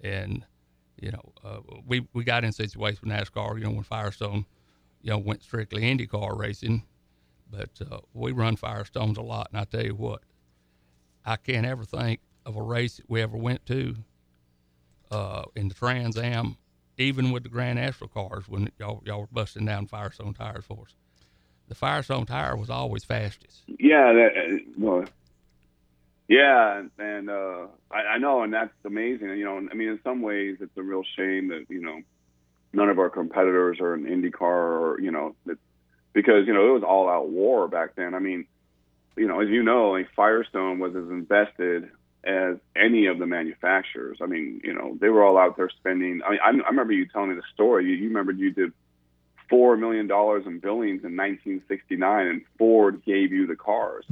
and 0.00 0.44
you 1.00 1.10
know 1.10 1.32
uh, 1.44 1.60
we 1.86 2.06
we 2.12 2.24
got 2.24 2.44
in 2.44 2.52
situations 2.52 3.02
with 3.02 3.12
NASCAR. 3.12 3.58
You 3.58 3.64
know 3.64 3.70
when 3.70 3.82
Firestone, 3.82 4.46
you 5.02 5.10
know, 5.10 5.18
went 5.18 5.42
strictly 5.42 5.82
IndyCar 5.82 6.36
racing, 6.38 6.84
but 7.50 7.70
uh, 7.90 8.00
we 8.12 8.32
run 8.32 8.56
Firestones 8.56 9.16
a 9.16 9.22
lot. 9.22 9.48
And 9.52 9.60
I 9.60 9.64
tell 9.64 9.84
you 9.84 9.94
what, 9.94 10.22
I 11.24 11.36
can't 11.36 11.66
ever 11.66 11.84
think 11.84 12.20
of 12.44 12.56
a 12.56 12.62
race 12.62 12.96
that 12.96 13.08
we 13.08 13.22
ever 13.22 13.36
went 13.36 13.64
to 13.66 13.96
uh, 15.10 15.42
in 15.56 15.68
the 15.68 15.74
Trans 15.74 16.16
Am, 16.16 16.56
even 16.98 17.30
with 17.30 17.42
the 17.42 17.48
Grand 17.48 17.78
Astro 17.78 18.08
cars 18.08 18.48
when 18.48 18.70
y'all 18.78 19.02
y'all 19.04 19.20
were 19.22 19.28
busting 19.32 19.64
down 19.66 19.86
Firestone 19.86 20.34
tires 20.34 20.64
for 20.64 20.84
us. 20.86 20.94
The 21.70 21.76
Firestone 21.76 22.26
tire 22.26 22.56
was 22.56 22.68
always 22.68 23.04
fastest. 23.04 23.62
yeah, 23.68 24.12
that, 24.12 24.30
uh, 24.36 24.58
well, 24.76 25.04
yeah, 26.26 26.82
and, 26.98 27.30
uh, 27.30 27.66
I, 27.92 27.98
I 27.98 28.18
know, 28.18 28.42
and 28.42 28.52
that's 28.52 28.72
amazing. 28.84 29.28
You 29.28 29.44
know, 29.44 29.56
I 29.70 29.74
mean, 29.74 29.88
in 29.88 30.00
some 30.02 30.20
ways, 30.20 30.56
it's 30.60 30.76
a 30.76 30.82
real 30.82 31.04
shame 31.16 31.46
that 31.50 31.66
you 31.68 31.80
know 31.80 32.00
none 32.72 32.88
of 32.88 32.98
our 32.98 33.08
competitors 33.08 33.78
are 33.80 33.94
in 33.94 34.04
IndyCar, 34.04 34.42
or 34.42 35.00
you 35.00 35.12
know, 35.12 35.36
that, 35.46 35.58
because 36.12 36.48
you 36.48 36.52
know 36.52 36.70
it 36.70 36.72
was 36.72 36.82
all 36.82 37.08
out 37.08 37.28
war 37.28 37.68
back 37.68 37.94
then. 37.94 38.16
I 38.16 38.18
mean, 38.18 38.46
you 39.16 39.28
know, 39.28 39.40
as 39.40 39.48
you 39.48 39.62
know, 39.62 39.90
like 39.92 40.08
Firestone 40.16 40.80
was 40.80 40.96
as 40.96 41.08
invested 41.08 41.88
as 42.24 42.56
any 42.74 43.06
of 43.06 43.20
the 43.20 43.26
manufacturers. 43.26 44.18
I 44.20 44.26
mean, 44.26 44.60
you 44.64 44.74
know, 44.74 44.98
they 45.00 45.08
were 45.08 45.24
all 45.24 45.38
out 45.38 45.56
there 45.56 45.70
spending. 45.70 46.20
I 46.26 46.30
mean, 46.30 46.40
I, 46.44 46.48
I 46.48 46.68
remember 46.68 46.92
you 46.94 47.06
telling 47.06 47.28
me 47.30 47.36
the 47.36 47.44
story. 47.54 47.84
You, 47.84 47.92
you 47.92 48.08
remember 48.08 48.32
you 48.32 48.50
did 48.50 48.72
four 49.50 49.76
million 49.76 50.06
dollars 50.06 50.46
in 50.46 50.60
billings 50.60 51.04
in 51.04 51.16
1969, 51.16 52.26
and 52.26 52.42
Ford 52.56 53.02
gave 53.04 53.32
you 53.32 53.46
the 53.46 53.56
cars. 53.56 54.06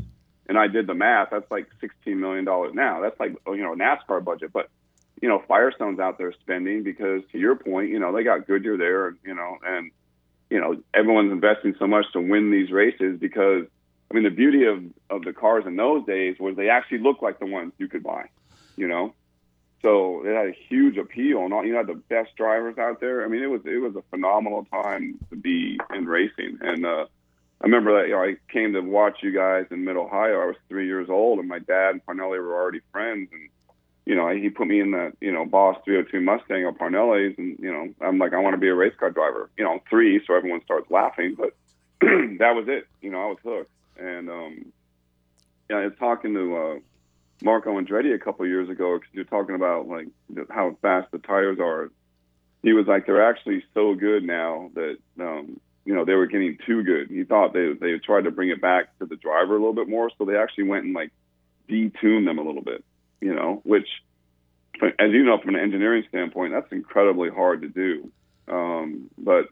And 0.48 0.58
I 0.58 0.66
did 0.66 0.86
the 0.86 0.94
math. 0.94 1.28
That's 1.30 1.50
like 1.50 1.66
16 1.80 2.18
million 2.18 2.44
dollars 2.44 2.74
now. 2.74 3.00
That's 3.00 3.18
like 3.18 3.36
oh, 3.46 3.54
you 3.54 3.62
know 3.62 3.74
NASCAR 3.74 4.22
budget. 4.22 4.52
But 4.52 4.68
you 5.22 5.28
know, 5.28 5.42
Firestone's 5.48 5.98
out 5.98 6.18
there 6.18 6.32
spending 6.40 6.82
because, 6.82 7.22
to 7.32 7.38
your 7.38 7.56
point, 7.56 7.90
you 7.90 7.98
know, 7.98 8.14
they 8.14 8.22
got 8.22 8.46
Goodyear 8.46 8.76
there, 8.76 9.16
you 9.24 9.34
know, 9.34 9.58
and 9.64 9.90
you 10.50 10.60
know 10.60 10.76
everyone's 10.92 11.32
investing 11.32 11.74
so 11.78 11.86
much 11.86 12.06
to 12.12 12.20
win 12.20 12.50
these 12.50 12.70
races 12.70 13.18
because 13.18 13.66
I 14.10 14.14
mean, 14.14 14.24
the 14.24 14.30
beauty 14.30 14.64
of, 14.64 14.82
of 15.10 15.22
the 15.24 15.32
cars 15.32 15.64
in 15.66 15.76
those 15.76 16.04
days 16.06 16.36
was 16.40 16.56
they 16.56 16.70
actually 16.70 16.98
looked 16.98 17.22
like 17.22 17.38
the 17.38 17.46
ones 17.46 17.72
you 17.78 17.88
could 17.88 18.02
buy, 18.02 18.28
you 18.76 18.88
know. 18.88 19.14
So 19.82 20.24
it 20.24 20.34
had 20.34 20.46
a 20.48 20.56
huge 20.68 20.96
appeal, 20.96 21.44
and 21.44 21.54
all, 21.54 21.64
you 21.64 21.74
had 21.74 21.86
the 21.86 21.94
best 21.94 22.34
drivers 22.36 22.78
out 22.78 23.00
there. 23.00 23.24
I 23.24 23.28
mean, 23.28 23.42
it 23.42 23.46
was 23.46 23.60
it 23.64 23.80
was 23.80 23.94
a 23.94 24.02
phenomenal 24.10 24.64
time 24.64 25.18
to 25.30 25.36
be 25.36 25.78
in 25.94 26.06
racing. 26.06 26.58
And 26.60 26.84
uh, 26.84 27.06
I 27.60 27.64
remember 27.64 28.00
that 28.00 28.08
you 28.08 28.14
know, 28.14 28.22
I 28.22 28.36
came 28.52 28.72
to 28.72 28.80
watch 28.80 29.18
you 29.22 29.32
guys 29.32 29.66
in 29.70 29.84
Mid 29.84 29.96
Ohio. 29.96 30.42
I 30.42 30.46
was 30.46 30.56
three 30.68 30.86
years 30.86 31.08
old, 31.08 31.38
and 31.38 31.48
my 31.48 31.60
dad 31.60 31.90
and 31.90 32.04
Parnelli 32.04 32.42
were 32.42 32.54
already 32.54 32.80
friends. 32.90 33.28
And 33.32 33.50
you 34.04 34.16
know, 34.16 34.28
he 34.30 34.48
put 34.50 34.66
me 34.66 34.80
in 34.80 34.90
the 34.90 35.12
you 35.20 35.30
know 35.30 35.44
Boss 35.44 35.76
302 35.84 36.20
Mustang 36.20 36.66
of 36.66 36.74
Parnelli's, 36.74 37.38
and 37.38 37.56
you 37.60 37.72
know, 37.72 37.88
I'm 38.00 38.18
like, 38.18 38.32
I 38.32 38.38
want 38.38 38.54
to 38.54 38.60
be 38.60 38.68
a 38.68 38.74
race 38.74 38.94
car 38.98 39.10
driver. 39.10 39.48
You 39.56 39.64
know, 39.64 39.80
three, 39.88 40.20
so 40.26 40.34
everyone 40.34 40.62
starts 40.64 40.90
laughing, 40.90 41.36
but 41.38 41.54
that 42.00 42.54
was 42.56 42.66
it. 42.66 42.88
You 43.00 43.10
know, 43.10 43.22
I 43.22 43.26
was 43.26 43.38
hooked. 43.44 43.70
And 43.96 44.28
um, 44.28 44.72
yeah, 45.70 45.76
I 45.76 45.84
was 45.86 45.94
talking 45.98 46.34
to 46.34 46.56
uh, 46.56 46.78
Marco 47.42 47.80
Andretti 47.80 48.14
a 48.14 48.18
couple 48.18 48.46
years 48.46 48.68
ago 48.68 48.98
because 48.98 49.14
you're 49.14 49.24
talking 49.24 49.54
about 49.54 49.88
like 49.88 50.08
how 50.50 50.76
fast 50.82 51.10
the 51.12 51.18
tires 51.18 51.58
are. 51.60 51.90
He 52.62 52.72
was 52.72 52.86
like, 52.86 53.06
they're 53.06 53.28
actually 53.28 53.62
so 53.72 53.94
good 53.94 54.24
now 54.24 54.70
that 54.74 54.96
um, 55.20 55.60
you 55.84 55.94
know 55.94 56.04
they 56.04 56.14
were 56.14 56.26
getting 56.26 56.58
too 56.66 56.82
good. 56.82 57.08
He 57.10 57.24
thought 57.24 57.52
they 57.52 57.72
they 57.72 57.98
tried 57.98 58.24
to 58.24 58.30
bring 58.30 58.50
it 58.50 58.60
back 58.60 58.96
to 58.98 59.06
the 59.06 59.16
driver 59.16 59.54
a 59.54 59.58
little 59.58 59.74
bit 59.74 59.88
more, 59.88 60.10
so 60.18 60.24
they 60.24 60.36
actually 60.36 60.64
went 60.64 60.84
and 60.84 60.94
like 60.94 61.12
detuned 61.68 62.24
them 62.24 62.38
a 62.38 62.42
little 62.42 62.62
bit. 62.62 62.84
You 63.20 63.34
know, 63.34 63.60
which 63.64 63.88
as 64.82 65.12
you 65.12 65.24
know 65.24 65.38
from 65.38 65.54
an 65.54 65.60
engineering 65.60 66.04
standpoint, 66.08 66.52
that's 66.52 66.72
incredibly 66.72 67.30
hard 67.30 67.62
to 67.62 67.68
do. 67.68 68.10
Um, 68.48 69.10
but 69.16 69.48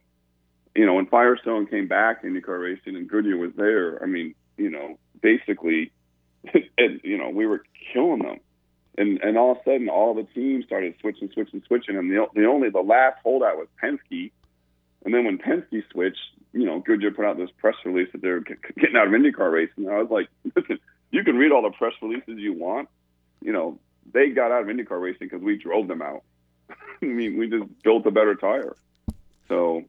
you 0.76 0.84
know, 0.84 0.94
when 0.94 1.06
Firestone 1.06 1.66
came 1.66 1.88
back 1.88 2.22
in 2.22 2.34
IndyCar 2.34 2.62
racing 2.62 2.96
and 2.96 3.08
Goodyear 3.08 3.38
was 3.38 3.52
there, 3.56 4.02
I 4.02 4.06
mean, 4.06 4.34
you 4.56 4.70
know, 4.70 4.98
basically, 5.22 5.90
and, 6.78 7.00
you 7.02 7.18
know, 7.18 7.30
we 7.30 7.46
were 7.46 7.64
killing 7.92 8.22
them. 8.22 8.38
And 8.98 9.20
and 9.20 9.36
all 9.36 9.52
of 9.52 9.58
a 9.58 9.64
sudden, 9.64 9.88
all 9.88 10.14
the 10.14 10.22
teams 10.22 10.64
started 10.64 10.94
switching, 11.00 11.30
switching, 11.30 11.62
switching, 11.66 11.96
and 11.96 12.10
the 12.10 12.26
the 12.34 12.46
only 12.46 12.70
the 12.70 12.80
last 12.80 13.18
holdout 13.22 13.58
was 13.58 13.68
Penske. 13.82 14.30
And 15.04 15.14
then 15.14 15.24
when 15.26 15.38
Penske 15.38 15.82
switched, 15.92 16.18
you 16.52 16.64
know, 16.64 16.80
Goodyear 16.80 17.10
put 17.10 17.26
out 17.26 17.36
this 17.36 17.50
press 17.58 17.74
release 17.84 18.08
that 18.12 18.22
they're 18.22 18.40
getting 18.78 18.96
out 18.96 19.06
of 19.06 19.12
IndyCar 19.12 19.52
racing. 19.52 19.84
And 19.84 19.90
I 19.90 19.98
was 20.02 20.10
like, 20.10 20.28
listen, 20.56 20.78
you 21.10 21.24
can 21.24 21.36
read 21.36 21.52
all 21.52 21.62
the 21.62 21.70
press 21.70 21.92
releases 22.00 22.38
you 22.38 22.54
want. 22.54 22.88
You 23.42 23.52
know, 23.52 23.78
they 24.12 24.30
got 24.30 24.50
out 24.50 24.62
of 24.62 24.68
IndyCar 24.68 25.00
racing 25.00 25.28
because 25.28 25.42
we 25.42 25.58
drove 25.58 25.88
them 25.88 26.00
out. 26.00 26.22
I 26.70 27.04
mean, 27.04 27.38
we 27.38 27.48
just 27.48 27.82
built 27.82 28.06
a 28.06 28.10
better 28.10 28.34
tire. 28.34 28.74
So, 29.48 29.84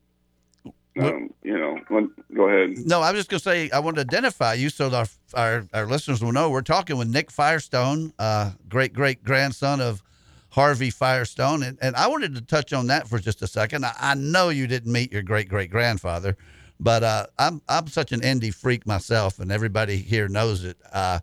um, 1.03 1.33
you 1.43 1.57
know, 1.57 1.79
when, 1.89 2.11
go 2.33 2.47
ahead. 2.49 2.77
No, 2.85 3.01
I 3.01 3.11
was 3.11 3.19
just 3.19 3.29
going 3.29 3.39
to 3.39 3.43
say 3.43 3.69
I 3.71 3.79
want 3.79 3.95
to 3.97 4.01
identify 4.01 4.53
you 4.53 4.69
so 4.69 4.93
our, 4.93 5.05
our 5.33 5.67
our 5.73 5.85
listeners 5.85 6.23
will 6.23 6.31
know 6.31 6.49
we're 6.49 6.61
talking 6.61 6.97
with 6.97 7.07
Nick 7.07 7.31
Firestone, 7.31 8.13
uh, 8.19 8.51
great 8.67 8.93
great 8.93 9.23
grandson 9.23 9.81
of 9.81 10.01
Harvey 10.49 10.89
Firestone, 10.89 11.63
and, 11.63 11.77
and 11.81 11.95
I 11.95 12.07
wanted 12.07 12.35
to 12.35 12.41
touch 12.41 12.73
on 12.73 12.87
that 12.87 13.07
for 13.07 13.19
just 13.19 13.41
a 13.41 13.47
second. 13.47 13.85
I, 13.85 13.93
I 13.99 14.13
know 14.15 14.49
you 14.49 14.67
didn't 14.67 14.91
meet 14.91 15.11
your 15.11 15.23
great 15.23 15.49
great 15.49 15.69
grandfather, 15.69 16.37
but 16.79 17.03
uh, 17.03 17.27
I'm 17.37 17.61
I'm 17.67 17.87
such 17.87 18.11
an 18.11 18.23
Indy 18.23 18.51
freak 18.51 18.85
myself, 18.87 19.39
and 19.39 19.51
everybody 19.51 19.97
here 19.97 20.27
knows 20.27 20.63
it. 20.63 20.77
Uh, 20.91 21.19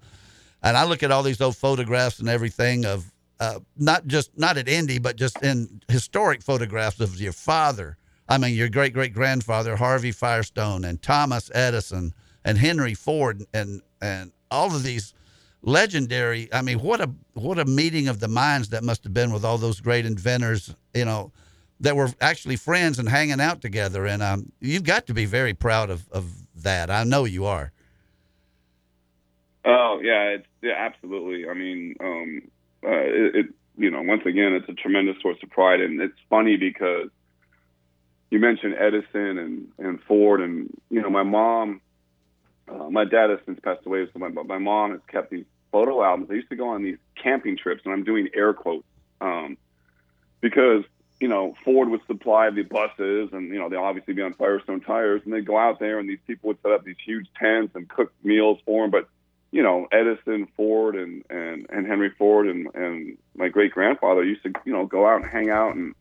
and 0.62 0.76
I 0.76 0.84
look 0.84 1.02
at 1.02 1.10
all 1.10 1.22
these 1.22 1.40
old 1.40 1.56
photographs 1.56 2.20
and 2.20 2.28
everything 2.28 2.86
of 2.86 3.12
uh, 3.40 3.60
not 3.76 4.06
just 4.06 4.36
not 4.38 4.56
at 4.56 4.68
Indy, 4.68 4.98
but 4.98 5.16
just 5.16 5.42
in 5.42 5.82
historic 5.88 6.42
photographs 6.42 7.00
of 7.00 7.20
your 7.20 7.32
father. 7.32 7.98
I 8.28 8.38
mean, 8.38 8.54
your 8.54 8.68
great 8.68 8.92
great 8.92 9.12
grandfather 9.12 9.76
Harvey 9.76 10.12
Firestone 10.12 10.84
and 10.84 11.00
Thomas 11.02 11.50
Edison 11.54 12.14
and 12.44 12.58
Henry 12.58 12.94
Ford 12.94 13.44
and 13.52 13.82
and 14.00 14.32
all 14.50 14.74
of 14.74 14.82
these 14.82 15.14
legendary. 15.62 16.48
I 16.52 16.62
mean, 16.62 16.78
what 16.78 17.00
a 17.00 17.10
what 17.34 17.58
a 17.58 17.64
meeting 17.64 18.08
of 18.08 18.20
the 18.20 18.28
minds 18.28 18.70
that 18.70 18.82
must 18.82 19.04
have 19.04 19.14
been 19.14 19.32
with 19.32 19.44
all 19.44 19.58
those 19.58 19.80
great 19.80 20.06
inventors. 20.06 20.74
You 20.94 21.04
know, 21.04 21.32
that 21.80 21.96
were 21.96 22.10
actually 22.20 22.56
friends 22.56 22.98
and 22.98 23.08
hanging 23.08 23.40
out 23.40 23.60
together. 23.60 24.06
And 24.06 24.22
um, 24.22 24.52
you've 24.60 24.84
got 24.84 25.06
to 25.06 25.14
be 25.14 25.26
very 25.26 25.54
proud 25.54 25.90
of 25.90 26.08
of 26.10 26.32
that. 26.62 26.90
I 26.90 27.04
know 27.04 27.24
you 27.24 27.44
are. 27.44 27.72
Oh 29.64 30.00
yeah, 30.02 30.36
it's 30.36 30.46
yeah, 30.62 30.74
absolutely. 30.76 31.48
I 31.48 31.54
mean, 31.54 31.94
um, 32.00 32.42
uh, 32.84 32.90
it, 32.90 33.36
it 33.36 33.46
you 33.76 33.90
know 33.90 34.02
once 34.02 34.22
again 34.24 34.54
it's 34.54 34.68
a 34.68 34.74
tremendous 34.74 35.16
source 35.20 35.38
of 35.42 35.50
pride, 35.50 35.80
and 35.80 36.00
it's 36.00 36.18
funny 36.30 36.56
because 36.56 37.10
you 38.30 38.38
mentioned 38.38 38.74
Edison 38.78 39.38
and 39.38 39.68
and 39.78 40.02
Ford, 40.02 40.40
and 40.40 40.70
you 40.90 41.00
know 41.00 41.10
my 41.10 41.22
mom, 41.22 41.80
uh, 42.68 42.90
my 42.90 43.04
dad 43.04 43.30
has 43.30 43.38
since 43.46 43.60
passed 43.60 43.86
away, 43.86 44.06
so 44.12 44.18
my 44.18 44.28
my 44.28 44.58
mom 44.58 44.92
has 44.92 45.00
kept 45.08 45.30
these 45.30 45.44
photo 45.72 46.02
albums. 46.02 46.30
I 46.30 46.34
used 46.34 46.50
to 46.50 46.56
go 46.56 46.68
on 46.68 46.82
these 46.82 46.98
camping 47.20 47.56
trips, 47.56 47.82
and 47.84 47.92
I'm 47.92 48.04
doing 48.04 48.28
air 48.34 48.52
quotes 48.52 48.86
um, 49.20 49.56
because 50.40 50.84
you 51.20 51.28
know 51.28 51.54
Ford 51.64 51.88
would 51.88 52.04
supply 52.06 52.50
the 52.50 52.62
buses, 52.62 53.30
and 53.32 53.48
you 53.52 53.58
know 53.58 53.68
they 53.68 53.76
obviously 53.76 54.14
be 54.14 54.22
on 54.22 54.34
Firestone 54.34 54.80
tires, 54.80 55.22
and 55.24 55.32
they'd 55.32 55.46
go 55.46 55.58
out 55.58 55.78
there, 55.78 55.98
and 55.98 56.08
these 56.08 56.20
people 56.26 56.48
would 56.48 56.58
set 56.62 56.72
up 56.72 56.84
these 56.84 56.96
huge 57.04 57.26
tents 57.38 57.74
and 57.74 57.88
cook 57.88 58.12
meals 58.22 58.58
for 58.64 58.84
them, 58.84 58.90
but 58.90 59.08
you 59.54 59.62
know, 59.62 59.86
Edison, 59.92 60.48
Ford, 60.56 60.96
and 60.96 61.22
and 61.30 61.66
and 61.70 61.86
Henry 61.86 62.10
Ford, 62.18 62.48
and 62.48 62.66
and 62.74 63.16
my 63.36 63.48
great 63.48 63.70
grandfather 63.70 64.24
used 64.24 64.42
to, 64.42 64.52
you 64.64 64.72
know, 64.72 64.84
go 64.84 65.06
out 65.06 65.22
and 65.22 65.30
hang 65.30 65.48
out 65.48 65.76
and 65.76 65.94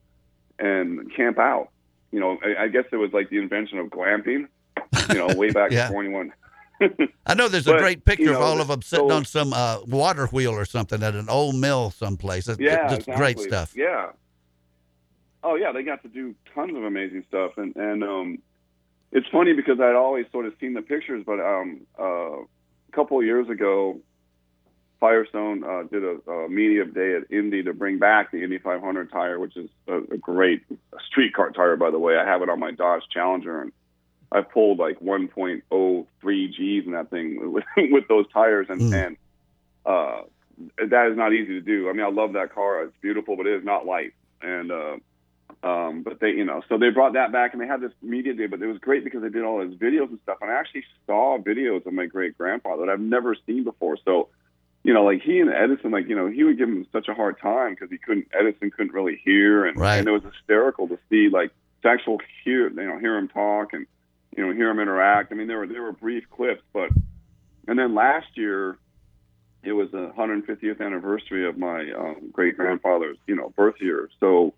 and 0.57 1.13
camp 1.15 1.37
out. 1.37 1.69
You 2.13 2.19
know, 2.21 2.37
I, 2.43 2.63
I 2.63 2.67
guess 2.69 2.85
it 2.91 2.95
was 2.95 3.11
like 3.11 3.29
the 3.29 3.39
invention 3.39 3.77
of 3.79 3.87
glamping. 3.87 4.47
You 5.09 5.15
know, 5.15 5.27
way 5.35 5.51
back 5.51 5.71
Yeah. 5.77 5.87
in 5.87 5.93
'21. 5.93 6.31
I 7.25 7.33
know 7.33 7.47
there's 7.47 7.67
a 7.67 7.71
But, 7.71 7.79
great 7.79 8.05
picture 8.05 8.23
you 8.25 8.35
of 8.35 8.41
all 8.41 8.61
of 8.61 8.67
them 8.67 8.81
sitting 8.81 9.09
so- 9.09 9.15
on 9.15 9.25
some 9.25 9.51
uh, 9.53 9.79
water 9.87 10.27
wheel 10.27 10.51
or 10.51 10.65
something 10.65 11.01
at 11.03 11.15
an 11.15 11.27
old 11.29 11.55
mill 11.55 11.91
someplace. 11.91 12.47
It's, 12.47 12.59
Yeah, 12.59 12.87
just 12.95 13.07
great 13.17 13.39
stuff. 13.39 13.73
Yeah. 13.75 14.11
Oh 15.43 15.55
yeah, 15.55 15.71
they 15.73 15.83
got 15.83 16.01
to 16.03 16.07
do 16.09 16.35
tons 16.55 16.75
of 16.77 16.83
amazing 16.83 17.25
stuff, 17.27 17.57
and 17.57 17.75
and 17.75 18.03
um, 18.03 18.39
it's 19.11 19.27
funny 19.31 19.53
because 19.53 19.79
I'd 19.79 19.95
always 19.95 20.25
sort 20.31 20.45
of 20.45 20.53
seen 20.59 20.73
the 20.73 20.81
pictures, 20.81 21.23
but 21.25 21.39
um, 21.39 21.81
uh, 21.99 22.03
a 22.41 22.45
couple 22.93 23.19
of 23.19 23.25
years 23.25 23.49
ago, 23.49 23.99
Firestone 25.03 25.65
uh, 25.65 25.83
did 25.83 26.01
a, 26.01 26.31
a 26.31 26.47
media 26.47 26.85
day 26.85 27.17
at 27.17 27.29
Indy 27.29 27.61
to 27.63 27.73
bring 27.73 27.99
back 27.99 28.31
the 28.31 28.41
Indy 28.41 28.57
500 28.57 29.11
tire, 29.11 29.37
which 29.37 29.57
is 29.57 29.69
a, 29.85 29.97
a 29.97 30.17
great 30.17 30.63
street 31.05 31.33
car 31.33 31.51
tire, 31.51 31.75
by 31.75 31.91
the 31.91 31.99
way. 31.99 32.15
I 32.15 32.23
have 32.23 32.41
it 32.41 32.47
on 32.47 32.57
my 32.57 32.71
Dodge 32.71 33.03
Challenger, 33.11 33.63
and 33.63 33.73
I 34.31 34.43
pulled 34.43 34.79
like 34.79 35.01
1.03 35.01 36.53
G's 36.53 36.85
in 36.85 36.93
that 36.93 37.09
thing 37.09 37.51
with, 37.51 37.65
with 37.75 38.07
those 38.07 38.31
tires, 38.31 38.67
and 38.69 38.93
and 38.93 39.17
uh, 39.85 40.21
that 40.77 41.09
is 41.11 41.17
not 41.17 41.33
easy 41.33 41.59
to 41.59 41.61
do. 41.61 41.89
I 41.89 41.91
mean, 41.91 42.05
I 42.05 42.09
love 42.09 42.31
that 42.33 42.55
car; 42.55 42.83
it's 42.83 42.95
beautiful, 43.01 43.35
but 43.35 43.45
it 43.45 43.57
is 43.57 43.65
not 43.65 43.85
light. 43.85 44.13
And 44.41 44.71
uh, 44.71 44.95
um, 45.63 46.03
but 46.03 46.21
they, 46.21 46.29
you 46.29 46.45
know, 46.45 46.61
so 46.69 46.77
they 46.77 46.91
brought 46.91 47.11
that 47.15 47.33
back, 47.33 47.51
and 47.51 47.61
they 47.61 47.67
had 47.67 47.81
this 47.81 47.91
media 48.01 48.33
day. 48.35 48.45
But 48.45 48.61
it 48.61 48.67
was 48.67 48.77
great 48.77 49.03
because 49.03 49.21
they 49.21 49.27
did 49.27 49.43
all 49.43 49.59
his 49.59 49.73
videos 49.73 50.07
and 50.07 50.19
stuff. 50.23 50.37
And 50.39 50.49
I 50.49 50.53
actually 50.53 50.85
saw 51.05 51.39
videos 51.39 51.85
of 51.85 51.91
my 51.91 52.05
great 52.05 52.37
grandfather 52.37 52.85
that 52.85 52.89
I've 52.89 53.01
never 53.01 53.35
seen 53.45 53.65
before. 53.65 53.97
So, 54.05 54.29
you 54.83 54.93
know, 54.93 55.03
like 55.05 55.21
he 55.21 55.39
and 55.39 55.49
Edison, 55.49 55.91
like 55.91 56.07
you 56.09 56.15
know, 56.15 56.27
he 56.27 56.43
would 56.43 56.57
give 56.57 56.67
him 56.69 56.85
such 56.91 57.07
a 57.07 57.13
hard 57.13 57.39
time 57.39 57.71
because 57.73 57.89
he 57.89 57.97
couldn't. 57.97 58.27
Edison 58.37 58.69
couldn't 58.71 58.93
really 58.93 59.21
hear, 59.23 59.65
and, 59.65 59.77
Right. 59.77 59.97
and 59.97 60.07
it 60.07 60.11
was 60.11 60.23
hysterical 60.23 60.87
to 60.89 60.99
see 61.09 61.29
like 61.29 61.51
to 61.83 61.89
actual 61.89 62.19
hear, 62.43 62.69
you 62.69 62.75
know, 62.87 62.99
hear 62.99 63.17
him 63.17 63.27
talk 63.29 63.73
and 63.73 63.85
you 64.35 64.45
know 64.45 64.53
hear 64.53 64.69
him 64.69 64.79
interact. 64.79 65.31
I 65.31 65.35
mean, 65.35 65.47
there 65.47 65.59
were 65.59 65.67
there 65.67 65.81
were 65.83 65.93
brief 65.93 66.25
clips, 66.29 66.61
but 66.73 66.89
and 67.67 67.79
then 67.79 67.95
last 67.95 68.27
year 68.35 68.77
it 69.63 69.71
was 69.71 69.89
the 69.91 70.11
150th 70.17 70.81
anniversary 70.81 71.47
of 71.47 71.57
my 71.57 71.89
um, 71.97 72.29
great 72.33 72.57
grandfather's 72.57 73.17
you 73.27 73.35
know 73.35 73.53
birth 73.55 73.75
year. 73.79 74.09
So 74.19 74.53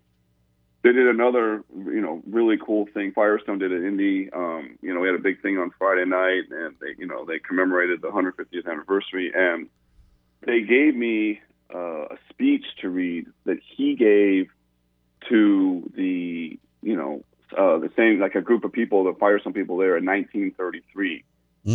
they 0.82 0.90
did 0.92 1.06
another 1.06 1.62
you 1.72 2.00
know 2.00 2.20
really 2.28 2.56
cool 2.58 2.86
thing. 2.92 3.12
Firestone 3.12 3.60
did 3.60 3.70
it 3.70 3.76
in 3.76 3.86
Indy. 3.86 4.28
Um, 4.32 4.76
you 4.82 4.92
know, 4.92 4.98
we 4.98 5.06
had 5.06 5.14
a 5.14 5.22
big 5.22 5.40
thing 5.40 5.58
on 5.58 5.70
Friday 5.78 6.04
night, 6.04 6.50
and 6.50 6.74
they 6.80 6.94
you 6.98 7.06
know 7.06 7.24
they 7.24 7.38
commemorated 7.38 8.02
the 8.02 8.08
150th 8.08 8.68
anniversary, 8.68 9.30
and 9.32 9.68
they 10.42 10.62
gave 10.62 10.94
me 10.94 11.40
uh, 11.74 12.04
a 12.04 12.16
speech 12.30 12.64
to 12.80 12.88
read 12.88 13.26
that 13.44 13.58
he 13.76 13.96
gave 13.96 14.48
to 15.28 15.90
the 15.96 16.58
you 16.82 16.96
know 16.96 17.24
uh, 17.56 17.78
the 17.78 17.90
same 17.96 18.20
like 18.20 18.34
a 18.34 18.40
group 18.40 18.64
of 18.64 18.72
people, 18.72 19.04
that 19.04 19.18
fired 19.18 19.42
some 19.42 19.52
people 19.52 19.76
there 19.76 19.96
in 19.96 20.04
1933. 20.04 21.24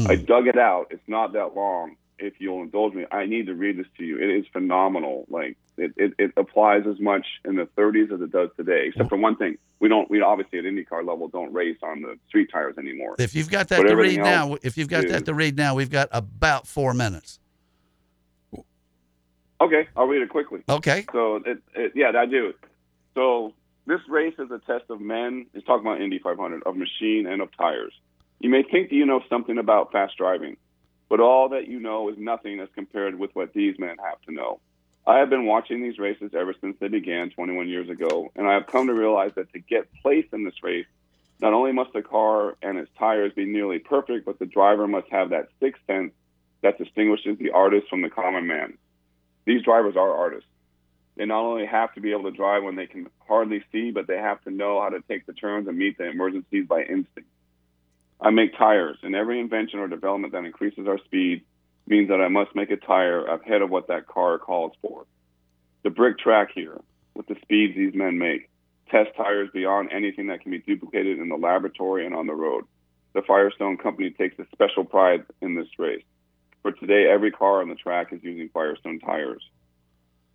I 0.08 0.16
dug 0.16 0.48
it 0.48 0.58
out. 0.58 0.88
It's 0.92 1.08
not 1.08 1.34
that 1.34 1.54
long. 1.56 1.98
If 2.18 2.36
you'll 2.40 2.62
indulge 2.62 2.94
me, 2.94 3.06
I 3.12 3.26
need 3.26 3.48
to 3.48 3.56
read 3.56 3.78
this 3.78 3.88
to 3.98 4.06
you. 4.06 4.18
It 4.20 4.30
is 4.30 4.46
phenomenal. 4.54 5.26
Like 5.30 5.58
it, 5.78 5.92
it, 5.98 6.14
it 6.18 6.32
applies 6.38 6.84
as 6.88 7.00
much 7.00 7.26
in 7.44 7.56
the 7.56 7.66
30s 7.78 8.14
as 8.14 8.22
it 8.22 8.32
does 8.32 8.50
today. 8.56 8.86
Except 8.88 9.10
for 9.10 9.18
one 9.18 9.36
thing, 9.36 9.58
we 9.80 9.90
don't. 9.90 10.10
We 10.10 10.22
obviously 10.22 10.60
at 10.60 10.66
IndyCar 10.66 11.06
level 11.06 11.28
don't 11.28 11.52
race 11.52 11.78
on 11.84 12.04
the 12.04 12.18
street 12.30 12.50
tires 12.54 12.78
anymore. 12.78 13.16
If 13.18 13.36
you've 13.36 13.50
got 13.50 13.68
that 13.70 13.82
But 13.82 13.90
to 13.90 13.96
read 13.98 14.22
now, 14.22 14.56
if 14.62 14.78
you've 14.78 14.88
got 14.88 15.06
is- 15.06 15.12
that 15.12 15.26
to 15.26 15.34
read 15.34 15.58
now, 15.58 15.76
we've 15.76 15.90
got 15.90 16.08
about 16.12 16.68
four 16.68 16.94
minutes. 16.94 17.40
Okay, 19.62 19.88
I'll 19.96 20.08
read 20.08 20.24
it 20.24 20.30
quickly. 20.30 20.62
Okay. 20.68 21.06
So, 21.12 21.36
it, 21.36 21.62
it, 21.76 21.92
yeah, 21.96 22.12
I 22.18 22.26
do. 22.26 22.54
So, 23.14 23.54
this 23.86 24.00
race 24.10 24.34
is 24.40 24.50
a 24.50 24.60
test 24.60 24.86
of 24.90 25.00
men. 25.00 25.46
It's 25.54 25.66
talking 25.66 25.86
about 25.86 26.02
Indy 26.02 26.20
500, 26.20 26.64
of 26.64 26.76
machine 26.76 27.28
and 27.28 27.42
of 27.42 27.56
tires. 27.56 27.94
You 28.40 28.50
may 28.50 28.64
think 28.64 28.90
that 28.90 28.96
you 28.96 29.06
know 29.06 29.22
something 29.30 29.60
about 29.60 29.92
fast 29.92 30.18
driving, 30.18 30.58
but 31.10 31.20
all 31.20 31.50
that 31.50 31.68
you 31.68 31.80
know 31.80 32.10
is 32.10 32.18
nothing 32.18 32.60
as 32.60 32.70
compared 32.74 33.20
with 33.20 33.30
what 33.36 33.54
these 33.54 33.78
men 33.78 33.98
have 34.04 34.20
to 34.24 34.34
know. 34.34 34.60
I 35.06 35.18
have 35.18 35.30
been 35.30 35.46
watching 35.46 35.82
these 35.82 36.00
races 36.00 36.32
ever 36.36 36.56
since 36.60 36.78
they 36.80 36.88
began 36.88 37.30
21 37.32 37.68
years 37.70 37.90
ago, 37.90 38.32
and 38.36 38.48
I 38.48 38.54
have 38.54 38.68
come 38.68 38.88
to 38.88 38.94
realize 38.94 39.32
that 39.36 39.52
to 39.54 39.60
get 39.60 39.92
place 40.02 40.26
in 40.34 40.44
this 40.44 40.64
race, 40.64 40.86
not 41.40 41.54
only 41.54 41.72
must 41.72 41.94
the 41.94 42.04
car 42.04 42.56
and 42.62 42.78
its 42.78 42.90
tires 42.98 43.34
be 43.34 43.46
nearly 43.46 43.80
perfect, 43.80 44.26
but 44.26 44.38
the 44.40 44.46
driver 44.46 44.88
must 44.88 45.08
have 45.12 45.32
that 45.32 45.50
sixth 45.60 45.82
sense 45.88 46.14
that 46.62 46.78
distinguishes 46.78 47.38
the 47.40 47.50
artist 47.52 47.90
from 47.90 48.04
the 48.04 48.10
common 48.10 48.46
man. 48.46 48.78
These 49.46 49.64
drivers 49.64 49.96
are 49.96 50.14
artists. 50.14 50.50
They 51.16 51.26
not 51.26 51.44
only 51.44 51.66
have 51.66 51.94
to 51.96 52.02
be 52.02 52.12
able 52.12 52.24
to 52.24 52.32
drive 52.32 52.64
when 52.64 52.76
they 52.76 52.88
can 52.88 53.08
hardly 53.28 53.64
see, 53.72 53.92
but 53.92 54.08
they 54.08 54.18
have 54.18 54.42
to 54.44 54.52
know 54.52 54.82
how 54.82 54.90
to 54.90 55.02
take 55.08 55.26
the 55.26 55.34
turns 55.34 55.68
and 55.68 55.78
meet 55.78 55.98
the 55.98 56.10
emergencies 56.10 56.66
by 56.68 56.82
instinct. 56.82 57.30
I 58.20 58.30
make 58.30 58.58
tires, 58.58 58.98
and 59.02 59.16
every 59.16 59.40
invention 59.40 59.80
or 59.80 59.88
development 59.88 60.34
that 60.34 60.46
increases 60.46 60.88
our 60.88 61.00
speed 61.00 61.44
means 61.88 62.10
that 62.10 62.22
I 62.22 62.28
must 62.28 62.56
make 62.56 62.72
a 62.72 62.78
tire 62.78 63.26
ahead 63.26 63.62
of 63.62 63.70
what 63.70 63.88
that 63.88 64.08
car 64.08 64.38
calls 64.38 64.74
for. 64.82 65.06
The 65.84 65.90
brick 65.90 66.20
track 66.20 66.50
here, 66.54 66.80
with 67.16 67.28
the 67.28 67.36
speeds 67.42 67.76
these 67.76 67.96
men 67.96 68.20
make, 68.20 68.50
test 68.90 69.10
tires 69.18 69.50
beyond 69.54 69.92
anything 69.92 70.28
that 70.28 70.42
can 70.42 70.52
be 70.52 70.60
duplicated 70.60 71.20
in 71.20 71.30
the 71.30 71.36
laboratory 71.36 72.06
and 72.06 72.14
on 72.14 72.28
the 72.28 72.34
road. 72.36 72.66
The 73.14 73.24
Firestone 73.24 73.78
Company 73.78 74.12
takes 74.12 74.38
a 74.40 74.46
special 74.54 74.86
pride 74.86 75.26
in 75.42 75.56
this 75.56 75.68
race. 75.78 76.04
For 76.62 76.72
today, 76.72 77.08
every 77.10 77.32
car 77.32 77.62
on 77.62 77.70
the 77.70 77.76
track 77.76 78.14
is 78.14 78.24
using 78.24 78.50
Firestone 78.50 79.00
tires. 79.00 79.44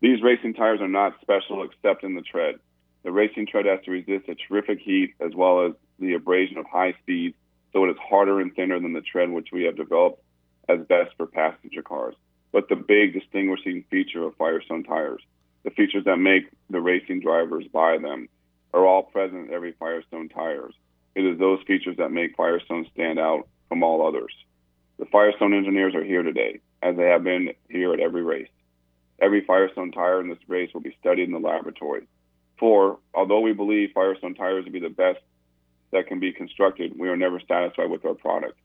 These 0.01 0.23
racing 0.23 0.55
tires 0.55 0.81
are 0.81 0.89
not 0.89 1.21
special 1.21 1.63
except 1.63 2.05
in 2.05 2.15
the 2.15 2.23
tread. 2.23 2.57
The 3.05 3.13
racing 3.13 3.47
tread 3.47 3.67
has 3.67 3.81
to 3.85 3.93
resist 3.93 4.29
a 4.29 4.35
terrific 4.35 4.81
heat 4.81 5.15
as 5.21 5.35
well 5.35 5.67
as 5.67 5.73
the 6.01 6.15
abrasion 6.15 6.59
of 6.59 6.67
high 6.67 6.95
speed, 7.03 7.35
so 7.73 7.85
it 7.85 7.91
is 7.91 7.97
harder 7.99 8.41
and 8.41 8.55
thinner 8.55 8.81
than 8.81 8.93
the 8.93 9.01
tread 9.01 9.31
which 9.31 9.49
we 9.53 9.63
have 9.65 9.77
developed 9.77 10.23
as 10.69 10.81
best 10.87 11.13
for 11.17 11.27
passenger 11.27 11.83
cars. 11.83 12.17
But 12.51 12.69
the 12.69 12.77
big 12.77 13.13
distinguishing 13.13 13.85
feature 13.91 14.25
of 14.25 14.35
Firestone 14.37 14.83
tires, 14.83 15.23
the 15.63 15.71
features 15.71 16.05
that 16.05 16.17
make 16.17 16.45
the 16.71 16.81
racing 16.81 17.21
drivers 17.21 17.67
buy 17.73 17.99
them, 17.99 18.29
are 18.75 18.85
all 18.85 19.05
present 19.05 19.49
in 19.49 19.55
every 19.55 19.73
Firestone 19.73 20.29
tires. 20.29 20.75
It 21.15 21.25
is 21.25 21.39
those 21.39 21.63
features 21.67 21.97
that 21.99 22.11
make 22.11 22.37
Firestone 22.37 22.87
stand 22.93 23.19
out 23.19 23.47
from 23.69 23.83
all 23.83 24.07
others. 24.07 24.33
The 24.99 25.07
Firestone 25.07 25.53
engineers 25.55 25.95
are 25.95 26.05
here 26.05 26.23
today, 26.23 26.61
as 26.83 26.97
they 26.97 27.05
have 27.09 27.23
been 27.25 27.51
here 27.69 27.93
at 27.93 28.01
every 28.01 28.23
race. 28.23 28.49
Every 29.21 29.45
Firestone 29.45 29.93
tire 29.93 30.21
in 30.21 30.29
this 30.29 30.39
race 30.49 30.71
will 30.75 30.81
be 30.81 30.97
studied 31.01 31.25
in 31.25 31.33
the 31.33 31.39
laboratory. 31.39 32.07
for 32.59 32.99
although 33.15 33.41
we 33.41 33.53
believe 33.53 33.91
Firestone 33.93 34.35
tires 34.35 34.65
to 34.65 34.71
be 34.71 34.81
the 34.81 34.89
best 34.89 35.19
that 35.93 36.07
can 36.07 36.19
be 36.21 36.33
constructed, 36.33 36.99
we 36.99 37.09
are 37.09 37.17
never 37.17 37.39
satisfied 37.47 37.91
with 37.91 38.05
our 38.07 38.15
product. 38.15 38.59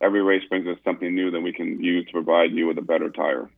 Every 0.00 0.22
race 0.22 0.42
brings 0.48 0.66
us 0.66 0.78
something 0.84 1.14
new 1.14 1.30
that 1.30 1.40
we 1.40 1.52
can 1.52 1.82
use 1.82 2.06
to 2.06 2.12
provide 2.12 2.52
you 2.52 2.66
with 2.66 2.78
a 2.78 2.82
better 2.82 3.10
tire. 3.10 3.50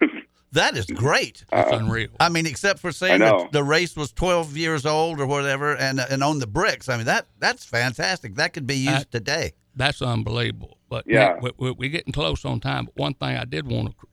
That 0.52 0.78
is 0.78 0.86
great. 0.86 1.44
That's 1.50 1.70
unreal. 1.72 2.08
I 2.18 2.30
mean, 2.30 2.46
except 2.46 2.78
for 2.78 2.90
saying 2.90 3.20
that 3.20 3.52
the 3.52 3.62
race 3.62 3.94
was 3.94 4.12
12 4.12 4.56
years 4.56 4.86
old 4.86 5.20
or 5.20 5.26
whatever, 5.26 5.76
and 5.76 6.00
uh, 6.00 6.06
and 6.08 6.24
on 6.24 6.38
the 6.38 6.46
bricks. 6.46 6.88
I 6.88 6.96
mean, 6.96 7.04
that 7.04 7.26
that's 7.38 7.66
fantastic. 7.66 8.36
That 8.36 8.54
could 8.54 8.66
be 8.66 8.76
used 8.76 8.96
That- 8.96 9.10
today. 9.10 9.52
That's 9.78 10.02
unbelievable. 10.02 10.76
But 10.88 11.04
Yeah. 11.06 11.34
Nick, 11.40 11.42
we, 11.42 11.52
we, 11.58 11.70
we're 11.72 11.90
getting 11.90 12.12
close 12.12 12.44
on 12.44 12.60
time. 12.60 12.84
But 12.86 12.96
one 12.96 13.14
thing 13.14 13.36
I 13.36 13.44
did 13.44 13.66
want 13.66 13.90
to, 13.98 14.06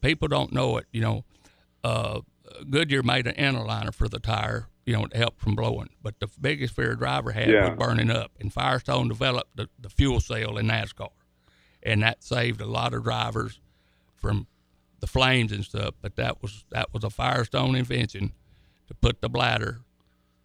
people 0.00 0.28
don't 0.28 0.52
know 0.52 0.78
it. 0.78 0.86
You 0.92 1.00
know, 1.02 1.24
uh, 1.84 2.20
Goodyear 2.68 3.02
made 3.02 3.26
an 3.26 3.34
inner 3.36 3.64
liner 3.64 3.92
for 3.92 4.08
the 4.08 4.18
tire. 4.18 4.66
You 4.86 4.94
know, 4.96 5.06
to 5.06 5.16
help 5.16 5.38
from 5.38 5.54
blowing. 5.54 5.90
But 6.02 6.18
the 6.18 6.28
biggest 6.40 6.74
fear 6.74 6.92
a 6.92 6.98
driver 6.98 7.30
had 7.30 7.48
Yeah. 7.48 7.68
was 7.68 7.78
burning 7.78 8.10
up. 8.10 8.32
And 8.40 8.52
Firestone 8.52 9.08
developed 9.08 9.54
the, 9.56 9.68
the 9.78 9.90
fuel 9.90 10.18
cell 10.20 10.56
in 10.56 10.66
NASCAR, 10.66 11.10
and 11.82 12.02
that 12.02 12.24
saved 12.24 12.60
a 12.60 12.66
lot 12.66 12.92
of 12.94 13.04
drivers 13.04 13.60
from 14.16 14.48
the 14.98 15.06
flames 15.06 15.52
and 15.52 15.64
stuff. 15.64 15.94
But 16.00 16.16
that 16.16 16.42
was 16.42 16.64
that 16.70 16.92
was 16.92 17.04
a 17.04 17.10
Firestone 17.10 17.76
invention 17.76 18.32
to 18.88 18.94
put 18.94 19.20
the 19.20 19.28
bladder 19.28 19.82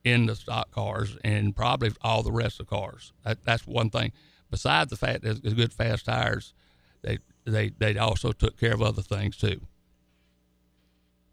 in 0.04 0.28
the 0.28 0.36
stock 0.36 0.70
cars 0.70 1.18
and 1.24 1.56
probably 1.56 1.92
all 2.02 2.22
the 2.22 2.32
rest 2.32 2.60
of 2.60 2.68
the 2.68 2.76
cars. 2.76 3.14
That, 3.24 3.44
that's 3.46 3.66
one 3.66 3.90
thing. 3.90 4.12
Besides 4.56 4.90
the 4.90 4.96
fact 4.96 5.24
that 5.24 5.44
good 5.44 5.74
fast 5.74 6.06
tires, 6.06 6.54
they 7.02 7.20
they 7.44 7.72
they 7.78 7.98
also 7.98 8.32
took 8.32 8.58
care 8.58 8.74
of 8.74 8.82
other 8.82 9.02
things 9.02 9.36
too. 9.36 9.60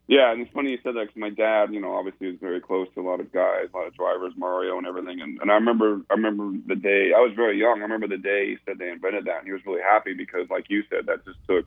Yeah, 0.08 0.32
and 0.32 0.42
it's 0.42 0.50
funny 0.50 0.72
you 0.72 0.78
said 0.82 0.96
that 0.96 1.02
because 1.06 1.16
my 1.16 1.30
dad, 1.30 1.72
you 1.72 1.80
know, 1.80 1.94
obviously 1.94 2.26
is 2.26 2.40
very 2.40 2.60
close 2.60 2.88
to 2.96 3.00
a 3.00 3.06
lot 3.08 3.20
of 3.20 3.32
guys, 3.32 3.68
a 3.72 3.76
lot 3.76 3.86
of 3.86 3.94
drivers, 3.94 4.32
Mario 4.36 4.76
and 4.76 4.88
everything. 4.88 5.20
And, 5.20 5.38
and 5.40 5.52
I 5.52 5.54
remember, 5.54 6.00
I 6.10 6.14
remember 6.14 6.50
the 6.66 6.74
day 6.74 7.12
I 7.16 7.20
was 7.20 7.32
very 7.36 7.60
young. 7.60 7.78
I 7.78 7.82
remember 7.82 8.08
the 8.08 8.18
day 8.18 8.50
he 8.50 8.56
said 8.66 8.78
they 8.80 8.90
invented 8.90 9.26
that, 9.26 9.38
and 9.38 9.46
he 9.46 9.52
was 9.52 9.64
really 9.64 9.82
happy 9.82 10.14
because, 10.14 10.50
like 10.50 10.64
you 10.68 10.82
said, 10.90 11.06
that 11.06 11.24
just 11.24 11.38
took 11.48 11.66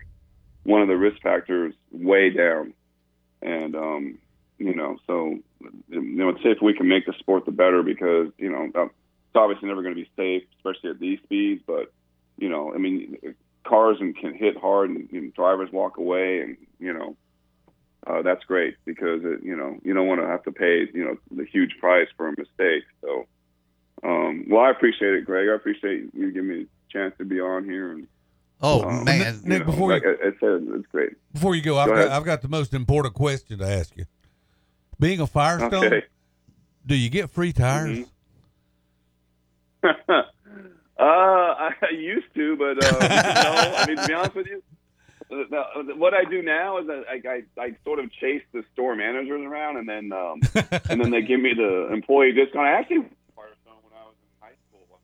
one 0.63 0.81
of 0.81 0.89
the 0.89 0.97
risk 0.97 1.21
factors 1.21 1.73
way 1.89 2.31
down. 2.31 2.73
And 3.41 3.77
um, 3.77 4.17
you 4.57 4.75
know, 4.75 4.97
so 5.07 5.39
you 5.87 6.01
know, 6.01 6.27
it's 6.29 6.43
safe 6.43 6.57
we 6.61 6.73
can 6.73 6.89
make 6.89 7.05
the 7.05 7.13
sport 7.19 7.45
the 7.45 7.51
better 7.51 7.81
because 7.81 8.27
you 8.37 8.51
know 8.51 8.91
it's 9.35 9.41
obviously 9.41 9.67
never 9.67 9.81
going 9.81 9.93
to 9.95 10.01
be 10.01 10.09
safe, 10.15 10.43
especially 10.57 10.91
at 10.91 10.99
these 10.99 11.19
speeds. 11.23 11.61
But 11.67 11.91
you 12.37 12.47
know, 12.47 12.73
I 12.73 12.77
mean, 12.77 13.17
cars 13.65 13.97
and 13.99 14.15
can 14.17 14.33
hit 14.33 14.57
hard, 14.57 14.89
and, 14.89 15.09
and 15.11 15.33
drivers 15.33 15.69
walk 15.73 15.97
away, 15.97 16.39
and 16.41 16.57
you 16.79 16.93
know 16.93 17.17
uh, 18.07 18.21
that's 18.21 18.43
great 18.45 18.75
because 18.85 19.21
it, 19.25 19.43
you 19.43 19.55
know 19.57 19.77
you 19.83 19.93
don't 19.93 20.07
want 20.07 20.21
to 20.21 20.27
have 20.27 20.43
to 20.43 20.51
pay 20.53 20.87
you 20.93 21.03
know 21.03 21.17
the 21.31 21.45
huge 21.45 21.75
price 21.81 22.07
for 22.15 22.29
a 22.29 22.31
mistake. 22.37 22.83
So, 23.01 23.25
um, 24.03 24.45
well, 24.49 24.61
I 24.63 24.69
appreciate 24.71 25.13
it, 25.15 25.25
Greg. 25.25 25.49
I 25.49 25.55
appreciate 25.55 26.09
you 26.13 26.31
giving 26.31 26.47
me 26.49 26.61
a 26.61 26.93
chance 26.93 27.13
to 27.17 27.25
be 27.25 27.41
on 27.41 27.65
here. 27.65 27.91
And 27.91 28.07
Oh 28.61 28.83
um, 28.83 29.03
man, 29.03 29.41
Nick, 29.43 29.59
know, 29.59 29.65
before 29.65 29.89
like 29.91 30.03
you- 30.03 30.17
I, 30.23 30.27
I 30.27 30.31
said, 30.39 30.65
it's 30.75 30.87
great. 30.87 31.11
Before 31.33 31.55
you 31.55 31.61
go, 31.61 31.77
I've 31.77 31.89
got. 31.89 32.07
I've 32.09 32.23
got 32.25 32.41
the 32.41 32.47
most 32.47 32.73
important 32.73 33.13
question 33.13 33.59
to 33.59 33.67
ask 33.67 33.97
you. 33.97 34.05
Being 34.97 35.19
a 35.19 35.27
Firestone, 35.27 35.73
Okay. 35.87 36.03
do 36.85 36.95
you 36.95 37.09
get 37.09 37.29
free 37.29 37.51
tires? 37.51 37.99
Mhm. 37.99 38.07
uh, 40.09 40.23
I 40.99 41.71
used 41.91 42.33
to, 42.35 42.55
but 42.57 42.83
uh, 42.83 42.99
no. 42.99 43.75
I 43.77 43.85
mean, 43.87 43.97
to 43.97 44.07
be 44.07 44.13
honest 44.13 44.35
with 44.35 44.47
you, 44.47 44.63
what 45.95 46.13
I 46.13 46.23
do 46.23 46.41
now 46.41 46.77
is 46.79 46.87
I, 46.89 47.21
I, 47.27 47.43
I 47.61 47.75
sort 47.83 47.99
of 47.99 48.11
chase 48.11 48.43
the 48.53 48.63
store 48.73 48.95
managers 48.95 49.41
around, 49.41 49.77
and 49.77 49.89
then 49.89 50.11
um, 50.11 50.41
and 50.89 51.01
then 51.01 51.11
they 51.11 51.21
give 51.21 51.39
me 51.39 51.53
the 51.55 51.89
employee 51.91 52.31
discount. 52.31 52.65
I 52.65 52.73
actually 52.73 52.97
when 52.99 53.07
I 53.93 54.05
was 54.05 54.15
in 54.21 54.29
high 54.41 54.55
school 54.69 54.99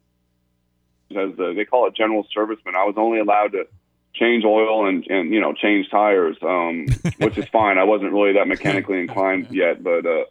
as 1.17 1.39
uh, 1.39 1.53
they 1.53 1.65
call 1.65 1.87
it 1.87 1.95
general 1.95 2.25
serviceman. 2.35 2.75
I 2.75 2.85
was 2.85 2.95
only 2.97 3.19
allowed 3.19 3.53
to 3.53 3.67
change 4.13 4.43
oil 4.43 4.87
and 4.87 5.05
and 5.07 5.31
you 5.33 5.41
know 5.41 5.53
change 5.53 5.89
tires, 5.89 6.37
um, 6.41 6.87
which 7.17 7.37
is 7.37 7.47
fine. 7.49 7.77
I 7.77 7.83
wasn't 7.83 8.13
really 8.13 8.33
that 8.33 8.47
mechanically 8.47 8.99
inclined 8.99 9.47
yet, 9.51 9.83
but 9.83 10.05
uh, 10.05 10.25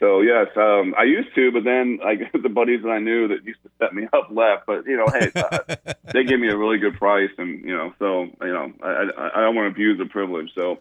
so 0.00 0.20
yes, 0.22 0.48
um, 0.56 0.94
I 0.98 1.04
used 1.04 1.32
to, 1.36 1.52
but 1.52 1.62
then 1.64 2.00
like 2.02 2.32
the 2.42 2.48
buddies 2.48 2.82
that 2.82 2.88
I 2.90 2.98
knew 2.98 3.28
that 3.28 3.44
used 3.44 3.62
to 3.62 3.70
set 3.78 3.94
me 3.94 4.08
up 4.12 4.28
left. 4.30 4.66
But 4.66 4.86
you 4.86 4.96
know, 4.96 5.06
hey, 5.06 5.30
uh, 5.36 5.92
they 6.12 6.24
gave 6.24 6.40
me 6.40 6.48
a 6.48 6.56
really 6.56 6.78
good 6.78 6.94
price, 6.98 7.30
and 7.38 7.60
you 7.64 7.76
know, 7.76 7.92
so 7.98 8.22
you 8.40 8.52
know, 8.52 8.72
I 8.82 8.88
I, 9.16 9.30
I 9.36 9.40
don't 9.42 9.54
want 9.54 9.66
to 9.66 9.70
abuse 9.70 9.98
the 9.98 10.06
privilege. 10.06 10.50
So, 10.54 10.78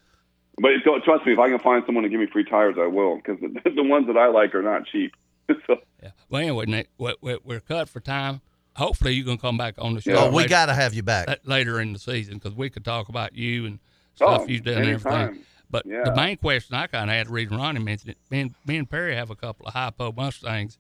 but 0.58 0.72
it's, 0.72 0.84
trust 1.06 1.26
me, 1.26 1.34
if 1.34 1.40
I 1.40 1.50
can 1.50 1.60
find 1.60 1.84
someone 1.86 2.04
to 2.06 2.10
give 2.10 2.20
me 2.20 2.28
free 2.28 2.46
tires, 2.46 2.76
I 2.80 2.88
will, 2.88 3.18
because 3.18 3.40
the, 3.40 3.70
the 3.70 3.84
ones 3.84 4.08
that 4.08 4.18
I 4.18 4.28
like 4.28 4.56
are 4.56 4.64
not 4.64 4.86
cheap. 4.88 5.14
so 5.48 5.78
Yeah. 6.02 6.12
Well, 6.30 6.42
anyway, 6.42 6.66
Nick, 6.66 6.90
we- 6.98 7.16
we- 7.22 7.40
we're 7.44 7.60
cut 7.60 7.90
for 7.90 8.00
time. 8.00 8.42
Hopefully, 8.76 9.14
you 9.14 9.24
can 9.26 9.38
come 9.38 9.58
back 9.58 9.76
on 9.78 9.96
the 9.96 10.02
show. 10.02 10.14
Oh, 10.16 10.32
we 10.32 10.48
got 10.48 10.68
to 10.68 10.74
have 10.74 10.94
you 10.94 11.04
back. 11.04 11.28
later 11.44 11.82
in 11.82 11.92
the 11.92 12.00
season 12.00 12.36
because 12.36 12.56
we 12.56 12.70
could 12.70 12.86
talk 12.86 13.10
about 13.10 13.36
you 13.36 13.66
and 13.66 13.80
stuff 14.16 14.42
Oh, 14.44 14.48
you've 14.48 14.64
done 14.64 14.78
and 14.78 14.90
everything. 14.92 15.44
Anytime. 15.74 15.82
But 15.82 15.86
Yeah. 15.86 16.04
the 16.04 16.16
main 16.16 16.38
question 16.38 16.76
I 16.76 16.88
kind 16.88 17.10
of 17.10 17.16
had, 17.16 17.28
the 17.28 17.32
reason 17.32 17.58
Ronnie 17.58 17.80
mentioned 17.80 18.12
it, 18.12 18.18
me 18.30 18.42
and, 18.42 18.56
me 18.66 18.78
and 18.78 18.90
Perry 18.90 19.16
have 19.16 19.30
a 19.30 19.36
couple 19.36 19.68
of 19.68 19.74
hypo 19.74 20.12
Mustangs, 20.12 20.78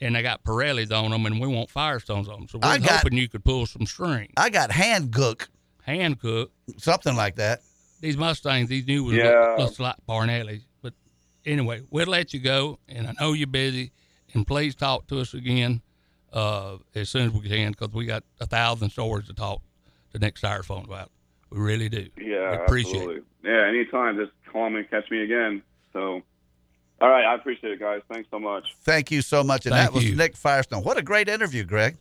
and 0.00 0.14
they 0.14 0.22
got 0.22 0.44
Pirellis 0.44 0.92
on 0.92 1.10
them, 1.10 1.26
and 1.26 1.40
we 1.40 1.46
want 1.48 1.70
Firestones 1.70 2.28
on 2.28 2.40
them. 2.40 2.48
So 2.48 2.58
we're 2.58 2.68
I 2.68 2.78
got- 2.78 3.00
hoping 3.02 3.18
you 3.18 3.28
could 3.28 3.44
pull 3.44 3.66
some 3.66 3.86
string. 3.86 4.32
I 4.36 4.50
got 4.50 4.70
Hankook, 4.70 5.48
Hand 5.82 6.20
cook. 6.20 6.52
something 6.78 7.14
like 7.16 7.36
that. 7.36 7.60
These 8.00 8.16
Mustangs, 8.16 8.68
these 8.68 8.86
new 8.86 9.04
ones, 9.04 9.16
Yeah. 9.16 9.54
look, 9.58 9.70
look 9.70 9.78
like 9.80 9.96
Barnellis. 10.08 10.62
But 10.82 10.92
anyway, 11.46 11.82
we'll 11.90 12.06
let 12.08 12.34
you 12.34 12.40
go, 12.40 12.78
and 12.88 13.06
I 13.06 13.12
know 13.18 13.32
you're 13.32 13.46
busy, 13.46 13.92
and 14.34 14.46
please 14.46 14.74
talk 14.74 15.06
to 15.08 15.20
us 15.20 15.32
again 15.34 15.80
uh, 16.32 16.76
as 16.94 17.08
soon 17.08 17.28
as 17.28 17.32
we 17.32 17.48
can 17.48 17.70
because 17.72 17.90
we 17.94 18.04
got 18.04 18.22
a 18.40 18.46
thousand 18.46 18.90
stories 18.90 19.26
to 19.28 19.32
talk 19.32 19.62
to 20.12 20.18
Nick 20.18 20.36
Firestone 20.38 20.84
about. 20.84 21.10
We 21.50 21.58
really 21.58 21.88
do. 21.88 22.08
yeah, 22.18 22.50
We 22.50 22.56
appreciate 22.56 22.96
absolutely. 22.96 23.22
Yeah, 23.44 23.66
anytime, 23.68 24.16
just 24.16 24.32
call 24.52 24.70
me, 24.70 24.82
catch 24.84 25.10
me 25.10 25.22
again. 25.22 25.62
So, 25.92 26.22
all 27.00 27.08
right, 27.08 27.24
I 27.24 27.34
appreciate 27.34 27.72
it, 27.72 27.80
guys. 27.80 28.02
Thanks 28.12 28.28
so 28.30 28.38
much. 28.38 28.74
Thank 28.82 29.10
you 29.10 29.22
so 29.22 29.44
much. 29.44 29.66
And 29.66 29.74
Thank 29.74 29.92
that 29.92 29.94
was. 29.94 30.10
Nick 30.16 30.36
Firestone. 30.36 30.82
What 30.82 30.98
a 30.98 31.02
great 31.02 31.28
interview, 31.28 31.64
Greg. 31.64 31.96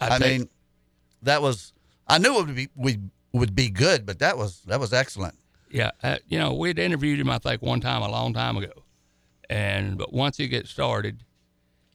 I 0.00 0.16
I, 0.16 0.18
mean, 0.18 0.48
that 1.22 1.40
was. 1.42 1.72
I 2.06 2.18
knew 2.18 2.38
it 2.38 2.46
would 2.46 2.54
be 2.54 2.68
we 2.76 2.98
would 3.32 3.54
be 3.54 3.70
good, 3.70 4.04
but 4.04 4.18
that 4.18 4.36
was 4.36 4.60
that 4.62 4.80
was 4.80 4.92
excellent. 4.92 5.34
Yeah, 5.70 5.92
uh, 6.02 6.18
you 6.26 6.38
know, 6.38 6.52
we'd 6.54 6.78
interviewed 6.78 7.20
him, 7.20 7.30
I 7.30 7.38
think, 7.38 7.62
one 7.62 7.80
time 7.80 8.02
a 8.02 8.10
long 8.10 8.34
time 8.34 8.56
ago, 8.56 8.72
and 9.48 9.96
but 9.96 10.12
once 10.12 10.36
he 10.36 10.48
gets 10.48 10.70
started, 10.70 11.22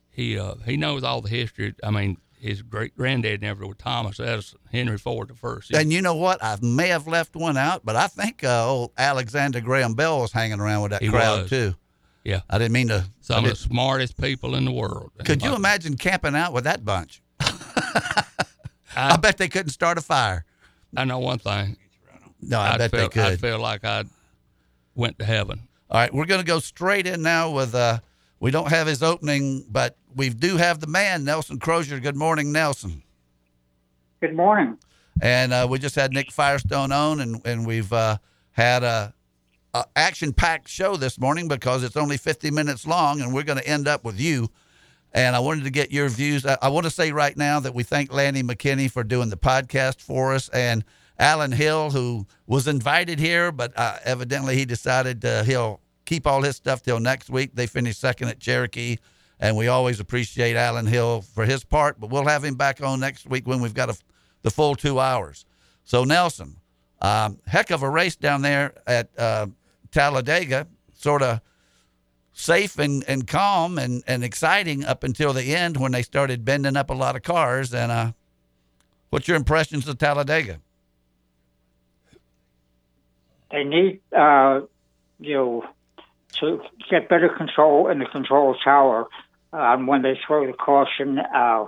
he 0.10 0.40
uh, 0.40 0.56
he 0.66 0.78
knows 0.78 1.04
all 1.04 1.22
the 1.22 1.30
history. 1.30 1.76
I 1.84 1.92
mean, 1.92 2.18
his 2.46 2.62
great 2.62 2.96
granddad 2.96 3.42
never 3.42 3.66
was 3.66 3.78
Thomas 3.78 4.20
Edison, 4.20 4.60
Henry 4.72 4.98
Ford 4.98 5.30
the 5.30 5.34
first. 5.36 5.72
And 5.72 5.92
you 5.92 6.02
know 6.02 6.16
what? 6.16 6.44
I 6.44 6.58
may 6.62 6.88
have 6.90 7.08
left 7.08 7.36
one 7.36 7.58
out, 7.58 7.82
but 7.86 7.96
I 7.96 8.08
think 8.08 8.44
uh, 8.44 8.68
old 8.68 8.92
Alexander 8.98 9.62
Graham 9.62 9.94
Bell 9.96 10.20
was 10.22 10.32
hanging 10.32 10.60
around 10.60 10.84
with 10.84 10.92
that 10.92 11.02
He 11.02 11.10
crowd 11.10 11.42
was. 11.44 11.50
too. 11.50 11.74
yeah, 12.24 12.42
I 12.50 12.58
didn't 12.58 12.74
mean 12.74 12.88
to. 12.90 13.06
Some 13.22 13.44
of 13.46 13.50
the 13.50 13.56
smartest 13.56 14.20
people 14.22 14.56
in 14.56 14.66
the 14.66 14.72
world. 14.72 15.12
could 15.26 15.42
you 15.44 15.56
imagine 15.56 15.98
camping 15.98 16.36
out 16.36 16.54
with 16.54 16.66
that 16.66 16.86
bunch? 16.86 17.22
I, 17.40 18.24
I 18.96 19.18
bet 19.18 19.38
they 19.38 19.50
couldn't 19.50 19.72
start 19.72 19.98
a 19.98 20.02
fire. 20.02 20.46
I 20.96 21.04
know 21.06 21.20
one 21.20 21.40
thing. 21.40 21.78
No, 22.42 22.60
I 22.60 22.74
I'd 22.74 22.78
bet 22.78 22.92
feel, 22.92 23.00
they 23.02 23.08
could. 23.10 23.24
I 23.24 23.36
feel 23.38 23.60
like 23.60 23.84
I 23.84 24.04
went 24.94 25.20
to 25.20 25.26
heaven. 25.26 25.62
All 25.90 26.00
right, 26.00 26.14
we're 26.14 26.26
going 26.26 26.40
to 26.42 26.46
go 26.46 26.60
straight 26.60 27.08
in 27.08 27.22
now 27.22 27.52
with. 27.52 27.74
Uh, 27.76 28.00
we 28.40 28.52
don't 28.52 28.70
have 28.70 28.86
his 28.86 29.02
opening, 29.02 29.66
but 29.70 29.98
we 30.16 30.30
do 30.30 30.58
have 30.58 30.80
the 30.80 30.88
man, 30.88 31.24
Nelson 31.24 31.60
Crozier. 31.60 32.00
Good 32.00 32.16
morning, 32.16 32.52
Nelson. 32.52 33.04
Good 34.22 34.36
morning. 34.36 34.78
And 35.22 35.54
uh, 35.54 35.68
we 35.70 35.80
just 35.80 35.96
had 35.96 36.14
Nick 36.14 36.32
Firestone 36.32 36.92
on, 36.92 37.20
and, 37.20 37.46
and 37.46 37.66
we've 37.66 37.92
uh, 37.92 38.18
had 38.52 38.84
a, 38.84 39.14
a 39.74 39.86
action-packed 39.96 40.68
show 40.68 40.96
this 40.98 41.20
morning 41.20 41.48
because 41.48 41.84
it's 41.84 41.98
only 41.98 42.18
50 42.18 42.52
minutes 42.52 42.88
long, 42.88 43.22
and 43.22 43.34
we're 43.34 43.44
going 43.44 43.60
to 43.60 43.68
end 43.68 43.88
up 43.88 44.04
with 44.04 44.20
you. 44.20 44.50
And 45.14 45.36
I 45.36 45.40
wanted 45.40 45.64
to 45.64 45.70
get 45.70 45.92
your 45.92 46.10
views. 46.10 46.46
I, 46.46 46.58
I 46.62 46.70
want 46.70 46.86
to 46.86 46.90
say 46.90 47.12
right 47.12 47.36
now 47.38 47.60
that 47.62 47.74
we 47.74 47.84
thank 47.84 48.12
Lanny 48.12 48.44
McKinney 48.44 48.92
for 48.92 49.04
doing 49.04 49.30
the 49.30 49.38
podcast 49.38 50.02
for 50.02 50.34
us, 50.34 50.50
and 50.50 50.84
Alan 51.18 51.52
Hill, 51.52 51.92
who 51.92 52.28
was 52.46 52.68
invited 52.68 53.20
here, 53.20 53.52
but 53.52 53.72
uh, 53.78 53.98
evidently 54.04 54.56
he 54.56 54.66
decided 54.66 55.24
uh, 55.24 55.44
he'll 55.44 55.80
keep 56.04 56.28
all 56.28 56.42
his 56.42 56.58
stuff 56.58 56.82
till 56.82 57.00
next 57.00 57.30
week. 57.30 57.52
They 57.56 57.68
finished 57.68 58.00
second 58.00 58.28
at 58.28 58.40
Cherokee, 58.40 58.98
and 59.40 59.58
we 59.58 59.68
always 59.68 60.00
appreciate 60.00 60.56
Alan 60.56 60.86
Hill 60.86 61.22
for 61.22 61.46
his 61.46 61.64
part. 61.64 62.00
But 62.00 62.10
we'll 62.10 62.28
have 62.28 62.44
him 62.44 62.56
back 62.56 62.82
on 62.82 63.00
next 63.00 63.28
week 63.28 63.48
when 63.48 63.62
we've 63.62 63.74
got 63.74 63.90
a, 63.90 63.98
the 64.42 64.52
full 64.52 64.76
two 64.76 65.00
hours. 65.00 65.46
So 65.84 66.04
Nelson, 66.04 66.58
um, 67.02 67.40
heck 67.46 67.72
of 67.72 67.84
a 67.84 67.90
race 67.90 68.16
down 68.16 68.42
there 68.42 68.74
at 68.88 69.10
uh, 69.18 69.48
Talladega, 69.92 70.68
sort 70.94 71.22
of 71.22 71.42
safe 72.32 72.80
and, 72.80 73.04
and 73.08 73.28
calm 73.28 73.78
and, 73.78 74.04
and 74.08 74.24
exciting 74.24 74.84
up 74.84 75.04
until 75.04 75.32
the 75.34 75.56
end 75.56 75.78
when 75.78 75.92
they 75.92 76.02
started 76.02 76.44
bending 76.44 76.76
up 76.76 76.90
a 76.90 76.94
lot 76.94 77.16
of 77.16 77.24
cars. 77.24 77.74
And 77.74 77.92
uh, 77.92 78.12
what's 79.10 79.28
your 79.28 79.38
impressions 79.38 79.88
of 79.88 79.98
Talladega? 79.98 80.60
They 83.52 83.64
need, 83.64 84.02
uh, 84.12 84.62
you 85.20 85.34
know, 85.34 85.66
to 86.40 86.62
get 86.90 87.08
better 87.08 87.30
control 87.30 87.90
in 87.90 88.00
the 88.00 88.06
control 88.06 88.56
tower 88.64 89.08
um, 89.56 89.88
when 89.88 90.02
they 90.02 90.20
throw 90.28 90.46
the 90.46 90.54
caution 90.54 91.20
uh, 91.20 91.66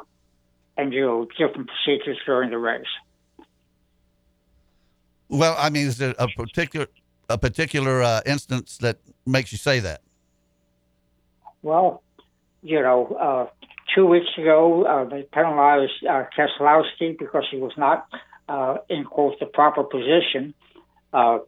and 0.75 0.93
you 0.93 1.01
know 1.01 1.27
different 1.37 1.69
procedures 1.69 2.17
during 2.25 2.49
the 2.51 2.57
race. 2.57 2.85
Well, 5.29 5.55
I 5.57 5.69
mean, 5.69 5.87
is 5.87 5.97
there 5.97 6.13
a 6.19 6.27
particular 6.27 6.87
a 7.29 7.37
particular 7.37 8.03
uh, 8.03 8.21
instance 8.25 8.77
that 8.77 8.97
makes 9.25 9.51
you 9.51 9.57
say 9.57 9.79
that? 9.79 10.01
Well, 11.61 12.03
you 12.61 12.81
know, 12.81 13.07
uh, 13.19 13.65
two 13.95 14.05
weeks 14.05 14.29
ago 14.37 14.83
uh, 14.83 15.05
they 15.05 15.23
penalized 15.23 16.05
uh, 16.05 16.25
Keselowski 16.37 17.17
because 17.17 17.45
he 17.49 17.57
was 17.57 17.73
not 17.77 18.07
uh, 18.49 18.77
in 18.89 19.05
quote 19.05 19.39
the 19.39 19.45
proper 19.45 19.83
position. 19.83 20.53
Uh, 21.13 21.39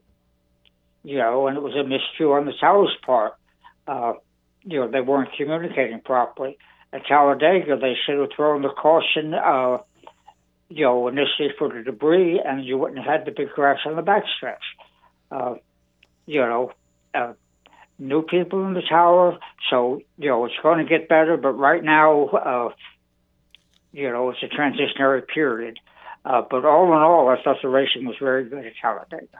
you 1.04 1.18
know, 1.18 1.48
and 1.48 1.58
it 1.58 1.62
was 1.62 1.74
a 1.74 1.84
miscue 1.84 2.38
on 2.38 2.46
the 2.46 2.54
tower's 2.60 2.96
part. 3.06 3.36
You 4.64 4.82
know, 4.82 4.88
they 4.92 5.02
weren't 5.02 5.30
communicating 5.38 6.02
properly. 6.02 6.58
At 6.92 7.06
Talladega, 7.06 7.78
they 7.78 7.96
should 8.06 8.20
have 8.20 8.30
thrown 8.36 8.62
the 8.62 8.70
caution, 8.70 9.34
uh, 9.34 9.78
you 10.70 10.86
know, 10.86 11.08
initially 11.08 11.50
for 11.58 11.70
the 11.70 11.84
debris, 11.84 12.42
and 12.44 12.66
you 12.66 12.78
wouldn't 12.78 13.00
have 13.00 13.20
had 13.20 13.26
the 13.26 13.32
big 13.32 13.52
crash 13.52 13.80
on 13.86 13.96
the 13.96 14.02
backstretch. 14.02 14.58
Uh, 15.32 15.56
you 16.26 16.42
know, 16.42 16.72
uh, 17.14 17.34
new 18.00 18.22
people 18.22 18.66
in 18.66 18.74
the 18.74 18.82
tower, 18.82 19.38
so, 19.70 20.02
you 20.18 20.30
know, 20.30 20.46
it's 20.46 20.56
going 20.64 20.80
to 20.80 20.86
get 20.86 21.08
better, 21.10 21.38
but 21.38 21.52
right 21.54 21.84
now, 21.84 22.26
uh, 22.28 22.70
you 23.92 24.10
know, 24.10 24.30
it's 24.30 24.42
a 24.44 24.48
transitionary 24.48 25.28
period. 25.28 25.80
Uh, 26.26 26.42
but 26.50 26.66
all 26.66 26.86
in 26.88 27.00
all, 27.00 27.30
I 27.30 27.42
thought 27.42 27.58
the 27.62 27.70
racing 27.70 28.06
was 28.06 28.16
very 28.20 28.46
good 28.46 28.66
at 28.66 28.74
Talladega. 28.82 29.40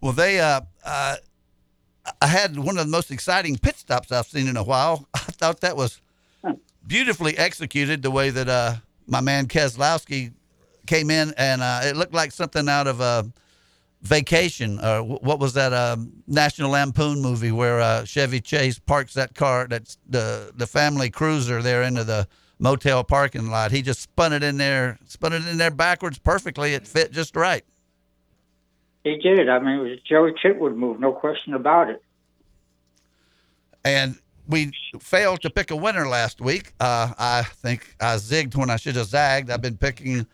Well, 0.00 0.12
they, 0.12 0.40
uh, 0.40 0.62
uh, 0.84 1.16
I 2.22 2.28
had 2.28 2.56
one 2.56 2.78
of 2.78 2.86
the 2.86 2.90
most 2.90 3.10
exciting 3.10 3.58
pit 3.58 3.76
stops 3.76 4.12
I've 4.12 4.26
seen 4.26 4.46
in 4.46 4.56
a 4.56 4.62
while. 4.62 5.08
I 5.14 5.18
thought 5.18 5.60
that 5.62 5.76
was 5.76 6.00
beautifully 6.86 7.36
executed 7.36 8.00
the 8.00 8.12
way 8.12 8.30
that 8.30 8.48
uh, 8.48 8.76
my 9.08 9.20
man 9.20 9.48
Keselowski 9.48 10.32
came 10.86 11.10
in, 11.10 11.34
and 11.36 11.62
uh, 11.62 11.80
it 11.82 11.96
looked 11.96 12.14
like 12.14 12.30
something 12.30 12.68
out 12.68 12.86
of 12.86 13.00
a 13.00 13.28
vacation. 14.02 14.78
Or 14.78 15.02
what 15.02 15.40
was 15.40 15.54
that 15.54 15.72
uh, 15.72 15.96
National 16.28 16.70
Lampoon 16.70 17.20
movie 17.20 17.50
where 17.50 17.80
uh, 17.80 18.04
Chevy 18.04 18.40
Chase 18.40 18.78
parks 18.78 19.14
that 19.14 19.34
car, 19.34 19.66
that's 19.68 19.98
the 20.08 20.52
the 20.54 20.68
family 20.68 21.10
cruiser, 21.10 21.60
there 21.60 21.82
into 21.82 22.04
the 22.04 22.28
motel 22.60 23.02
parking 23.02 23.50
lot. 23.50 23.72
He 23.72 23.82
just 23.82 24.00
spun 24.00 24.32
it 24.32 24.44
in 24.44 24.58
there, 24.58 24.96
spun 25.08 25.32
it 25.32 25.44
in 25.48 25.58
there 25.58 25.72
backwards 25.72 26.20
perfectly. 26.20 26.74
It 26.74 26.86
fit 26.86 27.10
just 27.10 27.34
right. 27.34 27.64
He 29.02 29.16
did. 29.16 29.48
I 29.48 29.58
mean, 29.58 29.80
it 29.80 29.82
was 29.82 29.92
a 29.98 30.02
Joey 30.08 30.34
Chitwood 30.34 30.76
move, 30.76 31.00
no 31.00 31.10
question 31.10 31.54
about 31.54 31.90
it. 31.90 32.00
And 33.84 34.18
we 34.46 34.72
failed 35.00 35.42
to 35.42 35.50
pick 35.50 35.70
a 35.70 35.76
winner 35.76 36.08
last 36.08 36.40
week. 36.40 36.72
Uh, 36.80 37.12
I 37.18 37.42
think 37.42 37.94
I 38.00 38.16
zigged 38.16 38.56
when 38.56 38.70
I 38.70 38.76
should 38.76 38.96
have 38.96 39.06
zagged. 39.06 39.50
I've 39.50 39.62
been 39.62 39.76
picking 39.76 40.26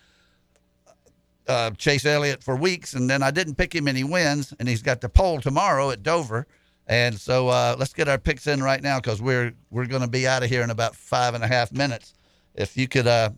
uh, 1.46 1.70
Chase 1.72 2.04
Elliott 2.04 2.42
for 2.42 2.56
weeks, 2.56 2.94
and 2.94 3.08
then 3.08 3.22
I 3.22 3.30
didn't 3.30 3.54
pick 3.56 3.74
him, 3.74 3.86
he 3.86 4.04
wins. 4.04 4.52
And 4.58 4.68
he's 4.68 4.82
got 4.82 5.00
the 5.00 5.08
pole 5.08 5.40
tomorrow 5.40 5.90
at 5.90 6.02
Dover. 6.02 6.46
And 6.86 7.18
so 7.18 7.48
uh, 7.48 7.76
let's 7.78 7.92
get 7.92 8.08
our 8.08 8.18
picks 8.18 8.46
in 8.46 8.62
right 8.62 8.82
now 8.82 8.98
because 8.98 9.20
we're 9.20 9.52
we're 9.70 9.86
going 9.86 10.00
to 10.00 10.08
be 10.08 10.26
out 10.26 10.42
of 10.42 10.48
here 10.48 10.62
in 10.62 10.70
about 10.70 10.96
five 10.96 11.34
and 11.34 11.44
a 11.44 11.46
half 11.46 11.70
minutes. 11.70 12.14
If 12.54 12.76
you 12.76 12.88
could, 12.88 13.06
uh, 13.06 13.30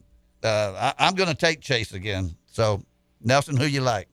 uh, 0.44 0.92
I, 0.98 1.08
am 1.08 1.14
going 1.14 1.28
to 1.28 1.34
take 1.34 1.60
Chase 1.60 1.92
again. 1.92 2.36
So 2.46 2.82
Nelson, 3.22 3.56
who 3.56 3.64
you 3.64 3.80
like? 3.80 4.08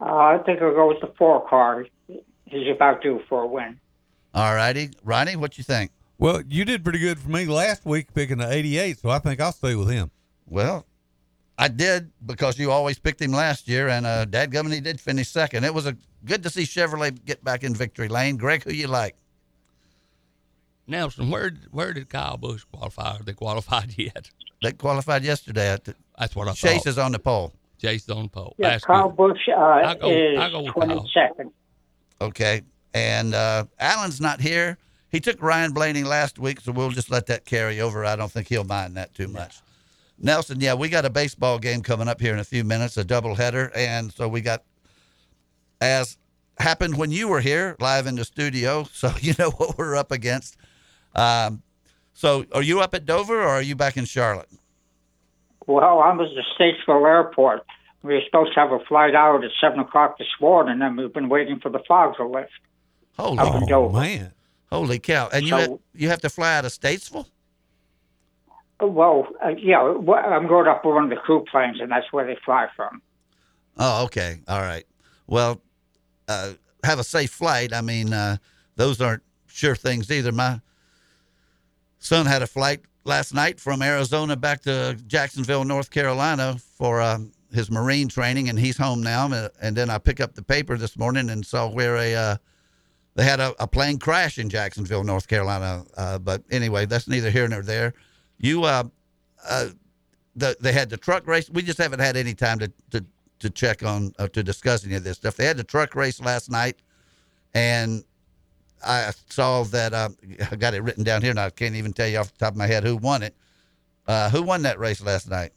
Uh, 0.00 0.04
I 0.04 0.38
think 0.44 0.62
I'll 0.62 0.74
go 0.74 0.88
with 0.88 1.00
the 1.00 1.12
four 1.18 1.46
card. 1.46 1.90
He's 2.46 2.68
about 2.74 3.02
due 3.02 3.20
for 3.28 3.42
a 3.42 3.46
win. 3.46 3.78
All 4.34 4.54
righty. 4.54 4.90
Ronnie, 5.04 5.36
what 5.36 5.56
you 5.58 5.64
think? 5.64 5.92
Well, 6.18 6.42
you 6.48 6.64
did 6.64 6.82
pretty 6.84 6.98
good 6.98 7.18
for 7.18 7.28
me 7.30 7.46
last 7.46 7.84
week 7.84 8.12
picking 8.14 8.38
the 8.38 8.50
88, 8.50 8.98
so 8.98 9.10
I 9.10 9.18
think 9.18 9.40
I'll 9.40 9.52
stay 9.52 9.74
with 9.74 9.88
him. 9.90 10.10
Well, 10.46 10.86
I 11.58 11.68
did 11.68 12.10
because 12.24 12.58
you 12.58 12.70
always 12.70 12.98
picked 12.98 13.20
him 13.22 13.32
last 13.32 13.68
year, 13.68 13.88
and 13.88 14.06
uh, 14.06 14.26
Dadgummit, 14.26 14.72
he 14.72 14.80
did 14.80 15.00
finish 15.00 15.28
second. 15.28 15.64
It 15.64 15.72
was 15.74 15.86
a 15.86 15.96
good 16.24 16.42
to 16.42 16.50
see 16.50 16.62
Chevrolet 16.62 17.24
get 17.24 17.42
back 17.44 17.62
in 17.64 17.74
victory 17.74 18.08
lane. 18.08 18.36
Greg, 18.36 18.64
who 18.64 18.72
you 18.72 18.86
like? 18.88 19.14
Nelson, 20.86 21.30
where 21.30 21.52
where 21.70 21.92
did 21.94 22.08
Kyle 22.10 22.36
Busch 22.36 22.64
qualify? 22.70 23.16
Are 23.16 23.22
they 23.22 23.32
qualified 23.32 23.94
yet? 23.98 24.30
They 24.62 24.72
qualified 24.72 25.24
yesterday. 25.24 25.76
That's 26.18 26.36
what 26.36 26.48
I 26.48 26.52
Chase 26.52 26.82
thought. 26.84 26.86
is 26.90 26.98
on 26.98 27.12
the 27.12 27.18
pole. 27.18 27.52
Chase 27.80 28.02
is 28.04 28.10
on 28.10 28.24
the 28.24 28.28
pole. 28.28 28.54
Yeah, 28.58 28.70
That's 28.70 28.84
Kyle 28.84 29.08
good. 29.08 29.16
Busch 29.16 29.48
uh, 29.48 29.60
I 29.60 29.94
go- 29.94 30.10
is 30.10 30.38
I 30.38 30.50
go 30.50 30.64
22nd. 30.72 31.50
Okay. 32.20 32.62
And 32.94 33.34
uh, 33.34 33.64
Allen's 33.78 34.20
not 34.20 34.40
here. 34.40 34.78
He 35.10 35.20
took 35.20 35.42
Ryan 35.42 35.72
Blaney 35.72 36.04
last 36.04 36.38
week, 36.38 36.60
so 36.60 36.72
we'll 36.72 36.90
just 36.90 37.10
let 37.10 37.26
that 37.26 37.44
carry 37.44 37.80
over. 37.80 38.04
I 38.04 38.16
don't 38.16 38.30
think 38.30 38.48
he'll 38.48 38.64
mind 38.64 38.96
that 38.96 39.14
too 39.14 39.28
much. 39.28 39.56
Nelson, 40.18 40.60
yeah, 40.60 40.74
we 40.74 40.88
got 40.88 41.04
a 41.04 41.10
baseball 41.10 41.58
game 41.58 41.82
coming 41.82 42.08
up 42.08 42.20
here 42.20 42.32
in 42.32 42.38
a 42.38 42.44
few 42.44 42.64
minutes, 42.64 42.96
a 42.96 43.04
doubleheader, 43.04 43.70
and 43.76 44.12
so 44.12 44.28
we 44.28 44.40
got 44.40 44.62
as 45.80 46.16
happened 46.58 46.96
when 46.96 47.10
you 47.10 47.28
were 47.28 47.40
here 47.40 47.76
live 47.80 48.06
in 48.06 48.14
the 48.14 48.24
studio, 48.24 48.84
so 48.92 49.12
you 49.20 49.34
know 49.38 49.50
what 49.50 49.76
we're 49.76 49.96
up 49.96 50.12
against. 50.12 50.56
Um, 51.14 51.62
so, 52.12 52.44
are 52.52 52.62
you 52.62 52.80
up 52.80 52.94
at 52.94 53.06
Dover 53.06 53.40
or 53.40 53.48
are 53.48 53.62
you 53.62 53.74
back 53.74 53.96
in 53.96 54.04
Charlotte? 54.04 54.48
Well, 55.66 56.00
I 56.00 56.12
was 56.14 56.30
at 56.30 56.36
the 56.36 56.64
Statesville 56.88 57.06
Airport. 57.06 57.64
We 58.02 58.14
were 58.14 58.20
supposed 58.26 58.54
to 58.54 58.60
have 58.60 58.70
a 58.70 58.78
flight 58.84 59.14
out 59.14 59.42
at 59.42 59.50
7 59.60 59.78
o'clock 59.80 60.18
this 60.18 60.28
morning, 60.40 60.80
and 60.82 60.96
we've 60.96 61.12
been 61.12 61.28
waiting 61.28 61.58
for 61.58 61.70
the 61.70 61.80
fog 61.88 62.16
to 62.16 62.26
lift. 62.26 62.50
Holy 63.18 63.38
in 63.86 63.92
man! 63.92 64.32
Holy 64.70 64.98
cow! 64.98 65.28
And 65.32 65.44
you 65.44 65.50
So- 65.50 65.56
had- 65.56 65.78
you 65.94 66.08
have 66.08 66.20
to 66.22 66.30
fly 66.30 66.56
out 66.56 66.64
of 66.64 66.72
Statesville? 66.72 67.26
Well, 68.80 69.28
uh, 69.42 69.50
yeah, 69.50 69.78
I'm 69.80 70.46
going 70.48 70.66
up 70.66 70.84
with 70.84 70.94
one 70.94 71.04
of 71.04 71.10
the 71.10 71.16
crew 71.16 71.44
planes, 71.50 71.80
and 71.80 71.90
that's 71.90 72.12
where 72.12 72.26
they 72.26 72.36
fly 72.44 72.66
from. 72.74 73.00
Oh, 73.78 74.04
okay. 74.04 74.40
All 74.48 74.60
right. 74.60 74.84
Well, 75.26 75.60
uh, 76.28 76.52
have 76.82 76.98
a 76.98 77.04
safe 77.04 77.30
flight. 77.30 77.72
I 77.72 77.80
mean, 77.80 78.12
uh, 78.12 78.36
those 78.76 79.00
aren't 79.00 79.22
sure 79.46 79.76
things 79.76 80.10
either. 80.10 80.32
My 80.32 80.60
son 81.98 82.26
had 82.26 82.42
a 82.42 82.46
flight 82.46 82.80
last 83.04 83.32
night 83.32 83.60
from 83.60 83.80
Arizona 83.80 84.36
back 84.36 84.62
to 84.62 84.98
Jacksonville, 85.06 85.64
North 85.64 85.90
Carolina 85.90 86.56
for 86.76 87.00
uh, 87.00 87.18
his 87.52 87.70
Marine 87.70 88.08
training, 88.08 88.48
and 88.48 88.58
he's 88.58 88.76
home 88.76 89.02
now. 89.02 89.28
Uh, 89.32 89.48
And 89.62 89.76
then 89.76 89.88
I 89.88 89.98
pick 89.98 90.20
up 90.20 90.34
the 90.34 90.42
paper 90.42 90.76
this 90.76 90.98
morning 90.98 91.30
and 91.30 91.46
saw 91.46 91.68
where 91.70 91.96
a 91.96 92.14
uh, 92.14 92.36
they 93.14 93.24
had 93.24 93.40
a, 93.40 93.54
a 93.62 93.66
plane 93.66 93.98
crash 93.98 94.38
in 94.38 94.48
Jacksonville, 94.48 95.04
North 95.04 95.28
Carolina. 95.28 95.84
Uh, 95.96 96.18
but 96.18 96.42
anyway, 96.50 96.86
that's 96.86 97.08
neither 97.08 97.30
here 97.30 97.46
nor 97.46 97.62
there. 97.62 97.94
You, 98.38 98.64
uh, 98.64 98.84
uh, 99.48 99.68
the, 100.34 100.56
they 100.60 100.72
had 100.72 100.90
the 100.90 100.96
truck 100.96 101.26
race. 101.26 101.48
We 101.48 101.62
just 101.62 101.78
haven't 101.78 102.00
had 102.00 102.16
any 102.16 102.34
time 102.34 102.58
to 102.58 102.72
to, 102.90 103.04
to 103.38 103.50
check 103.50 103.82
on 103.82 104.12
uh, 104.18 104.28
to 104.28 104.42
discuss 104.42 104.84
any 104.84 104.94
of 104.94 105.04
this 105.04 105.16
stuff. 105.16 105.36
They 105.36 105.46
had 105.46 105.56
the 105.56 105.64
truck 105.64 105.94
race 105.94 106.20
last 106.20 106.50
night, 106.50 106.78
and 107.54 108.02
I 108.84 109.12
saw 109.28 109.62
that. 109.64 109.92
Uh, 109.92 110.08
I 110.50 110.56
got 110.56 110.74
it 110.74 110.82
written 110.82 111.04
down 111.04 111.22
here, 111.22 111.30
and 111.30 111.40
I 111.40 111.50
can't 111.50 111.76
even 111.76 111.92
tell 111.92 112.08
you 112.08 112.18
off 112.18 112.32
the 112.32 112.38
top 112.38 112.54
of 112.54 112.58
my 112.58 112.66
head 112.66 112.82
who 112.82 112.96
won 112.96 113.22
it. 113.22 113.34
Uh, 114.06 114.28
who 114.28 114.42
won 114.42 114.62
that 114.62 114.78
race 114.78 115.00
last 115.00 115.30
night? 115.30 115.52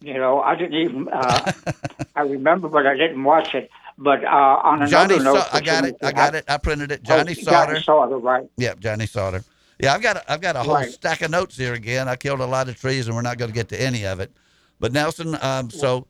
You 0.00 0.14
know, 0.14 0.40
I 0.40 0.54
didn't 0.54 0.78
even, 0.78 1.08
uh, 1.08 1.52
I 2.16 2.22
remember, 2.22 2.68
but 2.68 2.86
I 2.86 2.96
didn't 2.96 3.24
watch 3.24 3.54
it. 3.54 3.68
But 4.00 4.24
uh, 4.24 4.28
on 4.28 4.82
another 4.82 4.90
Johnny, 4.90 5.18
note, 5.18 5.40
Sa- 5.40 5.48
I 5.56 5.60
got 5.60 5.84
it. 5.84 5.96
I 6.02 6.12
got 6.12 6.34
it. 6.36 6.44
I 6.46 6.56
printed 6.56 6.92
it. 6.92 7.02
Johnny 7.02 7.34
oh, 7.36 7.42
Sauter. 7.42 7.72
Johnny 7.72 7.82
Sauter, 7.82 8.18
right? 8.18 8.48
Yep, 8.56 8.78
Johnny 8.78 9.06
Sauter. 9.06 9.42
Yeah, 9.80 9.92
I've 9.94 10.02
got 10.02 10.16
a, 10.16 10.32
I've 10.32 10.40
got 10.40 10.56
a 10.56 10.60
whole 10.62 10.74
Right. 10.74 10.90
stack 10.90 11.22
of 11.22 11.30
notes 11.30 11.56
here 11.56 11.74
again. 11.74 12.08
I 12.08 12.16
killed 12.16 12.40
a 12.40 12.46
lot 12.46 12.68
of 12.68 12.80
trees, 12.80 13.06
and 13.08 13.16
we're 13.16 13.22
not 13.22 13.38
going 13.38 13.50
to 13.50 13.54
get 13.54 13.68
to 13.70 13.80
any 13.80 14.06
of 14.06 14.20
it. 14.20 14.32
But 14.80 14.92
Nelson, 14.92 15.36
um, 15.42 15.68
so 15.70 16.06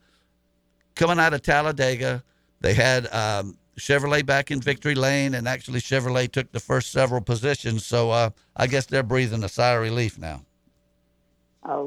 coming 0.94 1.18
out 1.18 1.32
of 1.32 1.40
Talladega, 1.42 2.22
they 2.60 2.74
had 2.74 3.12
um, 3.12 3.56
Chevrolet 3.78 4.24
back 4.24 4.50
in 4.50 4.60
victory 4.60 4.94
lane, 4.94 5.34
and 5.34 5.48
actually 5.48 5.80
Chevrolet 5.80 6.30
took 6.30 6.52
the 6.52 6.60
first 6.60 6.92
several 6.92 7.22
positions. 7.22 7.86
So 7.86 8.10
uh, 8.10 8.30
I 8.56 8.66
guess 8.66 8.86
they're 8.86 9.02
breathing 9.02 9.42
a 9.44 9.48
sigh 9.48 9.72
of 9.72 9.82
relief 9.82 10.18
now. 10.18 10.42
Uh, 11.62 11.84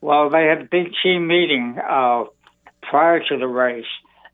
well, 0.00 0.30
they 0.30 0.46
had 0.46 0.60
a 0.62 0.64
big 0.64 0.88
team 1.02 1.26
meeting 1.26 1.78
uh, 1.88 2.24
prior 2.82 3.20
to 3.28 3.36
the 3.38 3.46
race, 3.46 3.84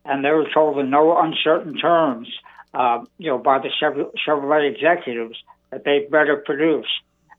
and 0.05 0.25
they 0.25 0.31
were 0.31 0.47
told 0.53 0.79
in 0.79 0.89
no 0.89 1.17
uncertain 1.19 1.77
terms, 1.77 2.27
uh, 2.73 3.03
you 3.17 3.27
know, 3.27 3.37
by 3.37 3.59
the 3.59 3.69
Chevrolet, 4.25 4.73
executives 4.73 5.37
that 5.71 5.83
they 5.83 6.07
better 6.09 6.37
produce 6.37 6.87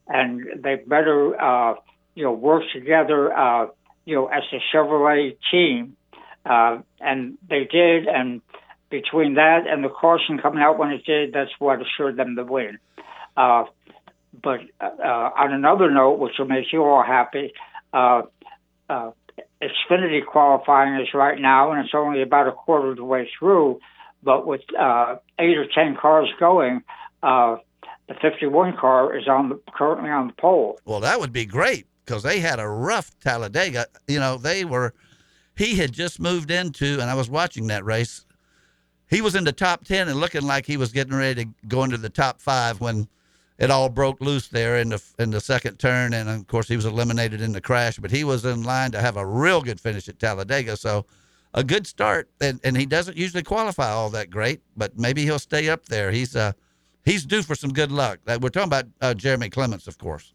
and 0.09 0.63
they 0.63 0.77
better, 0.77 1.41
uh, 1.41 1.75
you 2.15 2.25
know, 2.25 2.33
work 2.33 2.63
together, 2.73 3.33
uh, 3.33 3.67
you 4.05 4.15
know, 4.15 4.27
as 4.27 4.43
a 4.53 4.61
Chevrolet 4.75 5.37
team. 5.51 5.97
Uh, 6.45 6.79
and 7.01 7.39
they 7.49 7.65
did, 7.71 8.07
and 8.07 8.43
between 8.91 9.35
that 9.35 9.67
and 9.69 9.85
the 9.85 9.89
caution 9.89 10.39
coming 10.39 10.61
out 10.61 10.77
when 10.77 10.91
it 10.91 11.05
did, 11.05 11.33
that's 11.33 11.53
what 11.61 11.81
assured 11.81 12.17
them 12.17 12.35
the 12.35 12.45
win. 12.45 12.79
Uh, 13.37 13.65
but 14.43 14.61
uh, 14.81 15.31
on 15.37 15.53
another 15.53 15.91
note, 15.91 16.19
which 16.19 16.33
will 16.39 16.47
make 16.47 16.73
you 16.73 16.83
all 16.83 17.03
happy, 17.05 17.53
Xfinity 19.63 20.25
qualifying 20.25 21.01
is 21.01 21.09
right 21.15 21.41
now, 21.41 21.73
and 21.73 21.85
it's 21.85 21.95
only 21.95 22.23
about 22.23 22.49
a 22.49 22.53
quarter 22.53 22.91
of 22.91 22.97
the 22.97 23.05
way 23.05 23.31
through. 23.39 23.81
but 24.23 24.47
with 24.47 24.63
uh, 24.79 25.17
eight 25.39 25.57
or 25.57 25.67
ten 25.67 25.97
cars 25.97 26.29
going, 26.39 26.83
uh, 27.23 27.57
the 28.09 28.15
51 28.21 28.77
car 28.77 29.17
is 29.17 29.29
on 29.29 29.49
the, 29.49 29.61
currently 29.73 30.11
on 30.11 30.29
the 30.29 30.33
pole. 30.35 30.79
Well, 30.85 31.01
that 31.01 31.21
would 31.21 31.33
be 31.33 31.47
great 31.47 31.87
because 32.05 32.23
they 32.23 32.41
had 32.41 32.59
a 32.59 32.69
rough 32.69 33.19
Talladega. 33.21 33.87
You 34.09 34.21
know, 34.21 34.37
they 34.37 34.65
were. 34.65 34.95
He 35.57 35.77
had 35.77 35.93
just 35.93 36.19
moved 36.19 36.51
into, 36.51 36.95
and 37.01 37.11
I 37.11 37.15
was 37.15 37.29
watching 37.29 37.67
that 37.69 37.85
race. 37.85 38.25
He 39.09 39.21
was 39.21 39.35
in 39.35 39.45
the 39.45 39.53
top 39.53 39.85
ten 39.85 40.09
and 40.09 40.19
looking 40.19 40.43
like 40.43 40.67
he 40.67 40.77
was 40.77 40.93
getting 40.93 41.15
ready 41.15 41.45
to 41.45 41.51
go 41.69 41.85
into 41.85 41.99
the 41.99 42.09
top 42.09 42.41
five 42.41 42.81
when 42.81 43.09
it 43.59 43.71
all 43.71 43.89
broke 43.89 44.21
loose 44.21 44.49
there 44.49 44.79
in 44.79 44.91
the 44.91 45.03
in 45.19 45.31
the 45.31 45.41
second 45.41 45.79
turn, 45.79 46.13
and 46.15 46.29
of 46.29 46.47
course 46.47 46.69
he 46.69 46.77
was 46.77 46.85
eliminated 46.85 47.41
in 47.41 47.53
the 47.53 47.61
crash. 47.61 47.99
But 47.99 48.11
he 48.11 48.25
was 48.25 48.45
in 48.45 48.63
line 48.65 48.93
to 48.93 49.01
have 49.01 49.17
a 49.17 49.27
real 49.27 49.63
good 49.63 49.81
finish 49.81 50.09
at 50.09 50.19
Talladega, 50.19 50.77
so 50.77 51.07
a 51.55 51.63
good 51.63 51.87
start. 51.87 52.31
And, 52.41 52.61
and 52.65 52.77
he 52.77 52.87
doesn't 52.87 53.17
usually 53.17 53.43
qualify 53.43 53.91
all 53.91 54.11
that 54.11 54.31
great, 54.31 54.61
but 54.77 54.99
maybe 54.99 55.23
he'll 55.23 55.39
stay 55.39 55.69
up 55.69 55.87
there. 55.87 56.11
He's 56.11 56.35
uh 56.35 56.53
he's 57.05 57.25
due 57.25 57.43
for 57.43 57.55
some 57.55 57.73
good 57.73 57.93
luck. 57.93 58.21
We're 58.27 58.49
talking 58.49 58.69
about 58.69 58.87
uh, 59.01 59.15
Jeremy 59.15 59.51
Clements, 59.51 59.87
of 59.87 59.99
course. 59.99 60.33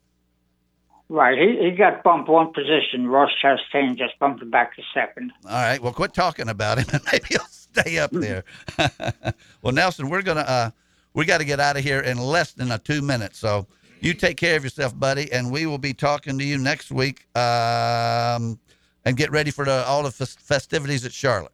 Right, 1.10 1.38
he, 1.38 1.70
he 1.70 1.72
got 1.72 2.04
bumped 2.04 2.28
one 2.28 2.52
position. 2.52 3.08
Ross 3.08 3.32
Chastain 3.42 3.98
just 3.98 4.20
bumped 4.20 4.42
him 4.42 4.50
back 4.50 4.76
to 4.76 4.82
second. 4.94 5.32
All 5.46 5.52
right. 5.52 5.82
Well, 5.82 5.94
quit 5.94 6.14
talking 6.14 6.50
about 6.50 6.80
him, 6.80 6.86
and 6.92 7.02
maybe 7.12 7.28
he'll 7.30 7.40
stay 7.46 7.98
up 7.98 8.12
there. 8.14 8.44
well, 9.62 9.74
Nelson, 9.74 10.10
we're 10.10 10.22
gonna 10.22 10.42
uh, 10.42 10.72
we 11.18 11.26
got 11.26 11.40
to 11.40 11.46
get 11.46 11.60
out 11.60 11.76
of 11.76 11.84
here 11.84 12.00
in 12.00 12.20
less 12.20 12.52
than 12.52 12.72
a 12.72 12.78
two 12.78 13.02
minutes. 13.02 13.40
So 13.40 13.66
you 14.02 14.14
take 14.14 14.38
care 14.38 14.56
of 14.56 14.64
yourself, 14.64 14.98
buddy, 14.98 15.32
and 15.32 15.52
we 15.52 15.66
will 15.66 15.80
be 15.80 15.92
talking 15.92 16.38
to 16.38 16.46
you 16.46 16.60
next 16.60 16.92
week. 16.92 17.26
Um, 17.36 18.60
and 19.04 19.18
get 19.18 19.32
ready 19.32 19.50
for 19.50 19.66
the, 19.66 19.84
all 19.88 20.04
the 20.04 20.12
fes- 20.12 20.36
festivities 20.36 21.06
at 21.06 21.14
Charlotte. 21.14 21.54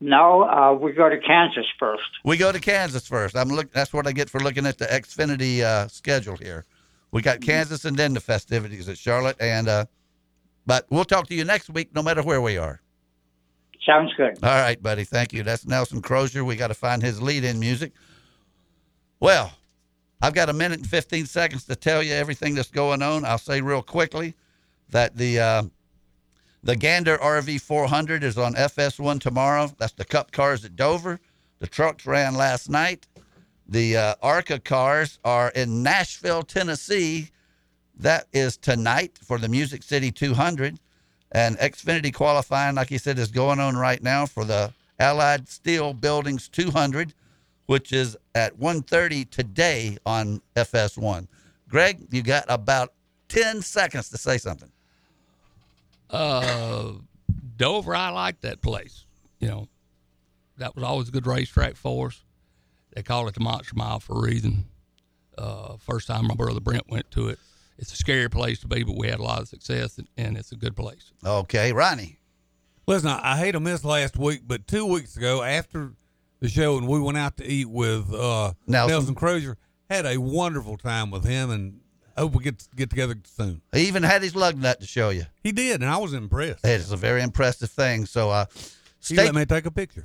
No, 0.00 0.42
uh, 0.42 0.74
we 0.74 0.92
go 0.92 1.08
to 1.08 1.18
Kansas 1.18 1.64
first. 1.78 2.02
We 2.22 2.36
go 2.36 2.52
to 2.52 2.60
Kansas 2.60 3.06
first. 3.06 3.36
I'm 3.36 3.48
look. 3.48 3.72
That's 3.72 3.92
what 3.92 4.06
I 4.06 4.12
get 4.12 4.28
for 4.28 4.40
looking 4.40 4.66
at 4.66 4.76
the 4.76 4.86
Xfinity 4.86 5.60
uh, 5.60 5.88
schedule 5.88 6.36
here. 6.36 6.66
We 7.12 7.22
got 7.22 7.40
Kansas 7.40 7.84
and 7.84 7.96
then 7.96 8.14
the 8.14 8.20
festivities 8.20 8.88
at 8.88 8.98
Charlotte, 8.98 9.36
and 9.40 9.68
uh, 9.68 9.84
but 10.66 10.86
we'll 10.90 11.04
talk 11.04 11.26
to 11.28 11.34
you 11.34 11.44
next 11.44 11.70
week, 11.70 11.94
no 11.94 12.02
matter 12.02 12.22
where 12.22 12.40
we 12.40 12.56
are. 12.56 12.80
Sounds 13.84 14.12
good. 14.16 14.38
All 14.42 14.50
right, 14.50 14.82
buddy. 14.82 15.04
Thank 15.04 15.32
you. 15.32 15.42
That's 15.42 15.66
Nelson 15.66 16.02
Crozier. 16.02 16.44
We 16.44 16.56
got 16.56 16.68
to 16.68 16.74
find 16.74 17.02
his 17.02 17.20
lead-in 17.20 17.58
music. 17.58 17.92
Well, 19.20 19.52
I've 20.22 20.34
got 20.34 20.48
a 20.48 20.54
minute 20.54 20.78
and 20.78 20.88
15 20.88 21.26
seconds 21.26 21.64
to 21.66 21.76
tell 21.76 22.02
you 22.02 22.14
everything 22.14 22.54
that's 22.54 22.70
going 22.70 23.02
on. 23.02 23.24
I'll 23.26 23.38
say 23.38 23.60
real 23.60 23.82
quickly 23.82 24.34
that 24.88 25.16
the 25.16 25.38
uh, 25.38 25.62
the 26.62 26.76
Gander 26.76 27.16
RV 27.18 27.60
400 27.60 28.24
is 28.24 28.36
on 28.36 28.54
FS1 28.54 29.20
tomorrow. 29.20 29.70
That's 29.78 29.92
the 29.92 30.04
Cup 30.04 30.32
cars 30.32 30.64
at 30.64 30.76
Dover. 30.76 31.20
The 31.58 31.66
trucks 31.66 32.06
ran 32.06 32.34
last 32.34 32.68
night. 32.68 33.06
The 33.68 33.96
uh, 33.96 34.14
ARCA 34.22 34.58
cars 34.58 35.18
are 35.24 35.50
in 35.50 35.82
Nashville, 35.82 36.42
Tennessee. 36.42 37.30
That 37.96 38.26
is 38.32 38.56
tonight 38.56 39.18
for 39.22 39.38
the 39.38 39.48
Music 39.48 39.82
City 39.82 40.10
200. 40.10 40.78
And 41.32 41.56
Xfinity 41.58 42.12
qualifying, 42.12 42.74
like 42.74 42.90
you 42.90 42.98
said, 42.98 43.18
is 43.18 43.30
going 43.30 43.60
on 43.60 43.76
right 43.76 44.02
now 44.02 44.26
for 44.26 44.44
the 44.44 44.72
Allied 44.98 45.48
Steel 45.48 45.94
Buildings 45.94 46.48
200, 46.48 47.14
which 47.70 47.92
is 47.92 48.16
at 48.34 48.58
1.30 48.58 49.30
today 49.30 49.96
on 50.04 50.42
FS1. 50.56 51.28
Greg, 51.68 52.04
you 52.10 52.20
got 52.20 52.44
about 52.48 52.92
10 53.28 53.62
seconds 53.62 54.08
to 54.08 54.18
say 54.18 54.38
something. 54.38 54.72
Uh, 56.10 56.94
Dover, 57.56 57.94
I 57.94 58.08
like 58.08 58.40
that 58.40 58.60
place. 58.60 59.04
You 59.38 59.46
know, 59.46 59.68
that 60.58 60.74
was 60.74 60.82
always 60.82 61.10
a 61.10 61.12
good 61.12 61.28
racetrack 61.28 61.76
for 61.76 62.08
us. 62.08 62.24
They 62.92 63.04
call 63.04 63.28
it 63.28 63.34
the 63.34 63.40
Monster 63.40 63.76
Mile 63.76 64.00
for 64.00 64.18
a 64.18 64.20
reason. 64.20 64.64
Uh, 65.38 65.76
first 65.76 66.08
time 66.08 66.26
my 66.26 66.34
brother 66.34 66.58
Brent 66.58 66.90
went 66.90 67.08
to 67.12 67.28
it. 67.28 67.38
It's 67.78 67.92
a 67.92 67.96
scary 67.96 68.28
place 68.28 68.58
to 68.62 68.66
be, 68.66 68.82
but 68.82 68.96
we 68.98 69.06
had 69.06 69.20
a 69.20 69.22
lot 69.22 69.42
of 69.42 69.46
success, 69.46 69.96
and, 69.96 70.08
and 70.16 70.36
it's 70.36 70.50
a 70.50 70.56
good 70.56 70.74
place. 70.74 71.12
Okay, 71.24 71.72
Ronnie. 71.72 72.18
Listen, 72.88 73.10
I, 73.10 73.34
I 73.34 73.36
hate 73.36 73.52
to 73.52 73.60
miss 73.60 73.84
last 73.84 74.18
week, 74.18 74.40
but 74.44 74.66
two 74.66 74.86
weeks 74.86 75.16
ago 75.16 75.44
after 75.44 75.92
the 76.40 76.48
show, 76.48 76.76
and 76.78 76.88
we 76.88 76.98
went 76.98 77.18
out 77.18 77.36
to 77.36 77.46
eat 77.46 77.68
with 77.68 78.12
uh, 78.12 78.52
Nelson. 78.66 78.94
Nelson 78.94 79.14
Crozier, 79.14 79.56
had 79.88 80.06
a 80.06 80.18
wonderful 80.18 80.76
time 80.76 81.10
with 81.10 81.24
him, 81.24 81.50
and 81.50 81.80
hope 82.16 82.34
we 82.34 82.42
get 82.42 82.66
get 82.74 82.90
together 82.90 83.14
soon. 83.24 83.60
He 83.72 83.88
even 83.88 84.02
had 84.02 84.22
his 84.22 84.34
lug 84.34 84.56
nut 84.56 84.80
to 84.80 84.86
show 84.86 85.10
you. 85.10 85.24
He 85.42 85.52
did, 85.52 85.82
and 85.82 85.90
I 85.90 85.98
was 85.98 86.12
impressed. 86.12 86.64
It's 86.64 86.90
a 86.90 86.96
very 86.96 87.22
impressive 87.22 87.70
thing. 87.70 88.06
So, 88.06 88.30
uh, 88.30 88.46
He 89.06 89.16
let 89.16 89.34
me 89.34 89.44
take 89.44 89.66
a 89.66 89.70
picture. 89.70 90.04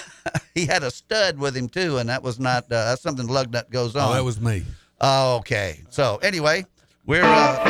he 0.54 0.66
had 0.66 0.82
a 0.82 0.90
stud 0.90 1.38
with 1.38 1.56
him 1.56 1.68
too, 1.68 1.98
and 1.98 2.08
that 2.08 2.22
was 2.22 2.38
not 2.38 2.64
uh, 2.64 2.90
that's 2.90 3.02
something 3.02 3.26
lug 3.26 3.52
nut 3.52 3.70
goes 3.70 3.96
on. 3.96 4.10
Oh, 4.10 4.14
that 4.14 4.24
was 4.24 4.40
me. 4.40 4.64
Oh, 5.00 5.36
okay. 5.38 5.80
So 5.90 6.18
anyway, 6.22 6.64
we're 7.06 7.24
uh, 7.24 7.64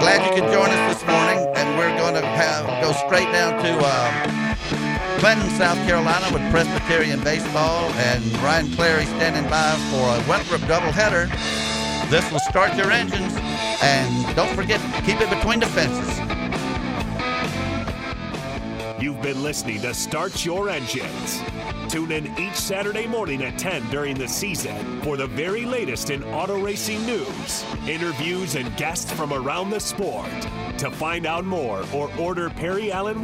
glad 0.00 0.24
you 0.26 0.40
could 0.40 0.50
join 0.52 0.70
us 0.70 0.94
this 0.94 1.06
morning, 1.06 1.46
and 1.56 1.76
we're 1.78 1.96
going 1.98 2.14
to 2.14 2.26
have 2.26 2.82
go 2.82 2.92
straight 2.92 3.30
down 3.32 3.62
to 3.62 3.78
uh, 3.84 4.49
Clinton, 5.20 5.50
South 5.50 5.76
Carolina, 5.86 6.26
with 6.32 6.50
Presbyterian 6.50 7.22
baseball, 7.22 7.90
and 7.90 8.24
Ryan 8.38 8.72
Clary 8.72 9.04
standing 9.04 9.44
by 9.50 9.72
for 9.90 10.08
a 10.08 10.26
Winthrop 10.26 10.62
doubleheader. 10.62 11.28
This 12.08 12.32
will 12.32 12.40
start 12.40 12.74
your 12.74 12.90
engines, 12.90 13.34
and 13.82 14.34
don't 14.34 14.48
forget 14.56 14.80
keep 15.04 15.20
it 15.20 15.28
between 15.28 15.60
the 15.60 15.66
fences. 15.66 16.18
You've 18.98 19.20
been 19.20 19.42
listening 19.42 19.82
to 19.82 19.92
Start 19.92 20.44
Your 20.46 20.70
Engines. 20.70 21.42
Tune 21.90 22.12
in 22.12 22.26
each 22.38 22.54
Saturday 22.54 23.06
morning 23.06 23.42
at 23.42 23.58
10 23.58 23.90
during 23.90 24.14
the 24.14 24.28
season 24.28 25.02
for 25.02 25.16
the 25.16 25.26
very 25.26 25.64
latest 25.64 26.10
in 26.10 26.22
auto 26.24 26.58
racing 26.58 27.04
news, 27.04 27.64
interviews, 27.86 28.54
and 28.54 28.74
guests 28.76 29.12
from 29.12 29.32
around 29.32 29.70
the 29.70 29.80
sport. 29.80 30.30
To 30.78 30.90
find 30.90 31.26
out 31.26 31.44
more 31.44 31.84
or 31.92 32.10
order 32.18 32.48
Perry 32.48 32.92
Allen 32.92 33.18